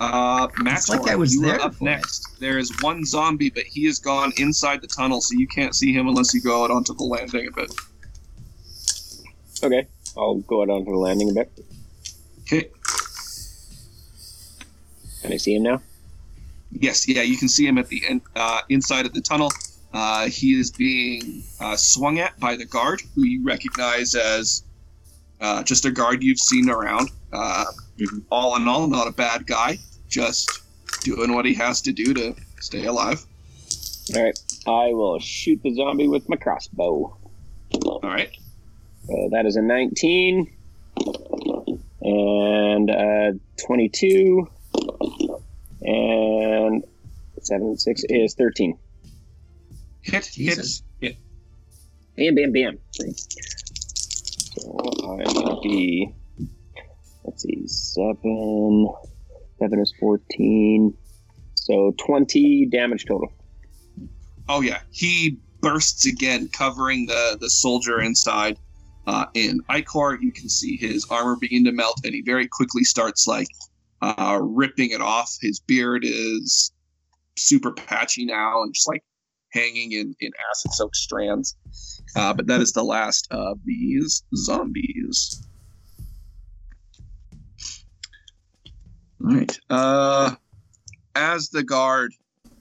[0.00, 1.88] Uh, Max, like I was you there up before.
[1.90, 2.40] next.
[2.40, 5.92] There is one zombie, but he has gone inside the tunnel, so you can't see
[5.92, 7.72] him unless you go out onto the landing a bit.
[9.62, 9.86] Okay.
[10.16, 11.52] I'll go out onto the landing a bit.
[12.40, 12.68] Okay.
[15.22, 15.80] Can I see him now?
[16.72, 19.52] Yes, yeah, you can see him at the end, uh, inside of the tunnel.
[19.92, 24.64] Uh, he is being uh, swung at by the guard, who you recognize as
[25.40, 27.10] uh, just a guard you've seen around.
[27.32, 27.64] Uh,
[28.30, 29.78] all in all, not a bad guy,
[30.08, 30.62] just
[31.02, 33.24] doing what he has to do to stay alive.
[34.14, 34.38] All right.
[34.66, 37.16] I will shoot the zombie with my crossbow.
[37.84, 38.30] All right.
[39.06, 40.50] So that is a 19
[42.02, 43.32] and uh,
[43.66, 44.48] 22
[45.82, 46.84] and
[47.40, 48.78] 7 6 is 13.
[50.02, 50.82] Hit, Jesus.
[51.00, 51.16] hit,
[52.16, 52.78] Bam, bam, bam.
[52.92, 56.12] So I will be,
[57.24, 58.88] let's see, 7.
[59.58, 60.94] 7 is 14.
[61.54, 63.32] So 20 damage total.
[64.48, 68.58] Oh yeah, he bursts again, covering the the soldier inside.
[69.06, 72.84] Uh, in ichor, you can see his armor begin to melt, and he very quickly
[72.84, 73.48] starts like
[74.00, 75.36] uh, ripping it off.
[75.40, 76.72] His beard is
[77.38, 79.02] super patchy now, and just like
[79.52, 81.56] hanging in in acid-soaked strands.
[82.16, 85.46] Uh, but that is the last of these zombies.
[89.24, 89.58] All right.
[89.70, 90.34] Uh,
[91.14, 92.12] as the guard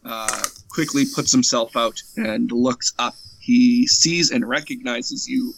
[0.05, 3.15] uh, quickly puts himself out and looks up.
[3.39, 5.53] He sees and recognizes you,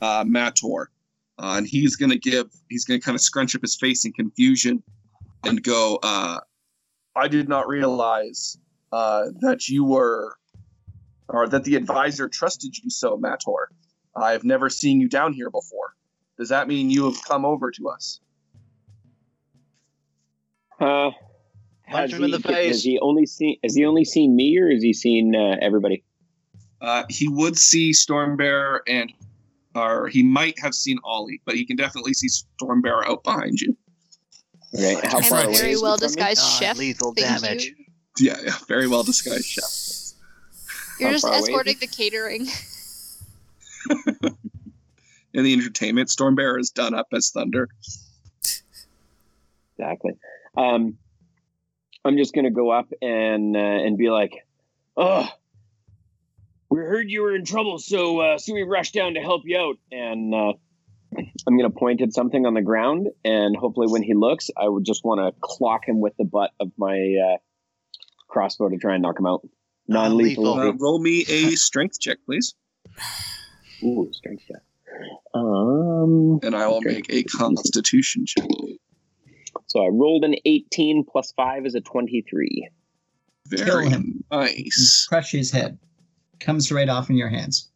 [0.00, 0.90] uh, Mator,
[1.38, 2.48] uh, and he's gonna give.
[2.68, 4.82] He's gonna kind of scrunch up his face in confusion
[5.44, 5.98] and go.
[6.02, 6.40] Uh,
[7.14, 8.58] I did not realize
[8.92, 10.37] uh, that you were,
[11.28, 13.70] or that the advisor trusted you so, Mator.
[14.16, 15.94] I've never seen you down here before.
[16.38, 18.20] Does that mean you have come over to us?
[20.80, 21.10] Uh,
[21.90, 22.66] Punch has him in he- the face.
[22.68, 23.56] Has he only seen?
[23.64, 26.04] Has he only seen me, or has he seen uh, everybody?
[26.80, 29.12] Uh, he would see Stormbearer and,
[29.74, 33.76] or he might have seen Ollie, but he can definitely see Stormbearer out behind you.
[34.74, 36.78] Okay, how I'm far a away very is he well disguised Ah, chef.
[36.78, 37.64] lethal Thank damage.
[37.64, 37.74] you.
[38.20, 39.64] Yeah, yeah, very well disguised chef.
[40.98, 42.46] You're just far away escorting the catering.
[45.34, 47.68] In the entertainment, Stormbearer is done up as Thunder.
[49.78, 50.12] Exactly.
[50.56, 50.98] Um,
[52.04, 54.32] I'm just gonna go up and uh, and be like,
[54.96, 55.28] "Oh,
[56.70, 59.58] we heard you were in trouble, so uh, so we rushed down to help you
[59.58, 60.52] out." And uh,
[61.46, 64.84] I'm gonna point at something on the ground, and hopefully, when he looks, I would
[64.84, 67.36] just want to clock him with the butt of my uh,
[68.26, 69.46] crossbow to try and knock him out.
[69.88, 70.44] Non-lethal.
[70.44, 70.68] Non-lethal.
[70.70, 72.54] Uh, roll me a strength check, please,
[73.82, 74.62] Ooh, strength check.
[75.34, 76.94] Um, and I will Okay.
[76.94, 78.46] make a Constitution check.
[79.66, 82.68] so I rolled an 18 plus five is a 23.
[83.50, 84.24] Kill Very him.
[84.30, 85.06] nice.
[85.08, 85.78] Crush his head.
[86.40, 87.70] Comes right off in your hands.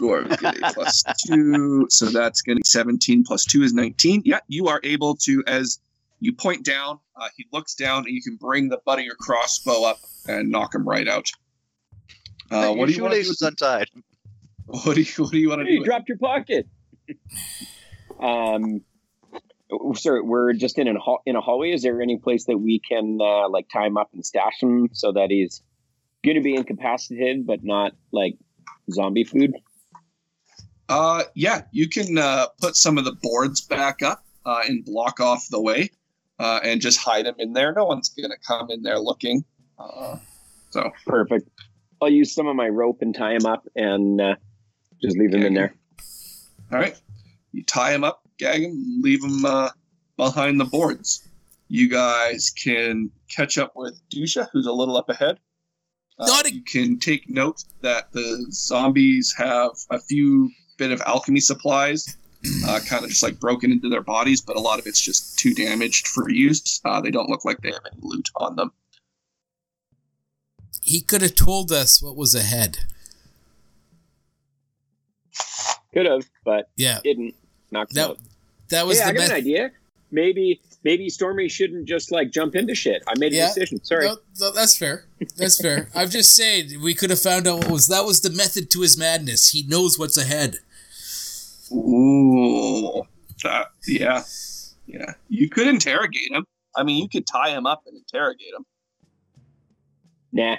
[0.00, 4.22] Or plus two, so that's going to be 17 plus two is 19.
[4.24, 5.78] Yeah, you are able to, as
[6.20, 9.16] you point down, uh, he looks down, and you can bring the butt of your
[9.16, 9.98] crossbow up
[10.28, 11.26] and knock him right out.
[12.52, 13.24] Uh, Your what do you want to do?
[13.24, 13.88] shoelaces untied.
[14.66, 15.74] What do you What do you want to Hey, do?
[15.74, 16.68] you with dropped your pocket.
[18.20, 18.82] um,
[19.94, 21.72] sir, we're just in a hall- in a hallway.
[21.72, 24.88] Is there any place that we can uh, like tie him up and stash him
[24.92, 25.62] so that he's
[26.24, 28.36] going to be incapacitated, but not like
[28.92, 29.52] zombie food?
[30.88, 35.20] Uh, yeah, you can uh, put some of the boards back up uh, and block
[35.20, 35.90] off the way.
[36.40, 37.72] Uh, and just hide them in there.
[37.72, 39.44] No one's gonna come in there looking.
[39.78, 40.16] Uh,
[40.70, 41.48] so Perfect.
[42.02, 44.34] I'll use some of my rope and tie him up and uh,
[45.02, 45.74] just leave him in there.
[46.72, 46.98] all right,
[47.52, 49.68] you tie him up, gag him, leave him uh,
[50.16, 51.26] behind the boards.
[51.68, 55.38] You guys can catch up with Dusha, who's a little up ahead.
[56.18, 61.00] Uh, Not a- you can take note that the zombies have a few bit of
[61.02, 62.16] alchemy supplies,
[62.66, 65.38] uh, kind of just like broken into their bodies, but a lot of it's just
[65.38, 66.80] too damaged for use.
[66.84, 68.72] Uh, they don't look like they have any loot on them.
[70.82, 72.78] He could have told us what was ahead.
[75.92, 77.34] Could have, but Yeah, didn't.
[77.70, 78.18] Knocked that out.
[78.70, 79.70] that was hey, I the got an idea.
[80.10, 83.02] Maybe maybe Stormy shouldn't just like jump into shit.
[83.06, 83.82] I made a decision.
[83.84, 84.06] Sorry.
[84.06, 85.04] No, no, that's fair.
[85.36, 85.88] That's fair.
[85.94, 88.80] I'm just saying we could have found out what was that was the method to
[88.80, 89.50] his madness.
[89.50, 90.58] He knows what's ahead.
[91.72, 93.02] Ooh,
[93.42, 94.22] that yeah,
[94.86, 95.14] yeah.
[95.28, 96.44] You could interrogate him.
[96.76, 98.64] I mean, you could tie him up and interrogate him.
[100.32, 100.56] Nah.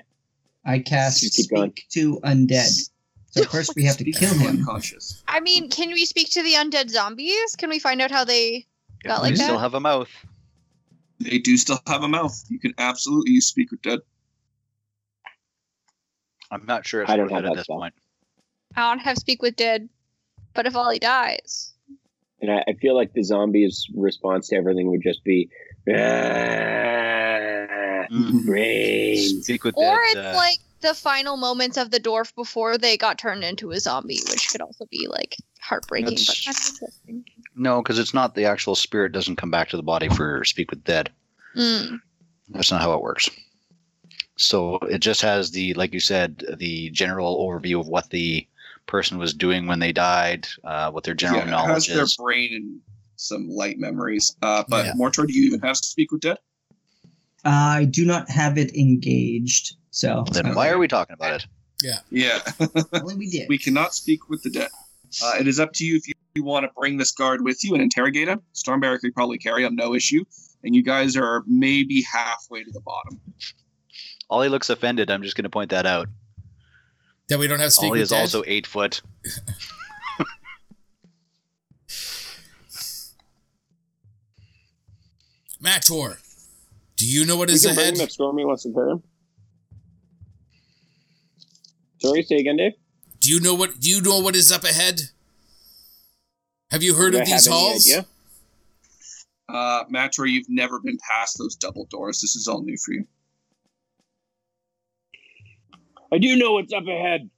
[0.66, 1.72] I cast Just keep going.
[1.72, 2.90] speak to undead.
[3.32, 4.60] So first we have to kill him.
[4.60, 5.24] Unconscious.
[5.28, 7.56] I mean, can we speak to the undead zombies?
[7.58, 8.66] Can we find out how they
[9.04, 9.38] got like that?
[9.40, 10.10] they still have a mouth.
[11.20, 12.44] They do still have a mouth.
[12.50, 14.00] You can absolutely speak with dead.
[16.52, 17.78] I'm not sure it's I don't worth have it at that this spell.
[17.78, 17.94] point.
[18.76, 19.88] I don't have speak with dead,
[20.54, 21.74] but if Ollie dies,
[22.42, 25.50] And I, I feel like the zombies' response to everything would just be,
[25.90, 25.96] ah,
[28.12, 29.42] Mm.
[29.44, 32.98] Speak with or dead, it's uh, like the final moments of the dwarf before they
[32.98, 36.16] got turned into a zombie, which could also be like heartbreaking.
[36.16, 37.26] That's- But kind of interesting.
[37.56, 40.72] no, because it's not the actual spirit doesn't come back to the body for speak
[40.72, 41.10] with dead.
[41.56, 42.00] Mm.
[42.50, 43.30] That's not how it works.
[44.36, 48.46] So it just has the, like you said, the general overview of what the
[48.92, 52.54] person was doing when they died, uh, what their general yeah, knowledge has their brain
[52.54, 52.80] and
[53.16, 54.36] some light memories.
[54.42, 54.94] Uh, but Yeah.
[54.94, 56.38] Mortor, do you even have to speak with dead?
[57.46, 61.48] I do not have it engaged, so Then why are we talking about it?
[61.82, 62.40] Yeah, Yeah.
[62.94, 63.48] only we did.
[63.50, 64.70] we cannot speak with the dead.
[65.24, 67.64] Uh, it is up to you if you, you want to bring this guard with
[67.64, 68.42] you and interrogate him.
[68.54, 70.24] Stormbearer could probably carry him, no issue.
[70.64, 73.20] And you guys are maybe halfway to the bottom.
[74.30, 75.10] Ollie looks offended.
[75.10, 76.08] I'm just going to point that out.
[77.32, 78.20] That we don't have speak Ollie with is dead?
[78.20, 79.02] also eight foot.
[85.60, 86.18] Mator.
[86.98, 87.96] Do you know what We is can bring ahead?
[87.98, 89.04] him if Stormy wants to carry him.
[92.00, 92.74] Sorry, say again, Dave.
[93.20, 95.02] Do you know what do you know what is up ahead?
[96.72, 97.88] Have you heard Do of I have these any halls?
[97.88, 98.06] idea?
[99.50, 102.22] Uh, Mator, you've never been past those double doors.
[102.22, 103.06] This is all new for you.
[106.12, 107.30] I do know what's up ahead.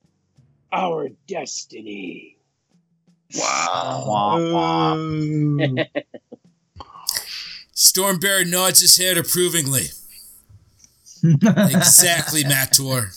[0.72, 2.38] Our destiny.
[3.36, 4.04] Wow.
[4.08, 4.96] Wah, wah.
[7.76, 9.88] Stormbearer nods his head approvingly.
[11.24, 13.12] Exactly, Mator.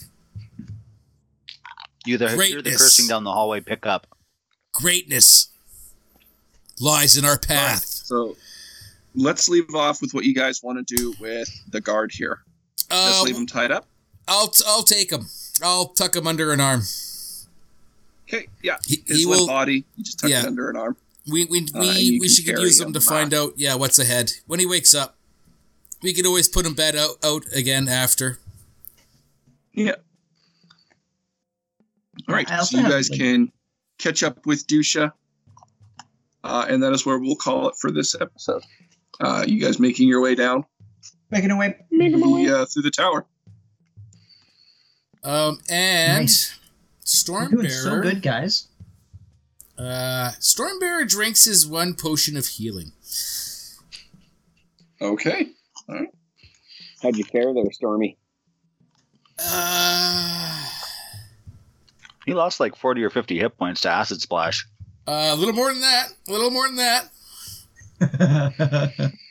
[2.05, 4.07] You the, you're the cursing down the hallway pickup.
[4.73, 5.49] Greatness
[6.81, 7.85] lies in our path.
[7.85, 8.37] So
[9.17, 12.43] let's leave off with what you guys want to do with the guard here.
[12.89, 13.89] Just Uh, leave him tied up.
[14.29, 15.27] I'll I'll take him.
[15.63, 16.83] I'll tuck him under an arm.
[18.29, 18.77] Okay, yeah.
[18.85, 19.47] He, His he will.
[19.47, 20.41] body, you just tuck yeah.
[20.43, 20.97] it under an arm.
[21.31, 23.53] We we Uh, we, we should carry use him him to find out.
[23.57, 25.17] Yeah, what's ahead when he wakes up.
[26.03, 28.39] We can always put him bed out out again after.
[29.73, 29.97] Yeah.
[32.29, 33.53] All right, I so you guys like- can
[33.99, 35.13] catch up with Dusha,
[36.45, 38.63] uh, and that is where we'll call it for this episode.
[39.21, 40.65] Uh, you guys making your way down
[41.31, 41.77] Making away.
[41.91, 43.25] the, uh, through the tower.
[45.27, 46.55] Um and Nice.
[47.05, 47.51] You're Stormbearer.
[47.51, 48.69] doing so good, guys.
[49.79, 52.93] Uh, Stormbearer drinks his one potion of healing.
[55.01, 55.49] Okay.
[55.89, 56.09] All right.
[57.03, 58.17] How'd you fare there, Stormy?
[59.39, 60.65] Uh,
[62.25, 64.67] He lost like 40 or 50 hit points to acid splash.
[65.07, 66.09] uh, a little more than that.
[66.29, 66.77] A little more than
[68.01, 69.13] that.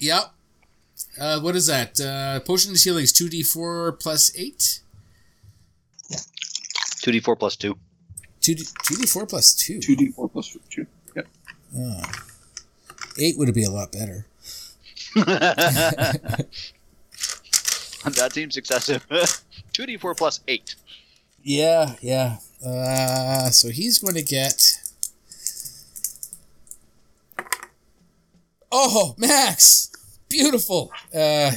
[0.00, 0.32] Yep.
[1.22, 2.00] Uh, what is that?
[2.00, 4.80] Uh, potion of healing is two d four plus eight.
[7.02, 7.76] 2d4 plus 2.
[8.40, 9.78] Two d two d four plus two.
[9.78, 10.86] 2d4 plus 2.
[11.16, 11.26] Yep.
[11.76, 12.02] Oh.
[13.18, 14.26] Eight would be a lot better.
[15.14, 16.46] that
[18.30, 19.06] seems excessive.
[19.10, 20.74] 2d4 plus 8.
[21.42, 22.38] Yeah, yeah.
[22.64, 24.78] Uh, so he's going to get.
[28.70, 29.91] Oh, Max!
[30.32, 30.90] Beautiful.
[31.14, 31.52] Uh,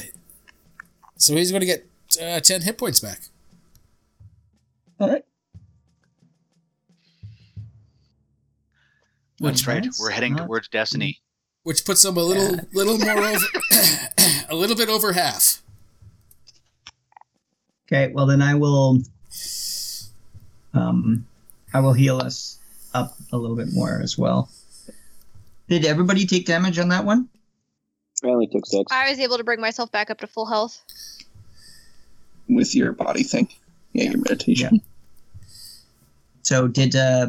[1.16, 1.86] so he's going to get
[2.22, 3.20] uh, ten hit points back.
[5.00, 5.24] All right.
[9.40, 9.86] That's right.
[10.00, 11.20] We're heading Not- towards destiny.
[11.62, 13.44] which puts them a little little more over
[14.48, 15.62] a little bit over half.
[17.86, 19.00] Okay, well then I will
[20.74, 21.26] um
[21.74, 22.58] I will heal us
[22.94, 24.48] up a little bit more as well.
[25.68, 27.28] Did everybody take damage on that one?
[28.24, 28.90] I only took six.
[28.90, 30.82] I was able to bring myself back up to full health.
[32.48, 33.48] with your body thing.
[33.92, 34.80] Yeah, your meditation.
[36.42, 37.28] So did uh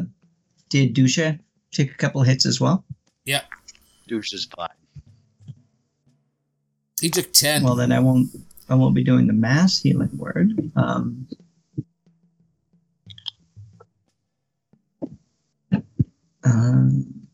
[0.68, 1.38] did Dusha
[1.72, 2.84] take a couple hits as well?
[3.24, 3.42] Yeah,
[4.06, 4.68] Douche is fine.
[7.00, 7.62] he took ten.
[7.62, 8.28] Well then I won't
[8.68, 10.52] I won't be doing the mass healing word.
[10.76, 11.26] Um
[16.44, 17.26] um,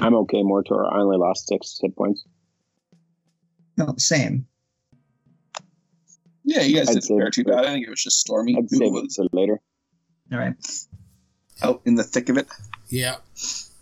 [0.00, 0.90] I'm okay, Mortor.
[0.92, 2.24] I only lost six hit points.
[3.76, 4.46] No, same.
[6.44, 7.64] Yeah, you guys I'd didn't say too bad.
[7.64, 8.54] I think it was just stormy.
[8.58, 9.60] I'd save it was for later.
[10.32, 10.54] All right.
[11.62, 12.46] out in the thick of it.
[12.88, 13.16] yeah,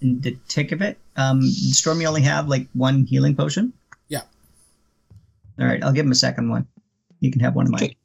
[0.01, 3.73] In the thick of it, um, did Stormy only have like one healing potion?
[4.09, 4.23] Yeah.
[5.59, 6.67] All right, I'll give him a second one.
[7.21, 7.83] You can have one of mine.
[7.83, 7.97] Okay.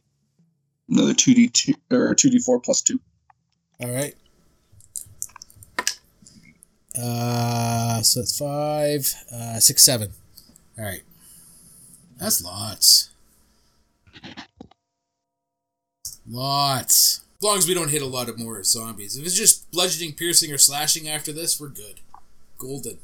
[0.89, 2.99] Another two D two or two D four plus two.
[3.81, 4.15] all right.
[6.99, 10.09] Uh, so it's five, uh, six, seven.
[10.79, 11.01] All right,
[12.19, 13.09] that's lots.
[16.29, 17.21] Lots.
[17.37, 19.15] As long as we don't hit a lot of more zombies.
[19.17, 21.99] If it's just bludgeoning, piercing, or slashing after this, we're good.
[22.57, 22.97] Golden.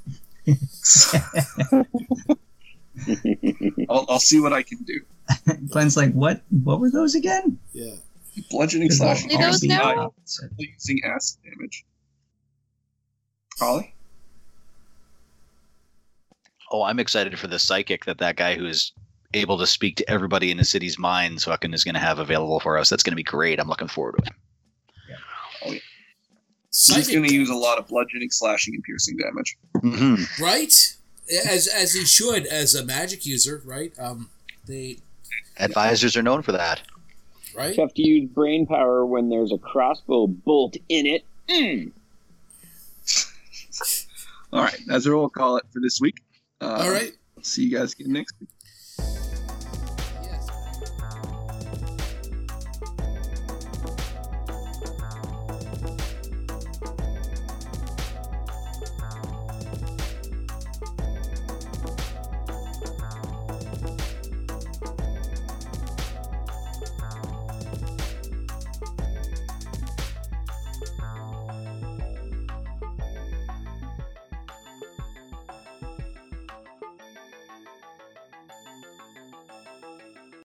[3.89, 4.99] I'll, I'll see what I can do.
[5.69, 6.41] Glen's like, what?
[6.63, 7.59] What were those again?
[7.71, 7.95] Yeah.
[8.49, 9.93] Bludgeoning Good slash Leave those Be now?
[9.93, 10.51] the opposite.
[10.57, 11.85] using acid damage.
[13.61, 13.93] Ollie?
[16.71, 18.93] Oh, I'm excited for the psychic that that guy who is
[19.33, 22.59] able to speak to everybody in the city's minds fucking is going to have available
[22.59, 22.89] for us.
[22.89, 23.59] That's going to be great.
[23.59, 24.31] I'm looking forward to it.
[25.65, 25.81] He's
[26.71, 29.57] Psychic, going to use a lot of bludgeoning, slashing, and piercing damage.
[29.81, 30.73] hmm right?
[31.47, 33.93] As as he should as a magic user, right?
[33.99, 34.29] Um,
[34.67, 34.97] they
[35.57, 36.81] Advisors are known for that.
[37.55, 37.75] right.
[37.77, 41.23] You have to use brain power when there's a crossbow bolt in it.
[41.47, 41.91] Mm.
[44.53, 46.21] All right, that's what we'll call it for this week.
[46.59, 47.11] Uh, All right.
[47.43, 48.49] See you guys again next week.